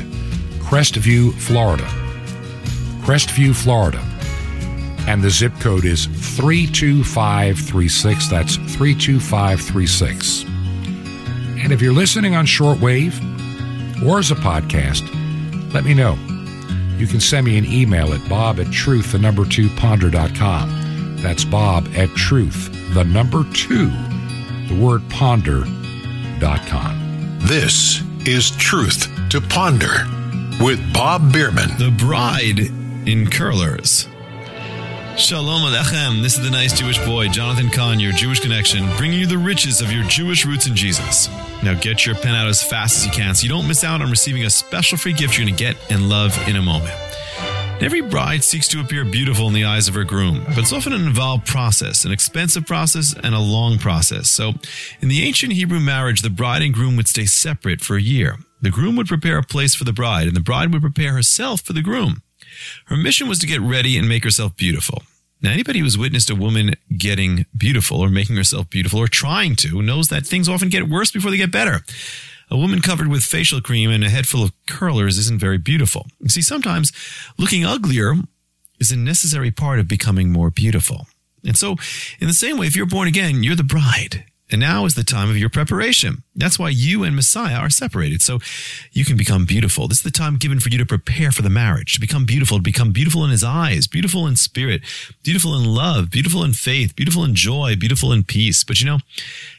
Crestview, 0.59 1.33
Florida. 1.33 1.83
Crestview, 3.03 3.53
Florida. 3.53 4.01
And 5.07 5.23
the 5.23 5.29
zip 5.29 5.53
code 5.59 5.85
is 5.85 6.05
32536. 6.05 8.27
That's 8.27 8.55
32536. 8.55 10.43
And 11.63 11.71
if 11.71 11.81
you're 11.81 11.93
listening 11.93 12.35
on 12.35 12.45
shortwave 12.45 13.13
or 14.05 14.19
as 14.19 14.31
a 14.31 14.35
podcast, 14.35 15.03
let 15.73 15.85
me 15.85 15.93
know. 15.93 16.17
You 16.97 17.07
can 17.07 17.19
send 17.19 17.45
me 17.45 17.57
an 17.57 17.65
email 17.65 18.13
at 18.13 18.29
bob 18.29 18.59
at 18.59 18.71
truth, 18.71 19.11
the 19.11 19.19
number 19.19 19.45
two 19.45 19.69
ponder.com. 19.75 21.17
That's 21.17 21.43
bob 21.43 21.87
at 21.95 22.09
truth, 22.09 22.69
the 22.93 23.03
number 23.03 23.43
two, 23.53 23.89
the 24.67 24.77
word 24.79 25.01
ponder.com. 25.09 25.71
This 27.41 28.01
is 28.25 28.51
Truth 28.51 29.09
to 29.29 29.41
Ponder 29.41 30.05
with 30.63 30.79
Bob 30.93 31.33
Biermann. 31.33 31.77
The 31.77 31.91
bride 31.97 32.59
in 33.07 33.29
curlers. 33.29 34.07
Shalom 35.17 35.61
Alechem. 35.61 36.21
This 36.21 36.35
is 36.35 36.43
the 36.43 36.49
nice 36.49 36.77
Jewish 36.77 36.97
boy, 37.05 37.29
Jonathan 37.29 37.69
Cahn, 37.69 38.01
your 38.01 38.11
Jewish 38.11 38.41
connection, 38.41 38.85
bringing 38.97 39.17
you 39.17 39.25
the 39.25 39.37
riches 39.37 39.79
of 39.79 39.89
your 39.89 40.03
Jewish 40.03 40.45
roots 40.45 40.67
in 40.67 40.75
Jesus. 40.75 41.29
Now 41.63 41.73
get 41.73 42.05
your 42.05 42.15
pen 42.15 42.35
out 42.35 42.49
as 42.49 42.61
fast 42.61 42.97
as 42.97 43.05
you 43.05 43.11
can 43.13 43.33
so 43.33 43.43
you 43.43 43.49
don't 43.49 43.65
miss 43.65 43.85
out 43.85 44.01
on 44.01 44.11
receiving 44.11 44.43
a 44.43 44.49
special 44.49 44.97
free 44.97 45.13
gift 45.13 45.37
you're 45.37 45.45
going 45.45 45.55
to 45.55 45.63
get 45.63 45.77
and 45.89 46.09
love 46.09 46.37
in 46.49 46.57
a 46.57 46.61
moment. 46.61 46.93
Every 47.81 48.01
bride 48.01 48.43
seeks 48.43 48.67
to 48.69 48.81
appear 48.81 49.05
beautiful 49.05 49.47
in 49.47 49.53
the 49.53 49.63
eyes 49.63 49.87
of 49.87 49.93
her 49.93 50.03
groom, 50.03 50.43
but 50.49 50.57
it's 50.57 50.73
often 50.73 50.91
an 50.91 51.07
involved 51.07 51.47
process, 51.47 52.03
an 52.03 52.11
expensive 52.11 52.65
process, 52.65 53.15
and 53.23 53.33
a 53.33 53.39
long 53.39 53.77
process. 53.77 54.29
So, 54.29 54.55
in 54.99 55.07
the 55.07 55.23
ancient 55.23 55.53
Hebrew 55.53 55.79
marriage, 55.79 56.23
the 56.23 56.29
bride 56.29 56.61
and 56.61 56.73
groom 56.73 56.97
would 56.97 57.07
stay 57.07 57.25
separate 57.25 57.79
for 57.79 57.95
a 57.95 58.01
year. 58.01 58.37
The 58.61 58.69
groom 58.69 58.97
would 58.97 59.07
prepare 59.07 59.37
a 59.37 59.43
place 59.43 59.75
for 59.75 59.85
the 59.85 59.93
bride, 59.93 60.27
and 60.27 60.35
the 60.35 60.41
bride 60.41 60.73
would 60.73 60.81
prepare 60.81 61.13
herself 61.13 61.61
for 61.61 61.73
the 61.73 61.81
groom. 61.81 62.21
Her 62.85 62.97
mission 62.97 63.27
was 63.27 63.39
to 63.39 63.47
get 63.47 63.61
ready 63.61 63.97
and 63.97 64.07
make 64.07 64.23
herself 64.23 64.55
beautiful. 64.55 65.03
Now, 65.41 65.51
anybody 65.51 65.79
who's 65.79 65.97
witnessed 65.97 66.29
a 66.29 66.35
woman 66.35 66.75
getting 66.97 67.45
beautiful 67.55 67.99
or 67.99 68.09
making 68.09 68.35
herself 68.35 68.69
beautiful 68.69 68.99
or 68.99 69.07
trying 69.07 69.55
to 69.57 69.81
knows 69.81 70.07
that 70.07 70.25
things 70.25 70.49
often 70.49 70.69
get 70.69 70.89
worse 70.89 71.11
before 71.11 71.29
they 71.29 71.37
get 71.37 71.51
better. 71.51 71.81
A 72.49 72.57
woman 72.57 72.81
covered 72.81 73.07
with 73.07 73.23
facial 73.23 73.61
cream 73.61 73.89
and 73.89 74.03
a 74.03 74.09
head 74.09 74.27
full 74.27 74.43
of 74.43 74.53
curlers 74.67 75.17
isn't 75.17 75.39
very 75.39 75.57
beautiful. 75.57 76.07
You 76.19 76.29
see, 76.29 76.41
sometimes 76.41 76.91
looking 77.37 77.65
uglier 77.65 78.13
is 78.79 78.91
a 78.91 78.97
necessary 78.97 79.51
part 79.51 79.79
of 79.79 79.87
becoming 79.87 80.31
more 80.31 80.49
beautiful. 80.49 81.07
And 81.43 81.57
so, 81.57 81.75
in 82.19 82.27
the 82.27 82.33
same 82.33 82.57
way, 82.57 82.67
if 82.67 82.75
you're 82.75 82.85
born 82.85 83.07
again, 83.07 83.43
you're 83.43 83.55
the 83.55 83.63
bride. 83.63 84.25
And 84.51 84.61
now 84.61 84.85
is 84.85 84.93
the 84.93 85.03
time 85.03 85.29
of 85.29 85.37
your 85.37 85.49
preparation. 85.49 86.23
That's 86.35 86.59
why 86.59 86.69
you 86.69 87.03
and 87.03 87.15
Messiah 87.15 87.57
are 87.57 87.69
separated. 87.69 88.21
So 88.21 88.39
you 88.91 89.03
can 89.03 89.17
become 89.17 89.45
beautiful. 89.45 89.87
This 89.87 89.99
is 89.99 90.03
the 90.03 90.11
time 90.11 90.37
given 90.37 90.59
for 90.59 90.69
you 90.69 90.77
to 90.77 90.85
prepare 90.85 91.31
for 91.31 91.41
the 91.41 91.49
marriage, 91.49 91.93
to 91.93 91.99
become 91.99 92.25
beautiful, 92.25 92.57
to 92.57 92.63
become 92.63 92.91
beautiful 92.91 93.25
in 93.25 93.31
his 93.31 93.43
eyes, 93.43 93.87
beautiful 93.87 94.27
in 94.27 94.35
spirit, 94.35 94.81
beautiful 95.23 95.55
in 95.55 95.65
love, 95.65 96.11
beautiful 96.11 96.43
in 96.43 96.53
faith, 96.53 96.95
beautiful 96.95 97.23
in 97.23 97.33
joy, 97.33 97.75
beautiful 97.75 98.11
in 98.11 98.23
peace. 98.23 98.63
But 98.63 98.79
you 98.79 98.85
know, 98.85 98.99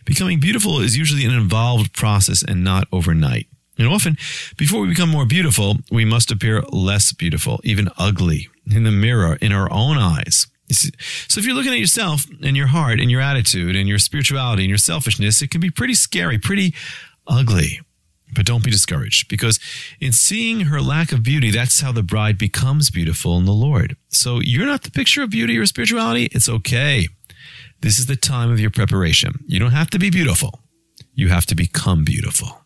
becoming 0.04 0.38
beautiful 0.38 0.80
is 0.80 0.96
usually 0.96 1.24
an 1.24 1.34
involved 1.34 1.92
process 1.92 2.44
and 2.44 2.62
not 2.62 2.86
overnight. 2.92 3.48
And 3.78 3.88
often, 3.88 4.16
before 4.56 4.80
we 4.80 4.88
become 4.88 5.10
more 5.10 5.26
beautiful, 5.26 5.78
we 5.90 6.04
must 6.04 6.30
appear 6.30 6.62
less 6.70 7.12
beautiful, 7.12 7.60
even 7.62 7.90
ugly, 7.98 8.48
in 8.70 8.84
the 8.84 8.90
mirror, 8.90 9.36
in 9.40 9.52
our 9.52 9.70
own 9.70 9.98
eyes. 9.98 10.46
So 10.70 11.38
if 11.38 11.46
you're 11.46 11.54
looking 11.54 11.72
at 11.72 11.78
yourself 11.78 12.26
and 12.42 12.56
your 12.56 12.66
heart 12.66 13.00
and 13.00 13.10
your 13.10 13.20
attitude 13.20 13.76
and 13.76 13.88
your 13.88 13.98
spirituality 13.98 14.62
and 14.62 14.68
your 14.68 14.78
selfishness, 14.78 15.42
it 15.42 15.50
can 15.50 15.60
be 15.60 15.70
pretty 15.70 15.94
scary, 15.94 16.38
pretty 16.38 16.74
ugly. 17.26 17.80
But 18.34 18.46
don't 18.46 18.64
be 18.64 18.72
discouraged 18.72 19.28
because 19.28 19.60
in 20.00 20.12
seeing 20.12 20.62
her 20.62 20.80
lack 20.80 21.12
of 21.12 21.22
beauty, 21.22 21.52
that's 21.52 21.80
how 21.80 21.92
the 21.92 22.02
bride 22.02 22.36
becomes 22.36 22.90
beautiful 22.90 23.38
in 23.38 23.44
the 23.44 23.52
Lord. 23.52 23.96
So 24.08 24.40
you're 24.40 24.66
not 24.66 24.82
the 24.82 24.90
picture 24.90 25.22
of 25.22 25.30
beauty 25.30 25.56
or 25.56 25.64
spirituality. 25.66 26.28
It's 26.32 26.48
okay. 26.48 27.08
This 27.82 27.98
is 27.98 28.06
the 28.06 28.16
time 28.16 28.50
of 28.50 28.58
your 28.58 28.70
preparation. 28.70 29.44
You 29.46 29.60
don't 29.60 29.70
have 29.70 29.90
to 29.90 29.98
be 29.98 30.10
beautiful. 30.10 30.60
You 31.14 31.28
have 31.28 31.46
to 31.46 31.54
become 31.54 32.04
beautiful. 32.04 32.64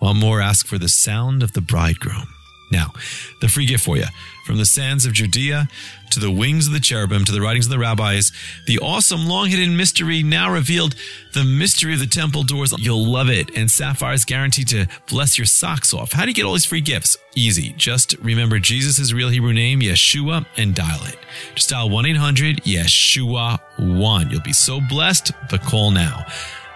While 0.00 0.14
more 0.14 0.40
ask 0.40 0.66
for 0.66 0.78
the 0.78 0.88
sound 0.88 1.42
of 1.44 1.52
the 1.52 1.60
bridegroom. 1.60 2.26
Now, 2.70 2.92
the 3.40 3.48
free 3.48 3.66
gift 3.66 3.84
for 3.84 3.96
you. 3.96 4.04
From 4.44 4.56
the 4.56 4.66
sands 4.66 5.04
of 5.04 5.12
Judea 5.12 5.68
to 6.10 6.20
the 6.20 6.30
wings 6.30 6.66
of 6.66 6.72
the 6.72 6.80
cherubim 6.80 7.24
to 7.26 7.32
the 7.32 7.40
writings 7.40 7.66
of 7.66 7.70
the 7.70 7.78
rabbis, 7.78 8.32
the 8.66 8.78
awesome 8.78 9.26
long 9.26 9.48
hidden 9.48 9.76
mystery 9.76 10.22
now 10.22 10.50
revealed, 10.50 10.94
the 11.34 11.44
mystery 11.44 11.92
of 11.92 12.00
the 12.00 12.06
temple 12.06 12.44
doors. 12.44 12.74
You'll 12.78 13.04
love 13.04 13.28
it. 13.28 13.50
And 13.56 13.70
Sapphire 13.70 14.14
is 14.14 14.24
guaranteed 14.24 14.68
to 14.68 14.86
bless 15.06 15.36
your 15.36 15.44
socks 15.44 15.92
off. 15.92 16.12
How 16.12 16.22
do 16.22 16.28
you 16.28 16.34
get 16.34 16.44
all 16.44 16.54
these 16.54 16.64
free 16.64 16.80
gifts? 16.80 17.18
Easy. 17.34 17.74
Just 17.76 18.16
remember 18.20 18.58
Jesus' 18.58 19.12
real 19.12 19.28
Hebrew 19.28 19.52
name, 19.52 19.80
Yeshua, 19.80 20.46
and 20.56 20.74
dial 20.74 21.04
it. 21.04 21.18
Just 21.54 21.70
dial 21.70 21.90
1 21.90 22.06
800 22.06 22.64
Yeshua 22.64 23.58
1. 23.78 24.30
You'll 24.30 24.40
be 24.40 24.52
so 24.52 24.80
blessed, 24.80 25.32
but 25.50 25.62
call 25.62 25.90
now. 25.90 26.24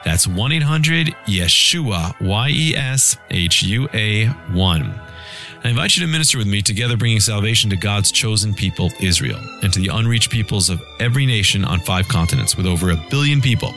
That's 0.05 0.27
1 0.27 0.53
800 0.53 1.07
Yeshua, 1.27 2.21
Y 2.21 2.49
E 2.51 2.77
S 2.77 3.17
H 3.31 3.63
U 3.63 3.89
A 3.95 4.27
1. 4.27 5.01
I 5.65 5.69
invite 5.69 5.97
you 5.97 6.05
to 6.05 6.11
minister 6.11 6.39
with 6.39 6.49
me 6.49 6.61
together, 6.61 6.97
bringing 6.97 7.21
salvation 7.21 7.71
to 7.71 7.77
God's 7.77 8.11
chosen 8.11 8.53
people, 8.53 8.91
Israel, 9.01 9.39
and 9.63 9.73
to 9.73 9.79
the 9.79 9.91
unreached 9.93 10.29
peoples 10.29 10.69
of 10.69 10.83
every 10.99 11.25
nation 11.25 11.65
on 11.65 11.79
five 11.79 12.09
continents 12.09 12.57
with 12.57 12.67
over 12.67 12.91
a 12.91 12.97
billion 13.11 13.41
people. 13.41 13.73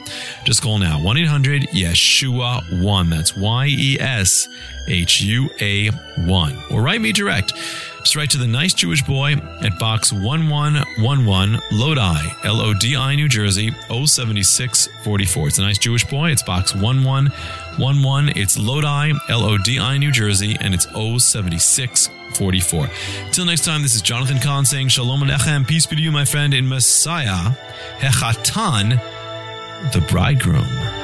Just 0.45 0.63
call 0.63 0.79
now 0.79 0.99
1 1.03 1.17
800 1.17 1.63
Yeshua 1.69 2.81
1. 2.81 3.09
That's 3.11 3.37
Y 3.37 3.67
E 3.67 3.99
S 3.99 4.47
H 4.87 5.21
U 5.21 5.47
A 5.61 5.89
1. 6.25 6.63
Or 6.71 6.81
write 6.81 7.01
me 7.01 7.11
direct. 7.11 7.53
Just 7.99 8.15
write 8.15 8.29
to 8.31 8.37
the 8.37 8.47
nice 8.47 8.73
Jewish 8.73 9.03
boy 9.03 9.33
at 9.61 9.79
box 9.79 10.11
1111 10.11 11.59
Lodi, 11.71 12.29
L 12.43 12.61
O 12.61 12.73
D 12.73 12.95
I, 12.95 13.15
New 13.15 13.27
Jersey 13.27 13.71
07644. 13.89 15.47
It's 15.47 15.57
a 15.57 15.61
nice 15.61 15.77
Jewish 15.79 16.03
boy. 16.05 16.31
It's 16.31 16.43
box 16.43 16.73
1111. 16.73 17.31
It's 17.77 18.57
Lodi, 18.57 19.13
L 19.29 19.43
O 19.43 19.57
D 19.57 19.79
I, 19.79 19.97
New 19.97 20.11
Jersey, 20.11 20.55
and 20.61 20.73
it's 20.73 20.85
07644. 20.93 22.89
Till 23.31 23.45
next 23.45 23.65
time, 23.65 23.81
this 23.81 23.95
is 23.95 24.01
Jonathan 24.01 24.39
Cahn 24.39 24.65
saying 24.65 24.87
Shalom 24.87 25.21
Alechem. 25.21 25.67
Peace 25.67 25.85
be 25.85 25.95
to 25.97 26.01
you, 26.01 26.11
my 26.11 26.25
friend, 26.25 26.53
in 26.53 26.67
Messiah, 26.67 27.51
Hechatan, 27.99 29.01
the 29.91 30.01
bridegroom. 30.09 30.94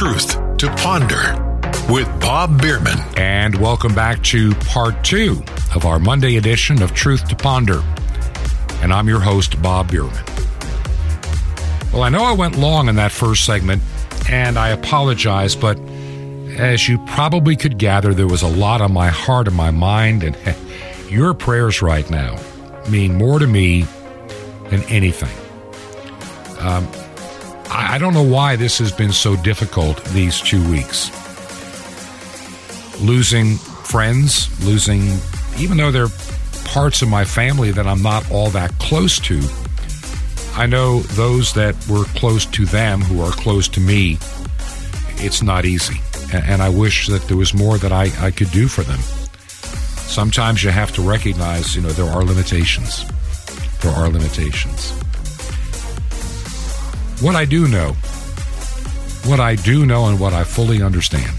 Truth 0.00 0.56
to 0.56 0.70
Ponder 0.76 1.60
with 1.92 2.08
Bob 2.22 2.58
Biermann. 2.58 2.98
And 3.18 3.54
welcome 3.56 3.94
back 3.94 4.22
to 4.22 4.54
part 4.54 5.04
two 5.04 5.44
of 5.74 5.84
our 5.84 5.98
Monday 5.98 6.38
edition 6.38 6.80
of 6.80 6.94
Truth 6.94 7.28
to 7.28 7.36
Ponder. 7.36 7.82
And 8.80 8.94
I'm 8.94 9.08
your 9.08 9.20
host, 9.20 9.60
Bob 9.60 9.90
Biermann. 9.90 10.24
Well, 11.92 12.02
I 12.02 12.08
know 12.08 12.24
I 12.24 12.32
went 12.32 12.56
long 12.56 12.88
in 12.88 12.96
that 12.96 13.12
first 13.12 13.44
segment, 13.44 13.82
and 14.30 14.58
I 14.58 14.70
apologize, 14.70 15.54
but 15.54 15.78
as 16.56 16.88
you 16.88 16.96
probably 17.04 17.54
could 17.54 17.76
gather, 17.76 18.14
there 18.14 18.26
was 18.26 18.40
a 18.40 18.48
lot 18.48 18.80
on 18.80 18.94
my 18.94 19.08
heart 19.08 19.48
and 19.48 19.56
my 19.56 19.70
mind, 19.70 20.22
and 20.24 20.34
your 21.10 21.34
prayers 21.34 21.82
right 21.82 22.08
now 22.08 22.40
mean 22.88 23.16
more 23.16 23.38
to 23.38 23.46
me 23.46 23.84
than 24.70 24.82
anything. 24.84 25.28
Um, 26.58 26.88
I 27.72 27.98
don't 27.98 28.14
know 28.14 28.22
why 28.22 28.56
this 28.56 28.78
has 28.78 28.90
been 28.90 29.12
so 29.12 29.36
difficult 29.36 30.02
these 30.06 30.40
two 30.40 30.60
weeks. 30.70 31.10
Losing 33.00 33.56
friends, 33.56 34.48
losing, 34.66 35.02
even 35.58 35.76
though 35.76 35.90
they're 35.90 36.08
parts 36.64 37.00
of 37.02 37.08
my 37.08 37.24
family 37.24 37.70
that 37.70 37.86
I'm 37.86 38.02
not 38.02 38.28
all 38.30 38.50
that 38.50 38.76
close 38.78 39.18
to, 39.20 39.40
I 40.54 40.66
know 40.66 41.00
those 41.00 41.52
that 41.54 41.76
were 41.88 42.04
close 42.16 42.44
to 42.46 42.66
them 42.66 43.00
who 43.00 43.22
are 43.22 43.30
close 43.30 43.68
to 43.68 43.80
me, 43.80 44.18
it's 45.16 45.42
not 45.42 45.64
easy. 45.64 46.00
And 46.32 46.62
I 46.62 46.68
wish 46.68 47.06
that 47.08 47.22
there 47.22 47.36
was 47.36 47.54
more 47.54 47.78
that 47.78 47.92
I, 47.92 48.10
I 48.24 48.30
could 48.30 48.50
do 48.50 48.68
for 48.68 48.82
them. 48.82 48.98
Sometimes 50.08 50.64
you 50.64 50.70
have 50.70 50.92
to 50.92 51.02
recognize, 51.02 51.76
you 51.76 51.82
know, 51.82 51.90
there 51.90 52.10
are 52.10 52.24
limitations. 52.24 53.04
There 53.80 53.92
are 53.92 54.08
limitations. 54.08 54.92
What 57.20 57.36
I 57.36 57.44
do 57.44 57.68
know, 57.68 57.92
what 59.24 59.40
I 59.40 59.54
do 59.54 59.84
know 59.84 60.06
and 60.06 60.18
what 60.18 60.32
I 60.32 60.42
fully 60.42 60.82
understand 60.82 61.36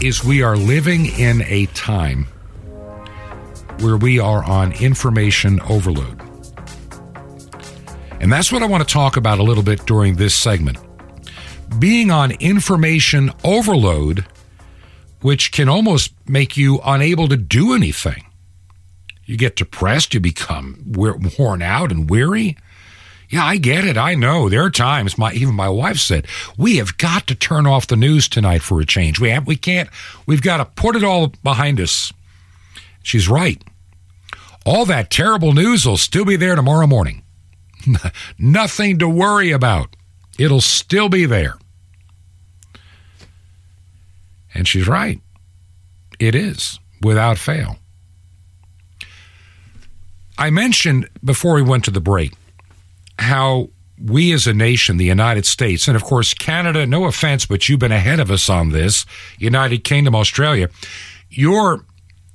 is 0.00 0.22
we 0.22 0.40
are 0.40 0.56
living 0.56 1.06
in 1.06 1.42
a 1.42 1.66
time 1.74 2.28
where 3.80 3.96
we 3.96 4.20
are 4.20 4.44
on 4.44 4.70
information 4.70 5.58
overload. 5.62 6.22
And 8.20 8.32
that's 8.32 8.52
what 8.52 8.62
I 8.62 8.66
want 8.66 8.86
to 8.86 8.92
talk 8.92 9.16
about 9.16 9.40
a 9.40 9.42
little 9.42 9.64
bit 9.64 9.84
during 9.84 10.14
this 10.14 10.34
segment. 10.36 10.78
Being 11.80 12.12
on 12.12 12.30
information 12.30 13.32
overload, 13.42 14.24
which 15.22 15.50
can 15.50 15.68
almost 15.68 16.12
make 16.28 16.56
you 16.56 16.80
unable 16.84 17.26
to 17.26 17.36
do 17.36 17.74
anything. 17.74 18.24
You 19.24 19.36
get 19.36 19.56
depressed, 19.56 20.14
you 20.14 20.20
become 20.20 20.84
worn 20.86 21.62
out 21.62 21.90
and 21.90 22.08
weary. 22.08 22.56
Yeah, 23.30 23.44
I 23.44 23.58
get 23.58 23.84
it. 23.84 23.98
I 23.98 24.14
know. 24.14 24.48
There 24.48 24.64
are 24.64 24.70
times 24.70 25.18
my 25.18 25.32
even 25.32 25.54
my 25.54 25.68
wife 25.68 25.98
said, 25.98 26.26
"We 26.56 26.76
have 26.78 26.96
got 26.96 27.26
to 27.26 27.34
turn 27.34 27.66
off 27.66 27.86
the 27.86 27.96
news 27.96 28.26
tonight 28.28 28.62
for 28.62 28.80
a 28.80 28.86
change. 28.86 29.20
We 29.20 29.30
have, 29.30 29.46
we 29.46 29.56
can't. 29.56 29.90
We've 30.26 30.42
got 30.42 30.58
to 30.58 30.64
put 30.64 30.96
it 30.96 31.04
all 31.04 31.32
behind 31.42 31.80
us." 31.80 32.12
She's 33.02 33.28
right. 33.28 33.62
All 34.64 34.84
that 34.86 35.10
terrible 35.10 35.52
news 35.52 35.86
will 35.86 35.96
still 35.96 36.24
be 36.24 36.36
there 36.36 36.54
tomorrow 36.54 36.86
morning. 36.86 37.22
Nothing 38.38 38.98
to 38.98 39.08
worry 39.08 39.50
about. 39.50 39.94
It'll 40.38 40.60
still 40.60 41.08
be 41.08 41.26
there. 41.26 41.54
And 44.54 44.66
she's 44.66 44.88
right. 44.88 45.20
It 46.18 46.34
is, 46.34 46.78
without 47.02 47.38
fail. 47.38 47.78
I 50.36 50.50
mentioned 50.50 51.08
before 51.24 51.54
we 51.54 51.62
went 51.62 51.84
to 51.86 51.90
the 51.90 52.00
break 52.00 52.32
how 53.18 53.70
we 54.00 54.32
as 54.32 54.46
a 54.46 54.54
nation, 54.54 54.96
the 54.96 55.04
United 55.04 55.44
States, 55.44 55.88
and 55.88 55.96
of 55.96 56.04
course 56.04 56.34
Canada, 56.34 56.86
no 56.86 57.06
offense, 57.06 57.46
but 57.46 57.68
you've 57.68 57.80
been 57.80 57.92
ahead 57.92 58.20
of 58.20 58.30
us 58.30 58.48
on 58.48 58.70
this, 58.70 59.04
United 59.38 59.84
Kingdom, 59.84 60.14
Australia, 60.14 60.68
you're 61.30 61.84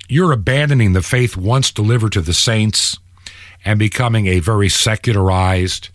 you're 0.10 0.34
abandoning 0.34 0.94
the 0.94 1.02
faith 1.02 1.38
once 1.38 1.72
delivered 1.72 2.12
to 2.12 2.22
the 2.22 2.34
saints 2.34 3.00
and 3.64 3.80
becoming 3.80 4.28
a 4.28 4.40
very 4.40 4.70
secularized 4.70 5.90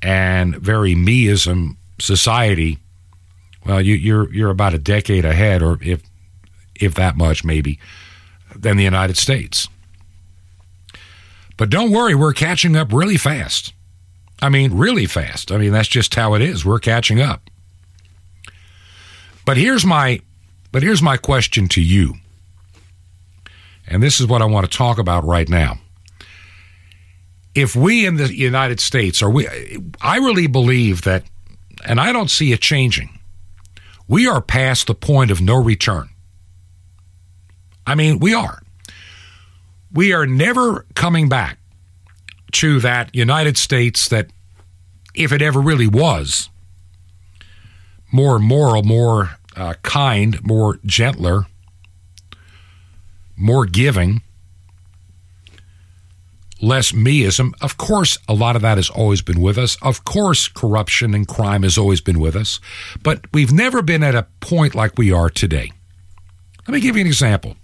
and 0.00 0.56
very 0.56 0.94
meism 0.94 1.76
society. 1.98 2.78
Well, 3.66 3.80
you, 3.80 3.94
you're 3.94 4.32
you're 4.32 4.50
about 4.50 4.74
a 4.74 4.78
decade 4.78 5.24
ahead, 5.24 5.62
or 5.62 5.78
if 5.82 6.02
if 6.74 6.94
that 6.94 7.16
much, 7.16 7.44
maybe, 7.44 7.78
than 8.54 8.76
the 8.76 8.84
United 8.84 9.16
States. 9.16 9.68
But 11.56 11.70
don't 11.70 11.90
worry, 11.90 12.14
we're 12.14 12.32
catching 12.32 12.76
up 12.76 12.92
really 12.92 13.16
fast. 13.16 13.72
I 14.42 14.48
mean, 14.48 14.74
really 14.74 15.06
fast. 15.06 15.52
I 15.52 15.56
mean, 15.56 15.72
that's 15.72 15.88
just 15.88 16.16
how 16.16 16.34
it 16.34 16.42
is. 16.42 16.64
We're 16.64 16.80
catching 16.80 17.20
up. 17.20 17.48
But 19.46 19.56
here's 19.56 19.86
my 19.86 20.20
but 20.72 20.82
here's 20.82 21.00
my 21.00 21.16
question 21.16 21.68
to 21.68 21.80
you. 21.80 22.14
And 23.86 24.02
this 24.02 24.20
is 24.20 24.26
what 24.26 24.42
I 24.42 24.46
want 24.46 24.68
to 24.68 24.76
talk 24.76 24.98
about 24.98 25.24
right 25.24 25.48
now. 25.48 25.78
If 27.54 27.76
we 27.76 28.04
in 28.04 28.16
the 28.16 28.34
United 28.34 28.80
States 28.80 29.22
are 29.22 29.30
we 29.30 29.46
I 30.00 30.16
really 30.16 30.48
believe 30.48 31.02
that 31.02 31.22
and 31.84 32.00
I 32.00 32.12
don't 32.12 32.30
see 32.30 32.52
it 32.52 32.60
changing. 32.60 33.18
We 34.08 34.26
are 34.26 34.40
past 34.40 34.88
the 34.88 34.94
point 34.94 35.30
of 35.30 35.40
no 35.40 35.54
return. 35.54 36.08
I 37.86 37.94
mean, 37.94 38.18
we 38.18 38.34
are. 38.34 38.60
We 39.92 40.12
are 40.12 40.26
never 40.26 40.84
coming 40.94 41.28
back 41.28 41.58
to 42.52 42.80
that 42.80 43.14
United 43.14 43.56
States 43.56 44.08
that, 44.08 44.30
if 45.14 45.32
it 45.32 45.42
ever 45.42 45.60
really 45.60 45.86
was, 45.86 46.48
more 48.12 48.38
moral, 48.38 48.82
more 48.82 49.36
uh, 49.56 49.74
kind, 49.82 50.42
more 50.44 50.78
gentler, 50.84 51.46
more 53.36 53.66
giving, 53.66 54.22
less 56.60 56.92
meism. 56.92 57.52
Of 57.60 57.76
course, 57.76 58.18
a 58.28 58.34
lot 58.34 58.54
of 58.56 58.62
that 58.62 58.78
has 58.78 58.88
always 58.88 59.20
been 59.20 59.40
with 59.40 59.58
us. 59.58 59.76
Of 59.82 60.04
course, 60.04 60.48
corruption 60.48 61.12
and 61.14 61.26
crime 61.26 61.64
has 61.64 61.76
always 61.76 62.00
been 62.00 62.20
with 62.20 62.36
us. 62.36 62.60
But 63.02 63.26
we've 63.32 63.52
never 63.52 63.82
been 63.82 64.02
at 64.02 64.14
a 64.14 64.28
point 64.40 64.74
like 64.74 64.96
we 64.96 65.12
are 65.12 65.28
today. 65.28 65.72
Let 66.66 66.74
me 66.74 66.80
give 66.80 66.96
you 66.96 67.00
an 67.00 67.08
example. 67.08 67.56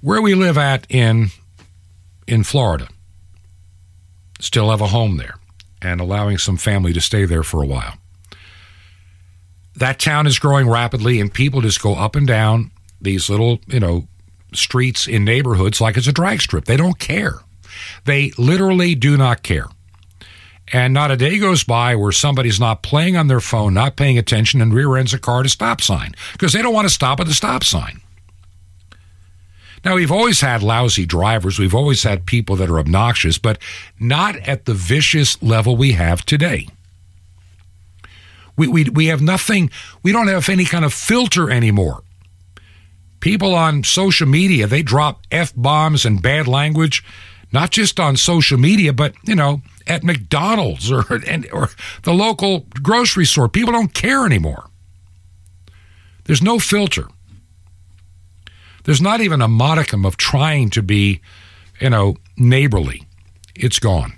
Where 0.00 0.22
we 0.22 0.34
live 0.34 0.56
at 0.56 0.86
in 0.88 1.28
in 2.28 2.44
Florida, 2.44 2.88
still 4.38 4.70
have 4.70 4.80
a 4.80 4.88
home 4.88 5.16
there 5.16 5.34
and 5.80 6.00
allowing 6.00 6.38
some 6.38 6.56
family 6.56 6.92
to 6.92 7.00
stay 7.00 7.24
there 7.24 7.42
for 7.42 7.62
a 7.62 7.66
while. 7.66 7.94
That 9.76 9.98
town 9.98 10.26
is 10.26 10.38
growing 10.38 10.68
rapidly 10.68 11.20
and 11.20 11.32
people 11.32 11.60
just 11.60 11.82
go 11.82 11.94
up 11.94 12.16
and 12.16 12.26
down 12.26 12.70
these 13.00 13.30
little, 13.30 13.60
you 13.66 13.80
know, 13.80 14.06
streets 14.52 15.06
in 15.06 15.24
neighborhoods 15.24 15.80
like 15.80 15.96
it's 15.96 16.06
a 16.06 16.12
drag 16.12 16.40
strip. 16.40 16.64
They 16.64 16.76
don't 16.76 16.98
care. 16.98 17.34
They 18.04 18.32
literally 18.36 18.94
do 18.94 19.16
not 19.16 19.42
care. 19.42 19.66
And 20.72 20.92
not 20.92 21.10
a 21.10 21.16
day 21.16 21.38
goes 21.38 21.64
by 21.64 21.96
where 21.96 22.12
somebody's 22.12 22.60
not 22.60 22.82
playing 22.82 23.16
on 23.16 23.28
their 23.28 23.40
phone, 23.40 23.72
not 23.72 23.96
paying 23.96 24.18
attention, 24.18 24.60
and 24.60 24.74
rear 24.74 24.96
ends 24.96 25.14
a 25.14 25.18
car 25.18 25.40
at 25.40 25.46
a 25.46 25.48
stop 25.48 25.80
sign 25.80 26.14
because 26.32 26.52
they 26.52 26.60
don't 26.60 26.74
want 26.74 26.86
to 26.86 26.92
stop 26.92 27.20
at 27.20 27.26
the 27.26 27.32
stop 27.32 27.64
sign. 27.64 28.02
Now, 29.84 29.94
we've 29.94 30.12
always 30.12 30.40
had 30.40 30.62
lousy 30.62 31.06
drivers. 31.06 31.58
We've 31.58 31.74
always 31.74 32.02
had 32.02 32.26
people 32.26 32.56
that 32.56 32.70
are 32.70 32.78
obnoxious, 32.78 33.38
but 33.38 33.58
not 33.98 34.36
at 34.36 34.64
the 34.64 34.74
vicious 34.74 35.40
level 35.42 35.76
we 35.76 35.92
have 35.92 36.24
today. 36.24 36.68
We, 38.56 38.66
we, 38.66 38.84
we 38.84 39.06
have 39.06 39.22
nothing, 39.22 39.70
we 40.02 40.10
don't 40.10 40.26
have 40.26 40.48
any 40.48 40.64
kind 40.64 40.84
of 40.84 40.92
filter 40.92 41.48
anymore. 41.50 42.02
People 43.20 43.54
on 43.54 43.84
social 43.84 44.26
media, 44.26 44.66
they 44.66 44.82
drop 44.82 45.22
F 45.30 45.52
bombs 45.56 46.04
and 46.04 46.20
bad 46.20 46.48
language, 46.48 47.04
not 47.52 47.70
just 47.70 47.98
on 48.00 48.16
social 48.16 48.58
media, 48.58 48.92
but, 48.92 49.14
you 49.24 49.34
know, 49.34 49.62
at 49.86 50.04
McDonald's 50.04 50.90
or, 50.90 51.00
or 51.52 51.70
the 52.02 52.12
local 52.12 52.66
grocery 52.82 53.24
store. 53.24 53.48
People 53.48 53.72
don't 53.72 53.94
care 53.94 54.26
anymore. 54.26 54.68
There's 56.24 56.42
no 56.42 56.58
filter. 56.58 57.08
There's 58.88 59.02
not 59.02 59.20
even 59.20 59.42
a 59.42 59.48
modicum 59.48 60.06
of 60.06 60.16
trying 60.16 60.70
to 60.70 60.82
be, 60.82 61.20
you 61.78 61.90
know, 61.90 62.16
neighborly. 62.38 63.02
It's 63.54 63.78
gone. 63.78 64.14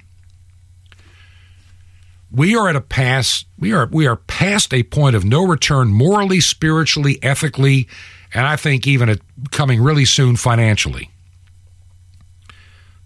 We 2.30 2.54
are 2.54 2.68
at 2.68 2.76
a 2.76 2.80
pass. 2.80 3.44
We 3.58 3.72
are 3.72 3.86
we 3.86 4.06
are 4.06 4.14
past 4.14 4.72
a 4.72 4.84
point 4.84 5.16
of 5.16 5.24
no 5.24 5.44
return, 5.44 5.88
morally, 5.88 6.38
spiritually, 6.38 7.18
ethically, 7.20 7.88
and 8.32 8.46
I 8.46 8.54
think 8.54 8.86
even 8.86 9.18
coming 9.50 9.82
really 9.82 10.04
soon 10.04 10.36
financially. 10.36 11.10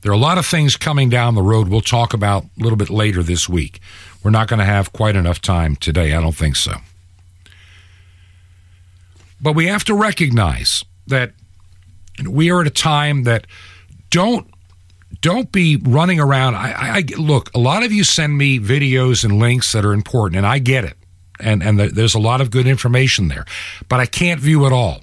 There 0.02 0.12
are 0.12 0.14
a 0.14 0.18
lot 0.18 0.36
of 0.36 0.44
things 0.44 0.76
coming 0.76 1.08
down 1.08 1.34
the 1.34 1.40
road 1.40 1.68
we'll 1.68 1.80
talk 1.80 2.12
about 2.12 2.44
a 2.44 2.62
little 2.62 2.76
bit 2.76 2.90
later 2.90 3.22
this 3.22 3.48
week. 3.48 3.80
We're 4.22 4.32
not 4.32 4.48
going 4.48 4.60
to 4.60 4.66
have 4.66 4.92
quite 4.92 5.16
enough 5.16 5.40
time 5.40 5.76
today. 5.76 6.12
I 6.12 6.20
don't 6.20 6.36
think 6.36 6.56
so. 6.56 6.74
But 9.40 9.54
we 9.54 9.64
have 9.68 9.84
to 9.84 9.94
recognize 9.94 10.84
that 11.06 11.32
we 12.22 12.50
are 12.50 12.60
at 12.60 12.66
a 12.66 12.70
time 12.70 13.24
that 13.24 13.46
don't 14.10 14.46
don't 15.20 15.50
be 15.52 15.76
running 15.76 16.20
around. 16.20 16.54
I, 16.54 16.98
I, 16.98 17.04
look. 17.16 17.50
A 17.54 17.58
lot 17.58 17.82
of 17.82 17.92
you 17.92 18.04
send 18.04 18.36
me 18.36 18.58
videos 18.58 19.24
and 19.24 19.38
links 19.38 19.72
that 19.72 19.84
are 19.84 19.92
important, 19.92 20.36
and 20.36 20.46
I 20.46 20.58
get 20.58 20.84
it, 20.84 20.96
and 21.40 21.62
and 21.62 21.78
the, 21.78 21.88
there's 21.88 22.14
a 22.14 22.18
lot 22.18 22.40
of 22.40 22.50
good 22.50 22.66
information 22.66 23.28
there, 23.28 23.44
but 23.88 24.00
I 24.00 24.06
can't 24.06 24.40
view 24.40 24.66
it 24.66 24.72
all. 24.72 25.00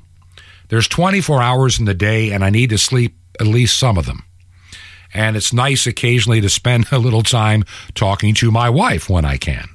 There's 0.70 0.88
24 0.88 1.42
hours 1.42 1.80
in 1.80 1.86
the 1.86 1.94
day, 1.94 2.32
and 2.32 2.46
I 2.46 2.50
need 2.50 2.70
to 2.70 2.78
sleep 2.78 3.18
at 3.40 3.48
least 3.48 3.78
some 3.78 3.98
of 3.98 4.06
them. 4.06 4.24
And 5.14 5.36
it's 5.36 5.52
nice 5.52 5.86
occasionally 5.86 6.40
to 6.40 6.50
spend 6.50 6.88
a 6.92 6.98
little 6.98 7.24
time 7.24 7.66
talking 7.94 8.34
to 8.36 8.52
my 8.52 8.70
wife 8.70 9.10
when 9.10 9.26
I 9.26 9.38
can. 9.38 9.68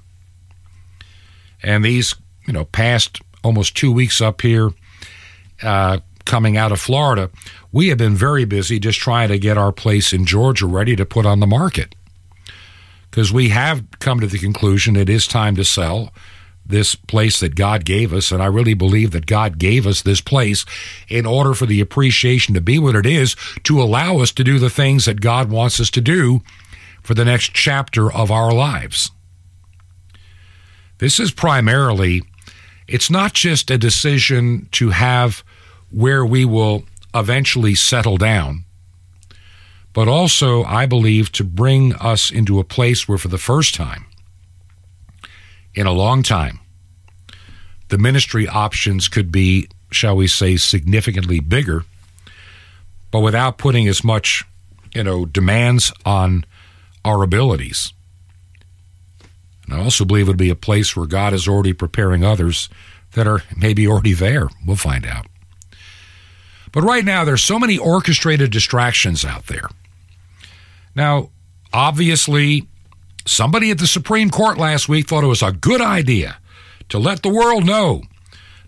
And 1.62 1.84
these, 1.84 2.14
you 2.46 2.52
know, 2.52 2.64
past 2.64 3.20
almost 3.42 3.76
two 3.76 3.92
weeks 3.92 4.20
up 4.20 4.40
here, 4.40 4.70
uh, 5.62 5.98
coming 6.26 6.56
out 6.56 6.72
of 6.72 6.80
Florida, 6.80 7.30
we 7.72 7.88
have 7.88 7.98
been 7.98 8.14
very 8.14 8.44
busy 8.44 8.78
just 8.78 8.98
trying 8.98 9.28
to 9.28 9.38
get 9.38 9.56
our 9.56 9.72
place 9.72 10.12
in 10.12 10.26
Georgia 10.26 10.66
ready 10.66 10.96
to 10.96 11.06
put 11.06 11.24
on 11.24 11.40
the 11.40 11.46
market. 11.46 11.94
Because 13.10 13.32
we 13.32 13.48
have 13.48 13.84
come 13.98 14.20
to 14.20 14.26
the 14.26 14.38
conclusion 14.38 14.96
it 14.96 15.08
is 15.08 15.26
time 15.26 15.56
to 15.56 15.64
sell 15.64 16.12
this 16.68 16.94
place 16.94 17.40
that 17.40 17.54
God 17.54 17.84
gave 17.84 18.12
us. 18.12 18.32
And 18.32 18.42
I 18.42 18.46
really 18.46 18.74
believe 18.74 19.12
that 19.12 19.26
God 19.26 19.58
gave 19.58 19.86
us 19.86 20.02
this 20.02 20.20
place 20.20 20.64
in 21.08 21.24
order 21.24 21.54
for 21.54 21.66
the 21.66 21.80
appreciation 21.80 22.54
to 22.54 22.60
be 22.60 22.78
what 22.78 22.96
it 22.96 23.06
is, 23.06 23.36
to 23.64 23.80
allow 23.80 24.18
us 24.18 24.32
to 24.32 24.44
do 24.44 24.58
the 24.58 24.70
things 24.70 25.04
that 25.04 25.20
God 25.20 25.50
wants 25.50 25.80
us 25.80 25.90
to 25.90 26.00
do 26.00 26.42
for 27.02 27.14
the 27.14 27.24
next 27.24 27.54
chapter 27.54 28.12
of 28.12 28.30
our 28.30 28.52
lives. 28.52 29.12
This 30.98 31.20
is 31.20 31.30
primarily, 31.30 32.22
it's 32.88 33.10
not 33.10 33.32
just 33.32 33.70
a 33.70 33.78
decision 33.78 34.68
to 34.72 34.90
have 34.90 35.44
where 35.90 36.24
we 36.24 36.44
will 36.44 36.84
eventually 37.14 37.74
settle 37.74 38.16
down, 38.16 38.64
but 39.92 40.08
also, 40.08 40.64
I 40.64 40.86
believe, 40.86 41.32
to 41.32 41.44
bring 41.44 41.94
us 41.94 42.30
into 42.30 42.58
a 42.58 42.64
place 42.64 43.08
where, 43.08 43.18
for 43.18 43.28
the 43.28 43.38
first 43.38 43.74
time 43.74 44.06
in 45.74 45.86
a 45.86 45.92
long 45.92 46.22
time, 46.22 46.60
the 47.88 47.98
ministry 47.98 48.46
options 48.46 49.08
could 49.08 49.30
be, 49.30 49.68
shall 49.90 50.16
we 50.16 50.26
say, 50.26 50.56
significantly 50.56 51.40
bigger 51.40 51.84
but 53.10 53.20
without 53.20 53.58
putting 53.58 53.88
as 53.88 54.04
much, 54.04 54.44
you 54.94 55.02
know, 55.02 55.24
demands 55.24 55.92
on 56.04 56.44
our 57.04 57.22
abilities. 57.22 57.92
And 59.64 59.74
I 59.74 59.82
also 59.82 60.04
believe 60.04 60.26
it 60.26 60.32
would 60.32 60.36
be 60.36 60.50
a 60.50 60.54
place 60.54 60.94
where 60.94 61.06
God 61.06 61.32
is 61.32 61.48
already 61.48 61.72
preparing 61.72 62.24
others 62.24 62.68
that 63.12 63.26
are 63.26 63.42
maybe 63.56 63.86
already 63.86 64.12
there. 64.12 64.48
We'll 64.66 64.76
find 64.76 65.06
out. 65.06 65.26
But 66.76 66.84
right 66.84 67.06
now, 67.06 67.24
there's 67.24 67.42
so 67.42 67.58
many 67.58 67.78
orchestrated 67.78 68.50
distractions 68.50 69.24
out 69.24 69.46
there. 69.46 69.70
Now, 70.94 71.30
obviously, 71.72 72.68
somebody 73.24 73.70
at 73.70 73.78
the 73.78 73.86
Supreme 73.86 74.28
Court 74.28 74.58
last 74.58 74.86
week 74.86 75.08
thought 75.08 75.24
it 75.24 75.28
was 75.28 75.42
a 75.42 75.52
good 75.52 75.80
idea 75.80 76.36
to 76.90 76.98
let 76.98 77.22
the 77.22 77.30
world 77.30 77.64
know 77.64 78.02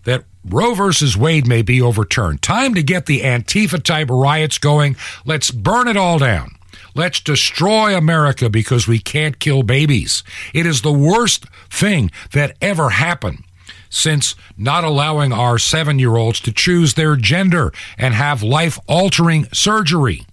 that 0.05 0.23
Roe 0.43 0.73
versus 0.73 1.15
Wade 1.15 1.45
may 1.45 1.61
be 1.61 1.79
overturned. 1.79 2.41
Time 2.41 2.73
to 2.73 2.81
get 2.81 3.05
the 3.05 3.21
Antifa 3.21 3.83
type 3.83 4.09
riots 4.09 4.57
going. 4.57 4.95
Let's 5.23 5.51
burn 5.51 5.87
it 5.87 5.95
all 5.95 6.17
down. 6.17 6.55
Let's 6.95 7.19
destroy 7.19 7.95
America 7.95 8.49
because 8.49 8.87
we 8.87 8.97
can't 8.97 9.37
kill 9.37 9.61
babies. 9.61 10.23
It 10.51 10.65
is 10.65 10.81
the 10.81 10.91
worst 10.91 11.45
thing 11.69 12.09
that 12.31 12.57
ever 12.59 12.89
happened 12.89 13.43
since 13.89 14.35
not 14.57 14.83
allowing 14.83 15.33
our 15.33 15.57
seven 15.57 15.99
year 15.99 16.15
olds 16.15 16.39
to 16.41 16.51
choose 16.51 16.93
their 16.93 17.15
gender 17.15 17.73
and 17.97 18.13
have 18.13 18.43
life 18.43 18.79
altering 18.87 19.47
surgery. 19.51 20.25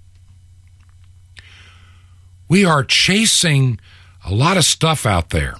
We 2.48 2.64
are 2.64 2.84
chasing 2.84 3.80
a 4.24 4.32
lot 4.32 4.56
of 4.56 4.64
stuff 4.64 5.06
out 5.06 5.30
there. 5.30 5.56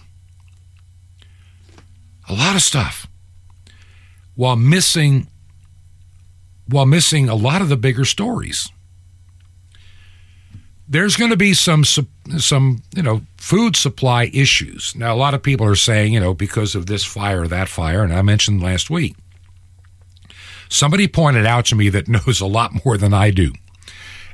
A 2.29 2.35
lot 2.35 2.55
of 2.55 2.63
stuff. 2.63 3.07
While 4.35 4.57
missing 4.57 5.29
while 6.69 6.87
missing 6.87 7.29
a 7.29 7.35
lot 7.35 7.63
of 7.63 7.69
the 7.69 7.77
bigger 7.77 8.05
stories. 8.05 8.71
There's 10.89 11.17
going 11.17 11.31
to 11.31 11.37
be 11.37 11.53
some 11.53 11.85
some, 11.85 12.83
you 12.95 13.03
know, 13.03 13.23
food 13.37 13.77
supply 13.77 14.31
issues. 14.33 14.95
Now 14.95 15.15
a 15.15 15.17
lot 15.17 15.35
of 15.35 15.43
people 15.43 15.67
are 15.67 15.77
saying, 15.77 16.13
you 16.13 16.21
know, 16.21 16.35
because 16.35 16.75
of 16.75 16.87
this 16.87 17.05
fire 17.05 17.43
or 17.43 17.49
that 17.49 17.69
fire 17.69 18.03
and 18.03 18.13
I 18.13 18.23
mentioned 18.23 18.63
last 18.63 18.91
week. 18.91 19.17
Somebody 20.69 21.09
pointed 21.09 21.47
out 21.47 21.67
to 21.67 21.77
me 21.77 21.89
that 21.91 22.09
knows 22.27 22.41
a 22.41 22.47
lot 22.47 22.85
more 22.85 22.97
than 22.97 23.15
I 23.15 23.31
do. 23.31 23.53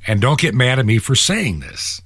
And 0.06 0.20
don't 0.20 0.40
get 0.40 0.54
mad 0.54 0.78
at 0.78 0.86
me 0.86 0.98
for 0.98 1.14
saying 1.14 1.60
this. 1.60 2.02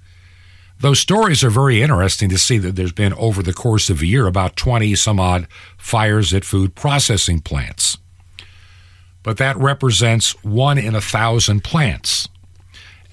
Those 0.79 1.01
stories 1.01 1.43
are 1.43 1.51
very 1.51 1.81
interesting 1.81 2.29
to 2.29 2.39
see 2.39 2.59
that 2.59 2.77
there's 2.77 2.93
been 2.93 3.15
over 3.15 3.43
the 3.43 3.55
course 3.55 3.89
of 3.89 4.03
a 4.03 4.07
year 4.07 4.27
about 4.27 4.57
20 4.57 4.95
some 4.95 5.19
odd 5.19 5.49
fires 5.79 6.35
at 6.35 6.45
food 6.45 6.75
processing 6.75 7.41
plants. 7.41 7.97
But 9.23 9.39
that 9.39 9.57
represents 9.57 10.33
one 10.45 10.77
in 10.77 10.95
a 10.95 11.01
thousand 11.01 11.65
plants. 11.65 12.29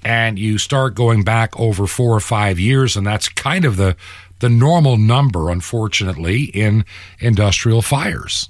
And 0.06 0.38
you 0.38 0.58
start 0.58 0.96
going 0.96 1.24
back 1.24 1.58
over 1.60 1.88
four 1.88 2.16
or 2.16 2.20
five 2.20 2.60
years, 2.60 2.98
and 2.98 3.08
that's 3.08 3.30
kind 3.30 3.64
of 3.66 3.78
the, 3.78 3.96
the 4.40 4.50
normal 4.50 4.98
number, 4.98 5.50
unfortunately, 5.50 6.44
in 6.44 6.86
industrial 7.20 7.82
fires. 7.82 8.50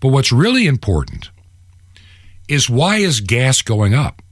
But 0.00 0.08
what's 0.08 0.32
really 0.32 0.66
important 0.66 1.30
is 2.48 2.70
why 2.70 2.96
is 2.96 3.20
gas 3.20 3.62
going 3.62 3.94
up? 3.94 4.22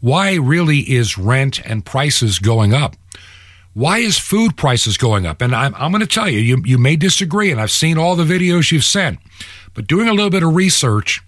Why 0.00 0.34
really 0.34 0.80
is 0.80 1.16
rent 1.16 1.64
and 1.64 1.84
prices 1.84 2.40
going 2.40 2.74
up? 2.74 2.96
Why 3.74 3.98
is 3.98 4.18
food 4.18 4.56
prices 4.56 4.98
going 4.98 5.24
up? 5.26 5.40
And 5.40 5.54
I'm, 5.54 5.74
I'm 5.76 5.92
going 5.92 6.00
to 6.00 6.06
tell 6.06 6.28
you, 6.28 6.40
you, 6.40 6.62
you 6.64 6.76
may 6.76 6.96
disagree, 6.96 7.50
and 7.50 7.60
I've 7.60 7.70
seen 7.70 7.96
all 7.96 8.16
the 8.16 8.24
videos 8.24 8.72
you've 8.72 8.84
sent, 8.84 9.18
but 9.74 9.86
doing 9.86 10.08
a 10.08 10.12
little 10.12 10.30
bit 10.30 10.42
of 10.42 10.54
research, 10.54 11.22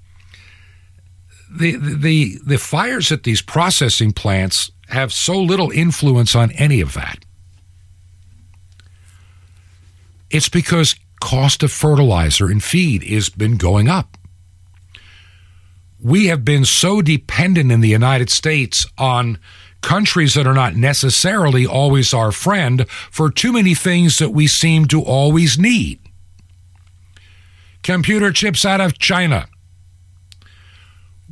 the, 1.57 1.77
the, 1.77 2.39
the 2.45 2.59
fires 2.59 3.13
at 3.13 3.23
these 3.23 3.43
processing 3.43 4.13
plants 4.13 4.71
have 4.89 5.13
so 5.13 5.41
little 5.41 5.71
influence 5.71 6.35
on 6.35 6.51
any 6.53 6.81
of 6.81 6.95
that. 6.95 7.25
It's 10.31 10.49
because 10.49 10.97
cost 11.21 11.63
of 11.63 11.73
fertilizer 11.73 12.47
and 12.47 12.63
feed 12.63 13.03
has 13.05 13.29
been 13.29 13.57
going 13.57 13.89
up 13.89 14.19
we 16.05 16.27
have 16.27 16.45
been 16.45 16.67
so 16.67 17.01
dependent 17.01 17.73
in 17.73 17.81
the 17.81 17.89
United 17.89 18.29
States 18.29 18.87
on 18.99 19.39
countries 19.81 20.35
that 20.35 20.47
are 20.47 20.55
not 20.55 20.77
necessarily 20.77 21.67
always 21.67 22.13
our 22.13 22.31
friend 22.31 22.89
for 23.11 23.31
too 23.31 23.53
many 23.55 23.75
things 23.75 24.19
that 24.19 24.31
we 24.31 24.47
seem 24.47 24.85
to 24.85 25.01
always 25.01 25.59
need. 25.59 25.99
Computer 27.83 28.33
chips 28.33 28.67
out 28.67 28.83
of 28.83 28.99
China. 28.99 29.47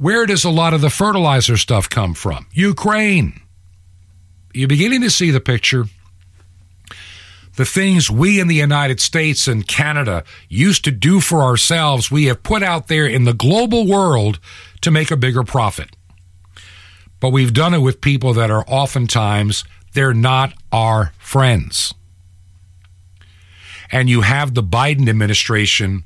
Where 0.03 0.27
does 0.27 0.43
a 0.43 0.51
lot 0.51 0.75
of 0.75 0.81
the 0.81 0.91
fertilizer 0.91 1.57
stuff 1.57 1.89
come 1.89 2.15
from? 2.15 2.49
Ukraine. 2.53 3.41
You're 4.53 4.67
beginning 4.67 5.03
to 5.03 5.11
see 5.11 5.31
the 5.31 5.39
picture 5.39 5.85
the 7.55 7.65
things 7.65 8.11
we 8.11 8.41
in 8.41 8.49
the 8.49 8.57
United 8.57 8.99
States 8.99 9.47
and 9.47 9.69
Canada 9.69 10.25
used 10.49 10.83
to 10.87 10.91
do 10.91 11.21
for 11.21 11.43
ourselves, 11.43 12.11
we 12.11 12.25
have 12.25 12.43
put 12.43 12.65
out 12.65 12.89
there 12.89 13.07
in 13.07 13.23
the 13.23 13.33
global 13.33 13.87
world 13.87 14.41
to 14.81 14.91
make 14.91 15.13
a 15.13 15.17
bigger 15.17 15.45
profit. 15.45 15.95
But 17.21 17.31
we've 17.31 17.55
done 17.55 17.73
it 17.73 17.79
with 17.79 18.01
people 18.01 18.35
that 18.35 18.51
are 18.51 18.65
oftentimes, 18.67 19.65
they're 19.93 20.15
not 20.15 20.53
our 20.73 21.13
friends. 21.19 21.95
And 23.93 24.11
you 24.11 24.23
have 24.23 24.55
the 24.55 24.65
Biden 24.65 25.09
administration 25.09 26.03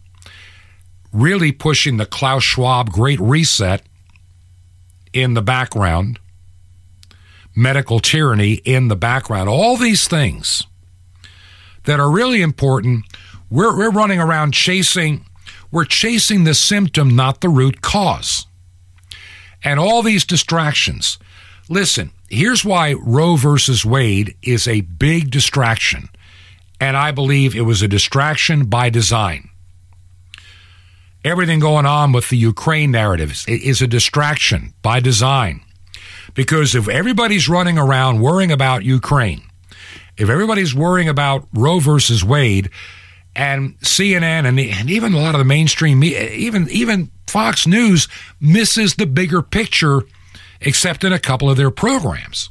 really 1.16 1.50
pushing 1.50 1.96
the 1.96 2.06
Klaus 2.06 2.44
Schwab 2.44 2.90
Great 2.90 3.18
Reset 3.20 3.82
in 5.12 5.34
the 5.34 5.42
background, 5.42 6.18
medical 7.54 8.00
tyranny 8.00 8.54
in 8.64 8.88
the 8.88 8.96
background, 8.96 9.48
all 9.48 9.76
these 9.76 10.06
things 10.06 10.64
that 11.84 11.98
are 11.98 12.10
really 12.10 12.42
important. 12.42 13.04
We're, 13.48 13.76
we're 13.76 13.90
running 13.90 14.20
around 14.20 14.52
chasing, 14.52 15.24
we're 15.70 15.84
chasing 15.86 16.44
the 16.44 16.54
symptom, 16.54 17.16
not 17.16 17.40
the 17.40 17.48
root 17.48 17.80
cause. 17.80 18.46
And 19.64 19.80
all 19.80 20.02
these 20.02 20.24
distractions. 20.24 21.18
Listen, 21.68 22.12
here's 22.28 22.64
why 22.64 22.92
Roe 22.92 23.36
versus 23.36 23.84
Wade 23.84 24.36
is 24.42 24.68
a 24.68 24.82
big 24.82 25.30
distraction. 25.30 26.08
And 26.78 26.96
I 26.96 27.10
believe 27.10 27.56
it 27.56 27.62
was 27.62 27.80
a 27.80 27.88
distraction 27.88 28.66
by 28.66 28.90
design. 28.90 29.48
Everything 31.26 31.58
going 31.58 31.86
on 31.86 32.12
with 32.12 32.28
the 32.28 32.36
Ukraine 32.36 32.92
narrative 32.92 33.44
is 33.48 33.82
a 33.82 33.88
distraction 33.88 34.72
by 34.80 35.00
design. 35.00 35.60
Because 36.34 36.76
if 36.76 36.88
everybody's 36.88 37.48
running 37.48 37.78
around 37.78 38.20
worrying 38.20 38.52
about 38.52 38.84
Ukraine, 38.84 39.42
if 40.16 40.28
everybody's 40.28 40.72
worrying 40.72 41.08
about 41.08 41.48
Roe 41.52 41.80
versus 41.80 42.22
Wade 42.22 42.70
and 43.34 43.76
CNN 43.80 44.46
and, 44.46 44.60
and 44.60 44.88
even 44.88 45.14
a 45.14 45.18
lot 45.18 45.34
of 45.34 45.40
the 45.40 45.44
mainstream 45.44 45.98
media, 45.98 46.30
even 46.30 46.70
even 46.70 47.10
Fox 47.26 47.66
News 47.66 48.06
misses 48.38 48.94
the 48.94 49.06
bigger 49.06 49.42
picture, 49.42 50.02
except 50.60 51.02
in 51.02 51.12
a 51.12 51.18
couple 51.18 51.50
of 51.50 51.56
their 51.56 51.72
programs. 51.72 52.50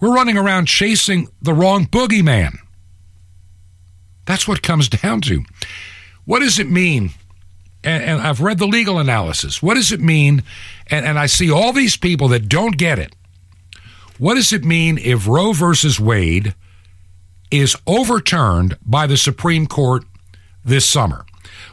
We're 0.00 0.14
running 0.14 0.38
around 0.38 0.68
chasing 0.68 1.28
the 1.42 1.52
wrong 1.52 1.84
boogeyman. 1.84 2.60
That's 4.26 4.46
what 4.46 4.62
comes 4.62 4.88
down 5.02 5.22
to. 5.22 5.44
What 6.24 6.40
does 6.40 6.58
it 6.58 6.70
mean? 6.70 7.10
And, 7.82 8.02
and 8.02 8.20
I've 8.20 8.40
read 8.40 8.58
the 8.58 8.66
legal 8.66 8.98
analysis. 8.98 9.62
What 9.62 9.74
does 9.74 9.92
it 9.92 10.00
mean? 10.00 10.42
And, 10.88 11.06
and 11.06 11.18
I 11.18 11.26
see 11.26 11.50
all 11.50 11.72
these 11.72 11.96
people 11.96 12.28
that 12.28 12.48
don't 12.48 12.76
get 12.76 12.98
it. 12.98 13.14
What 14.18 14.34
does 14.34 14.52
it 14.52 14.64
mean 14.64 14.98
if 14.98 15.28
Roe 15.28 15.52
versus 15.52 16.00
Wade 16.00 16.54
is 17.50 17.76
overturned 17.86 18.76
by 18.82 19.06
the 19.06 19.16
Supreme 19.16 19.66
Court 19.66 20.04
this 20.64 20.86
summer? 20.86 21.24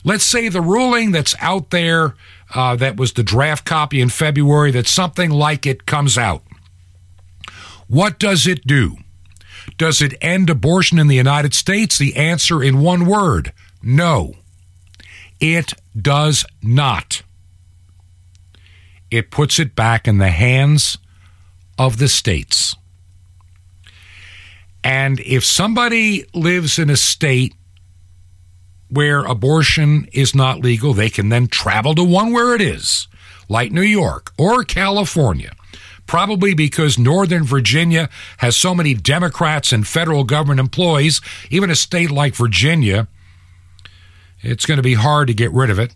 Let's 0.03 0.25
say 0.25 0.49
the 0.49 0.61
ruling 0.61 1.11
that's 1.11 1.35
out 1.39 1.69
there, 1.69 2.15
uh, 2.53 2.75
that 2.75 2.97
was 2.97 3.13
the 3.13 3.23
draft 3.23 3.65
copy 3.65 4.01
in 4.01 4.09
February, 4.09 4.71
that 4.71 4.87
something 4.87 5.31
like 5.31 5.65
it 5.65 5.85
comes 5.85 6.17
out. 6.17 6.43
What 7.87 8.19
does 8.19 8.45
it 8.45 8.67
do? 8.67 8.97
Does 9.77 10.01
it 10.01 10.13
end 10.21 10.49
abortion 10.49 10.99
in 10.99 11.07
the 11.07 11.15
United 11.15 11.53
States? 11.53 11.97
The 11.97 12.15
answer 12.15 12.61
in 12.61 12.79
one 12.79 13.05
word 13.05 13.53
no. 13.81 14.35
It 15.39 15.73
does 15.99 16.45
not. 16.61 17.21
It 19.11 19.29
puts 19.29 19.59
it 19.59 19.75
back 19.75 20.07
in 20.07 20.17
the 20.17 20.29
hands 20.29 20.97
of 21.77 21.97
the 21.97 22.07
states. 22.07 22.75
And 24.83 25.19
if 25.19 25.43
somebody 25.43 26.25
lives 26.33 26.79
in 26.79 26.89
a 26.89 26.97
state 26.97 27.53
where 28.89 29.23
abortion 29.23 30.07
is 30.13 30.35
not 30.35 30.59
legal, 30.59 30.93
they 30.93 31.09
can 31.09 31.29
then 31.29 31.47
travel 31.47 31.95
to 31.95 32.03
one 32.03 32.31
where 32.31 32.53
it 32.53 32.61
is, 32.61 33.07
like 33.49 33.71
New 33.71 33.81
York 33.81 34.31
or 34.37 34.63
California. 34.63 35.51
Probably 36.13 36.53
because 36.53 36.99
Northern 36.99 37.43
Virginia 37.43 38.07
has 38.37 38.55
so 38.55 38.75
many 38.75 38.93
Democrats 38.93 39.71
and 39.71 39.87
federal 39.87 40.23
government 40.23 40.59
employees, 40.59 41.21
even 41.49 41.71
a 41.71 41.75
state 41.75 42.11
like 42.11 42.35
Virginia, 42.35 43.07
it's 44.41 44.67
going 44.67 44.77
to 44.77 44.83
be 44.83 44.93
hard 44.93 45.27
to 45.29 45.33
get 45.33 45.51
rid 45.51 45.71
of 45.71 45.79
it. 45.79 45.95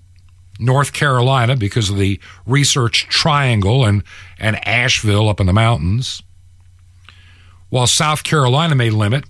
North 0.59 0.91
Carolina 0.91 1.55
because 1.55 1.91
of 1.91 1.99
the 1.99 2.19
research 2.47 3.07
triangle 3.09 3.85
and, 3.85 4.03
and 4.39 4.67
Asheville 4.67 5.29
up 5.29 5.39
in 5.39 5.45
the 5.45 5.53
mountains. 5.53 6.23
While 7.69 7.85
South 7.85 8.23
Carolina 8.23 8.73
may 8.73 8.89
limit, 8.89 9.23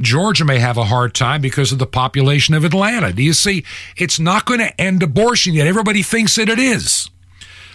Georgia 0.00 0.44
may 0.44 0.58
have 0.58 0.76
a 0.76 0.86
hard 0.86 1.14
time 1.14 1.40
because 1.40 1.70
of 1.70 1.78
the 1.78 1.86
population 1.86 2.52
of 2.52 2.64
Atlanta. 2.64 3.12
Do 3.12 3.22
you 3.22 3.32
see? 3.32 3.64
It's 3.96 4.18
not 4.18 4.44
going 4.44 4.58
to 4.58 4.80
end 4.80 5.04
abortion 5.04 5.54
yet. 5.54 5.68
Everybody 5.68 6.02
thinks 6.02 6.34
that 6.34 6.48
it 6.48 6.58
is. 6.58 7.10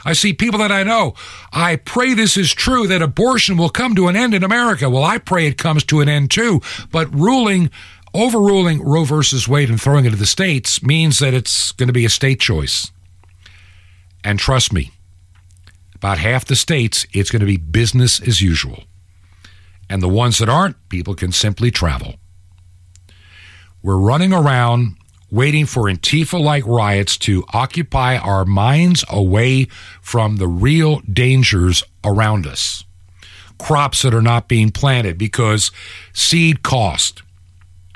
I 0.05 0.13
see 0.13 0.33
people 0.33 0.59
that 0.59 0.71
I 0.71 0.83
know. 0.83 1.13
I 1.51 1.77
pray 1.77 2.13
this 2.13 2.37
is 2.37 2.53
true 2.53 2.87
that 2.87 3.01
abortion 3.01 3.57
will 3.57 3.69
come 3.69 3.95
to 3.95 4.07
an 4.07 4.15
end 4.15 4.33
in 4.33 4.43
America. 4.43 4.89
Well, 4.89 5.03
I 5.03 5.17
pray 5.17 5.47
it 5.47 5.57
comes 5.57 5.83
to 5.85 6.01
an 6.01 6.09
end 6.09 6.31
too. 6.31 6.61
But 6.91 7.13
ruling, 7.13 7.69
overruling 8.13 8.83
Roe 8.83 9.05
versus 9.05 9.47
Wade 9.47 9.69
and 9.69 9.81
throwing 9.81 10.05
it 10.05 10.11
to 10.11 10.15
the 10.15 10.25
states 10.25 10.83
means 10.83 11.19
that 11.19 11.33
it's 11.33 11.71
going 11.71 11.87
to 11.87 11.93
be 11.93 12.05
a 12.05 12.09
state 12.09 12.39
choice. 12.39 12.91
And 14.23 14.39
trust 14.39 14.73
me, 14.73 14.91
about 15.95 16.17
half 16.17 16.45
the 16.45 16.55
states, 16.55 17.05
it's 17.13 17.31
going 17.31 17.39
to 17.39 17.45
be 17.45 17.57
business 17.57 18.21
as 18.21 18.41
usual. 18.41 18.83
And 19.89 20.01
the 20.01 20.09
ones 20.09 20.37
that 20.39 20.49
aren't, 20.49 20.89
people 20.89 21.13
can 21.13 21.31
simply 21.31 21.71
travel. 21.71 22.15
We're 23.81 23.97
running 23.97 24.33
around 24.33 24.95
waiting 25.33 25.65
for 25.65 25.85
Antifa 25.85 26.39
like 26.39 26.63
riots 26.67 27.17
to 27.17 27.43
occupy 27.53 28.15
our 28.17 28.45
minds 28.45 29.03
away 29.09 29.65
from 29.99 30.35
the 30.35 30.47
real 30.47 30.99
dangers 31.11 31.83
around 32.03 32.45
us. 32.45 32.83
Crops 33.57 34.03
that 34.03 34.13
are 34.13 34.21
not 34.21 34.47
being 34.47 34.69
planted 34.69 35.17
because 35.17 35.71
seed 36.13 36.61
cost, 36.61 37.23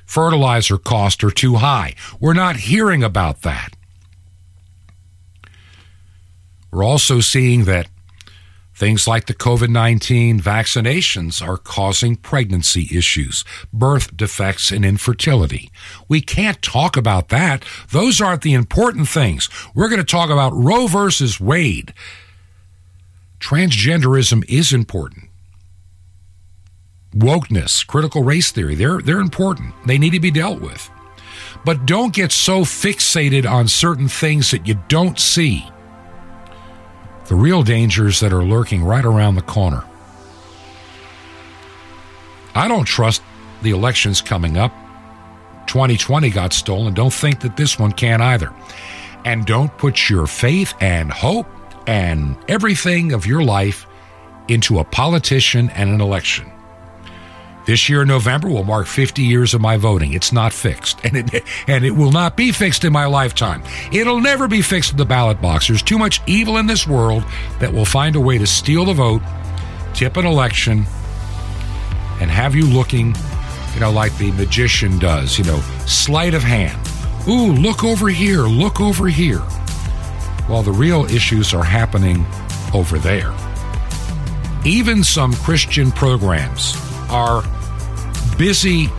fertilizer 0.03 0.79
cost 0.79 1.23
are 1.23 1.29
too 1.29 1.55
high. 1.55 1.93
We're 2.19 2.33
not 2.33 2.55
hearing 2.55 3.03
about 3.03 3.43
that. 3.43 3.73
We're 6.71 6.83
also 6.83 7.19
seeing 7.19 7.65
that 7.65 7.87
Things 8.77 9.07
like 9.07 9.25
the 9.25 9.33
COVID 9.33 9.69
19 9.69 10.39
vaccinations 10.39 11.41
are 11.41 11.57
causing 11.57 12.15
pregnancy 12.15 12.87
issues, 12.95 13.43
birth 13.73 14.15
defects, 14.15 14.71
and 14.71 14.85
infertility. 14.85 15.71
We 16.07 16.21
can't 16.21 16.61
talk 16.61 16.95
about 16.95 17.29
that. 17.29 17.65
Those 17.89 18.21
aren't 18.21 18.43
the 18.43 18.53
important 18.53 19.09
things. 19.09 19.49
We're 19.73 19.89
going 19.89 19.97
to 19.97 20.05
talk 20.05 20.29
about 20.29 20.53
Roe 20.53 20.85
versus 20.85 21.39
Wade. 21.39 21.91
Transgenderism 23.39 24.45
is 24.47 24.71
important. 24.71 25.31
Wokeness, 27.15 27.85
critical 27.87 28.21
race 28.21 28.51
theory, 28.51 28.75
they're, 28.75 29.01
they're 29.01 29.19
important. 29.19 29.73
They 29.87 29.97
need 29.97 30.11
to 30.11 30.19
be 30.19 30.29
dealt 30.29 30.61
with. 30.61 30.87
But 31.65 31.87
don't 31.87 32.13
get 32.13 32.31
so 32.31 32.61
fixated 32.61 33.49
on 33.49 33.69
certain 33.69 34.07
things 34.07 34.51
that 34.51 34.67
you 34.67 34.79
don't 34.87 35.19
see 35.19 35.67
the 37.27 37.35
real 37.35 37.63
dangers 37.63 38.19
that 38.21 38.33
are 38.33 38.43
lurking 38.43 38.83
right 38.83 39.05
around 39.05 39.35
the 39.35 39.41
corner. 39.41 39.83
I 42.55 42.67
don't 42.67 42.85
trust 42.85 43.21
the 43.61 43.71
elections 43.71 44.21
coming 44.21 44.57
up. 44.57 44.73
2020 45.67 46.29
got 46.29 46.53
stolen. 46.53 46.93
Don't 46.93 47.13
think 47.13 47.41
that 47.41 47.57
this 47.57 47.77
one 47.77 47.91
can 47.91 48.21
either. 48.21 48.53
And 49.25 49.45
don't 49.45 49.75
put 49.77 50.09
your 50.09 50.25
faith 50.25 50.73
and 50.79 51.11
hope 51.11 51.47
and 51.87 52.37
everything 52.47 53.11
of 53.11 53.25
your 53.25 53.43
life 53.43 53.85
into 54.47 54.79
a 54.79 54.83
politician 54.83 55.69
and 55.71 55.89
an 55.89 56.01
election. 56.01 56.51
This 57.67 57.89
year, 57.89 58.03
in 58.03 58.07
November, 58.07 58.47
will 58.47 58.63
mark 58.63 58.87
50 58.87 59.21
years 59.21 59.53
of 59.53 59.59
my 59.59 59.75
voting. 59.75 60.13
It's 60.13 60.31
not 60.31 60.53
fixed, 60.53 61.03
and 61.03 61.17
it, 61.17 61.43
and 61.67 61.83
it 61.83 61.91
will 61.91 62.13
not 62.13 62.37
be 62.37 62.53
fixed 62.53 62.85
in 62.85 62.93
my 62.93 63.07
lifetime. 63.07 63.61
It'll 63.91 64.21
never 64.21 64.47
be 64.47 64.61
fixed 64.61 64.91
in 64.91 64.97
the 64.97 65.03
ballot 65.03 65.41
box. 65.41 65.67
There's 65.67 65.83
too 65.83 65.97
much 65.97 66.21
evil 66.27 66.55
in 66.55 66.67
this 66.67 66.87
world 66.87 67.25
that 67.59 67.73
will 67.73 67.83
find 67.83 68.15
a 68.15 68.21
way 68.21 68.37
to 68.37 68.47
steal 68.47 68.85
the 68.85 68.93
vote, 68.93 69.21
tip 69.93 70.15
an 70.15 70.25
election, 70.25 70.85
and 72.21 72.31
have 72.31 72.55
you 72.55 72.65
looking, 72.67 73.13
you 73.73 73.81
know, 73.81 73.91
like 73.91 74.17
the 74.17 74.31
magician 74.31 74.97
does, 74.97 75.37
you 75.37 75.43
know, 75.43 75.59
sleight 75.85 76.33
of 76.33 76.43
hand. 76.43 76.79
Ooh, 77.27 77.51
look 77.51 77.83
over 77.83 78.07
here, 78.07 78.43
look 78.43 78.79
over 78.79 79.09
here. 79.09 79.41
While 80.47 80.63
the 80.63 80.71
real 80.71 81.03
issues 81.07 81.53
are 81.53 81.65
happening 81.65 82.25
over 82.73 82.97
there. 82.97 83.33
Even 84.63 85.03
some 85.03 85.33
Christian 85.33 85.91
programs 85.91 86.77
are 87.09 87.43
busy 88.37 88.89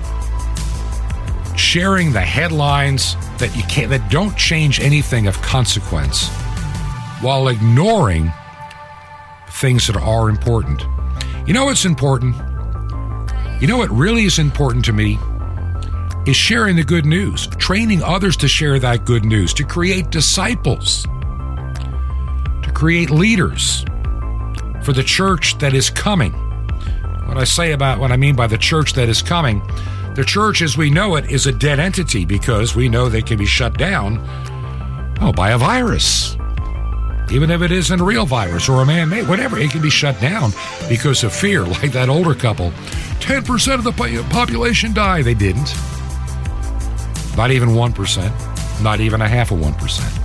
sharing 1.57 2.13
the 2.13 2.21
headlines 2.21 3.15
that 3.39 3.55
you 3.57 3.63
can't 3.65 3.91
that 3.91 4.11
don't 4.11 4.37
change 4.37 4.81
anything 4.81 5.27
of 5.27 5.41
consequence 5.43 6.29
while 7.21 7.49
ignoring 7.49 8.33
things 9.51 9.87
that 9.87 9.97
are 9.97 10.29
important. 10.29 10.83
You 11.47 11.55
know 11.55 11.65
what's 11.67 11.85
important? 11.85 12.37
You 13.61 13.67
know 13.67 13.77
what 13.77 13.91
really 13.91 14.25
is 14.25 14.39
important 14.39 14.85
to 14.87 14.93
me 14.93 15.19
is 16.27 16.37
sharing 16.37 16.77
the 16.77 16.85
good 16.85 17.07
news, 17.07 17.47
training 17.59 18.03
others 18.03 18.37
to 18.37 18.49
share 18.49 18.79
that 18.79 19.05
good 19.05 19.25
news, 19.25 19.55
to 19.55 19.65
create 19.65 20.11
disciples, 20.11 21.05
to 22.63 22.71
create 22.75 23.11
leaders 23.11 23.85
for 24.83 24.93
the 24.93 25.03
church 25.03 25.59
that 25.59 25.75
is 25.75 25.91
coming 25.91 26.48
what 27.29 27.37
I 27.37 27.45
say 27.45 27.73
about 27.73 28.01
what 28.01 28.11
I 28.11 28.17
mean 28.17 28.35
by 28.35 28.47
the 28.47 28.57
church 28.57 28.95
that 28.95 29.11
is 29.11 29.21
coming, 29.21 29.61
the 30.15 30.25
church 30.25 30.63
as 30.63 30.79
we 30.79 30.89
know 30.89 31.17
it 31.17 31.31
is 31.31 31.47
a 31.47 31.53
dead 31.53 31.79
entity 31.79 32.25
because 32.25 32.75
we 32.75 32.89
know 32.89 33.11
they 33.11 33.21
can 33.21 33.39
be 33.39 33.45
shut 33.45 33.77
down 33.77 34.19
oh, 35.21 35.33
by 35.33 35.51
a 35.51 35.59
virus. 35.59 36.37
Even 37.31 37.51
if 37.51 37.61
it 37.61 37.71
isn't 37.71 38.01
a 38.01 38.05
real 38.05 38.25
virus 38.25 38.67
or 38.67 38.81
a 38.81 38.87
man 38.87 39.11
made, 39.11 39.29
whatever, 39.29 39.59
it 39.59 39.71
can 39.71 39.83
be 39.83 39.91
shut 39.91 40.19
down 40.23 40.53
because 40.89 41.23
of 41.23 41.33
fear, 41.35 41.65
like 41.67 41.93
that 41.93 42.09
older 42.09 42.35
couple. 42.35 42.71
10% 43.21 43.75
of 43.75 43.85
the 43.85 43.93
population 44.31 44.95
die. 44.95 45.21
They 45.21 45.35
didn't. 45.35 45.75
Not 47.37 47.51
even 47.51 47.69
1%. 47.69 48.83
Not 48.83 49.01
even 49.01 49.21
a 49.21 49.29
half 49.29 49.51
of 49.51 49.59
1%. 49.59 50.25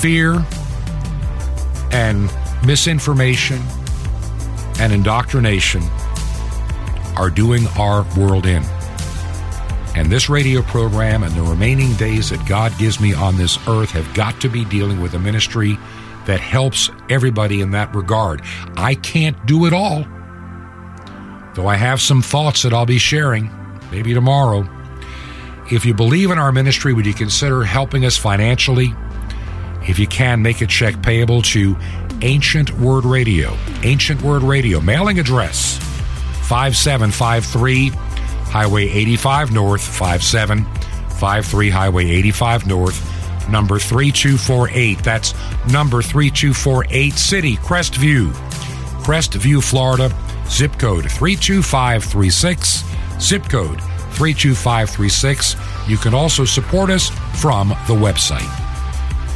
Fear 0.00 0.46
and 1.90 2.30
misinformation, 2.68 3.62
and 4.78 4.92
indoctrination 4.92 5.82
are 7.16 7.30
doing 7.30 7.66
our 7.78 8.06
world 8.14 8.44
in. 8.44 8.62
And 9.96 10.12
this 10.12 10.28
radio 10.28 10.60
program 10.60 11.22
and 11.22 11.34
the 11.34 11.42
remaining 11.42 11.94
days 11.94 12.28
that 12.28 12.46
God 12.46 12.76
gives 12.78 13.00
me 13.00 13.14
on 13.14 13.38
this 13.38 13.58
earth 13.68 13.90
have 13.92 14.12
got 14.12 14.38
to 14.42 14.50
be 14.50 14.66
dealing 14.66 15.00
with 15.00 15.14
a 15.14 15.18
ministry 15.18 15.78
that 16.26 16.40
helps 16.40 16.90
everybody 17.08 17.62
in 17.62 17.70
that 17.70 17.94
regard. 17.94 18.42
I 18.76 18.96
can't 18.96 19.46
do 19.46 19.64
it 19.64 19.72
all, 19.72 20.04
though 21.54 21.68
I 21.68 21.76
have 21.76 22.02
some 22.02 22.20
thoughts 22.20 22.64
that 22.64 22.74
I'll 22.74 22.84
be 22.84 22.98
sharing, 22.98 23.50
maybe 23.90 24.12
tomorrow. 24.12 24.68
If 25.72 25.86
you 25.86 25.94
believe 25.94 26.30
in 26.30 26.38
our 26.38 26.52
ministry, 26.52 26.92
would 26.92 27.06
you 27.06 27.14
consider 27.14 27.64
helping 27.64 28.04
us 28.04 28.18
financially? 28.18 28.94
If 29.88 29.98
you 29.98 30.06
can, 30.06 30.42
make 30.42 30.60
a 30.60 30.66
check 30.66 31.02
payable 31.02 31.40
to 31.42 31.74
Ancient 32.22 32.70
Word 32.78 33.04
Radio. 33.04 33.56
Ancient 33.82 34.22
Word 34.22 34.42
Radio. 34.42 34.80
Mailing 34.80 35.18
address 35.18 35.78
5753 36.48 37.90
Highway 38.50 38.88
85 38.88 39.52
North, 39.52 39.82
5753 39.82 41.70
Highway 41.70 42.06
85 42.06 42.66
North, 42.66 43.48
number 43.50 43.78
3248. 43.78 44.98
That's 45.04 45.34
number 45.70 46.02
3248 46.02 47.12
City, 47.14 47.56
Crestview. 47.56 48.32
Crestview, 49.02 49.62
Florida. 49.62 50.10
Zip 50.48 50.78
code 50.78 51.10
32536. 51.10 52.84
Zip 53.20 53.48
code 53.48 53.80
32536. 54.12 55.56
You 55.88 55.96
can 55.98 56.14
also 56.14 56.44
support 56.44 56.90
us 56.90 57.10
from 57.40 57.68
the 57.68 57.94
website. 57.94 58.57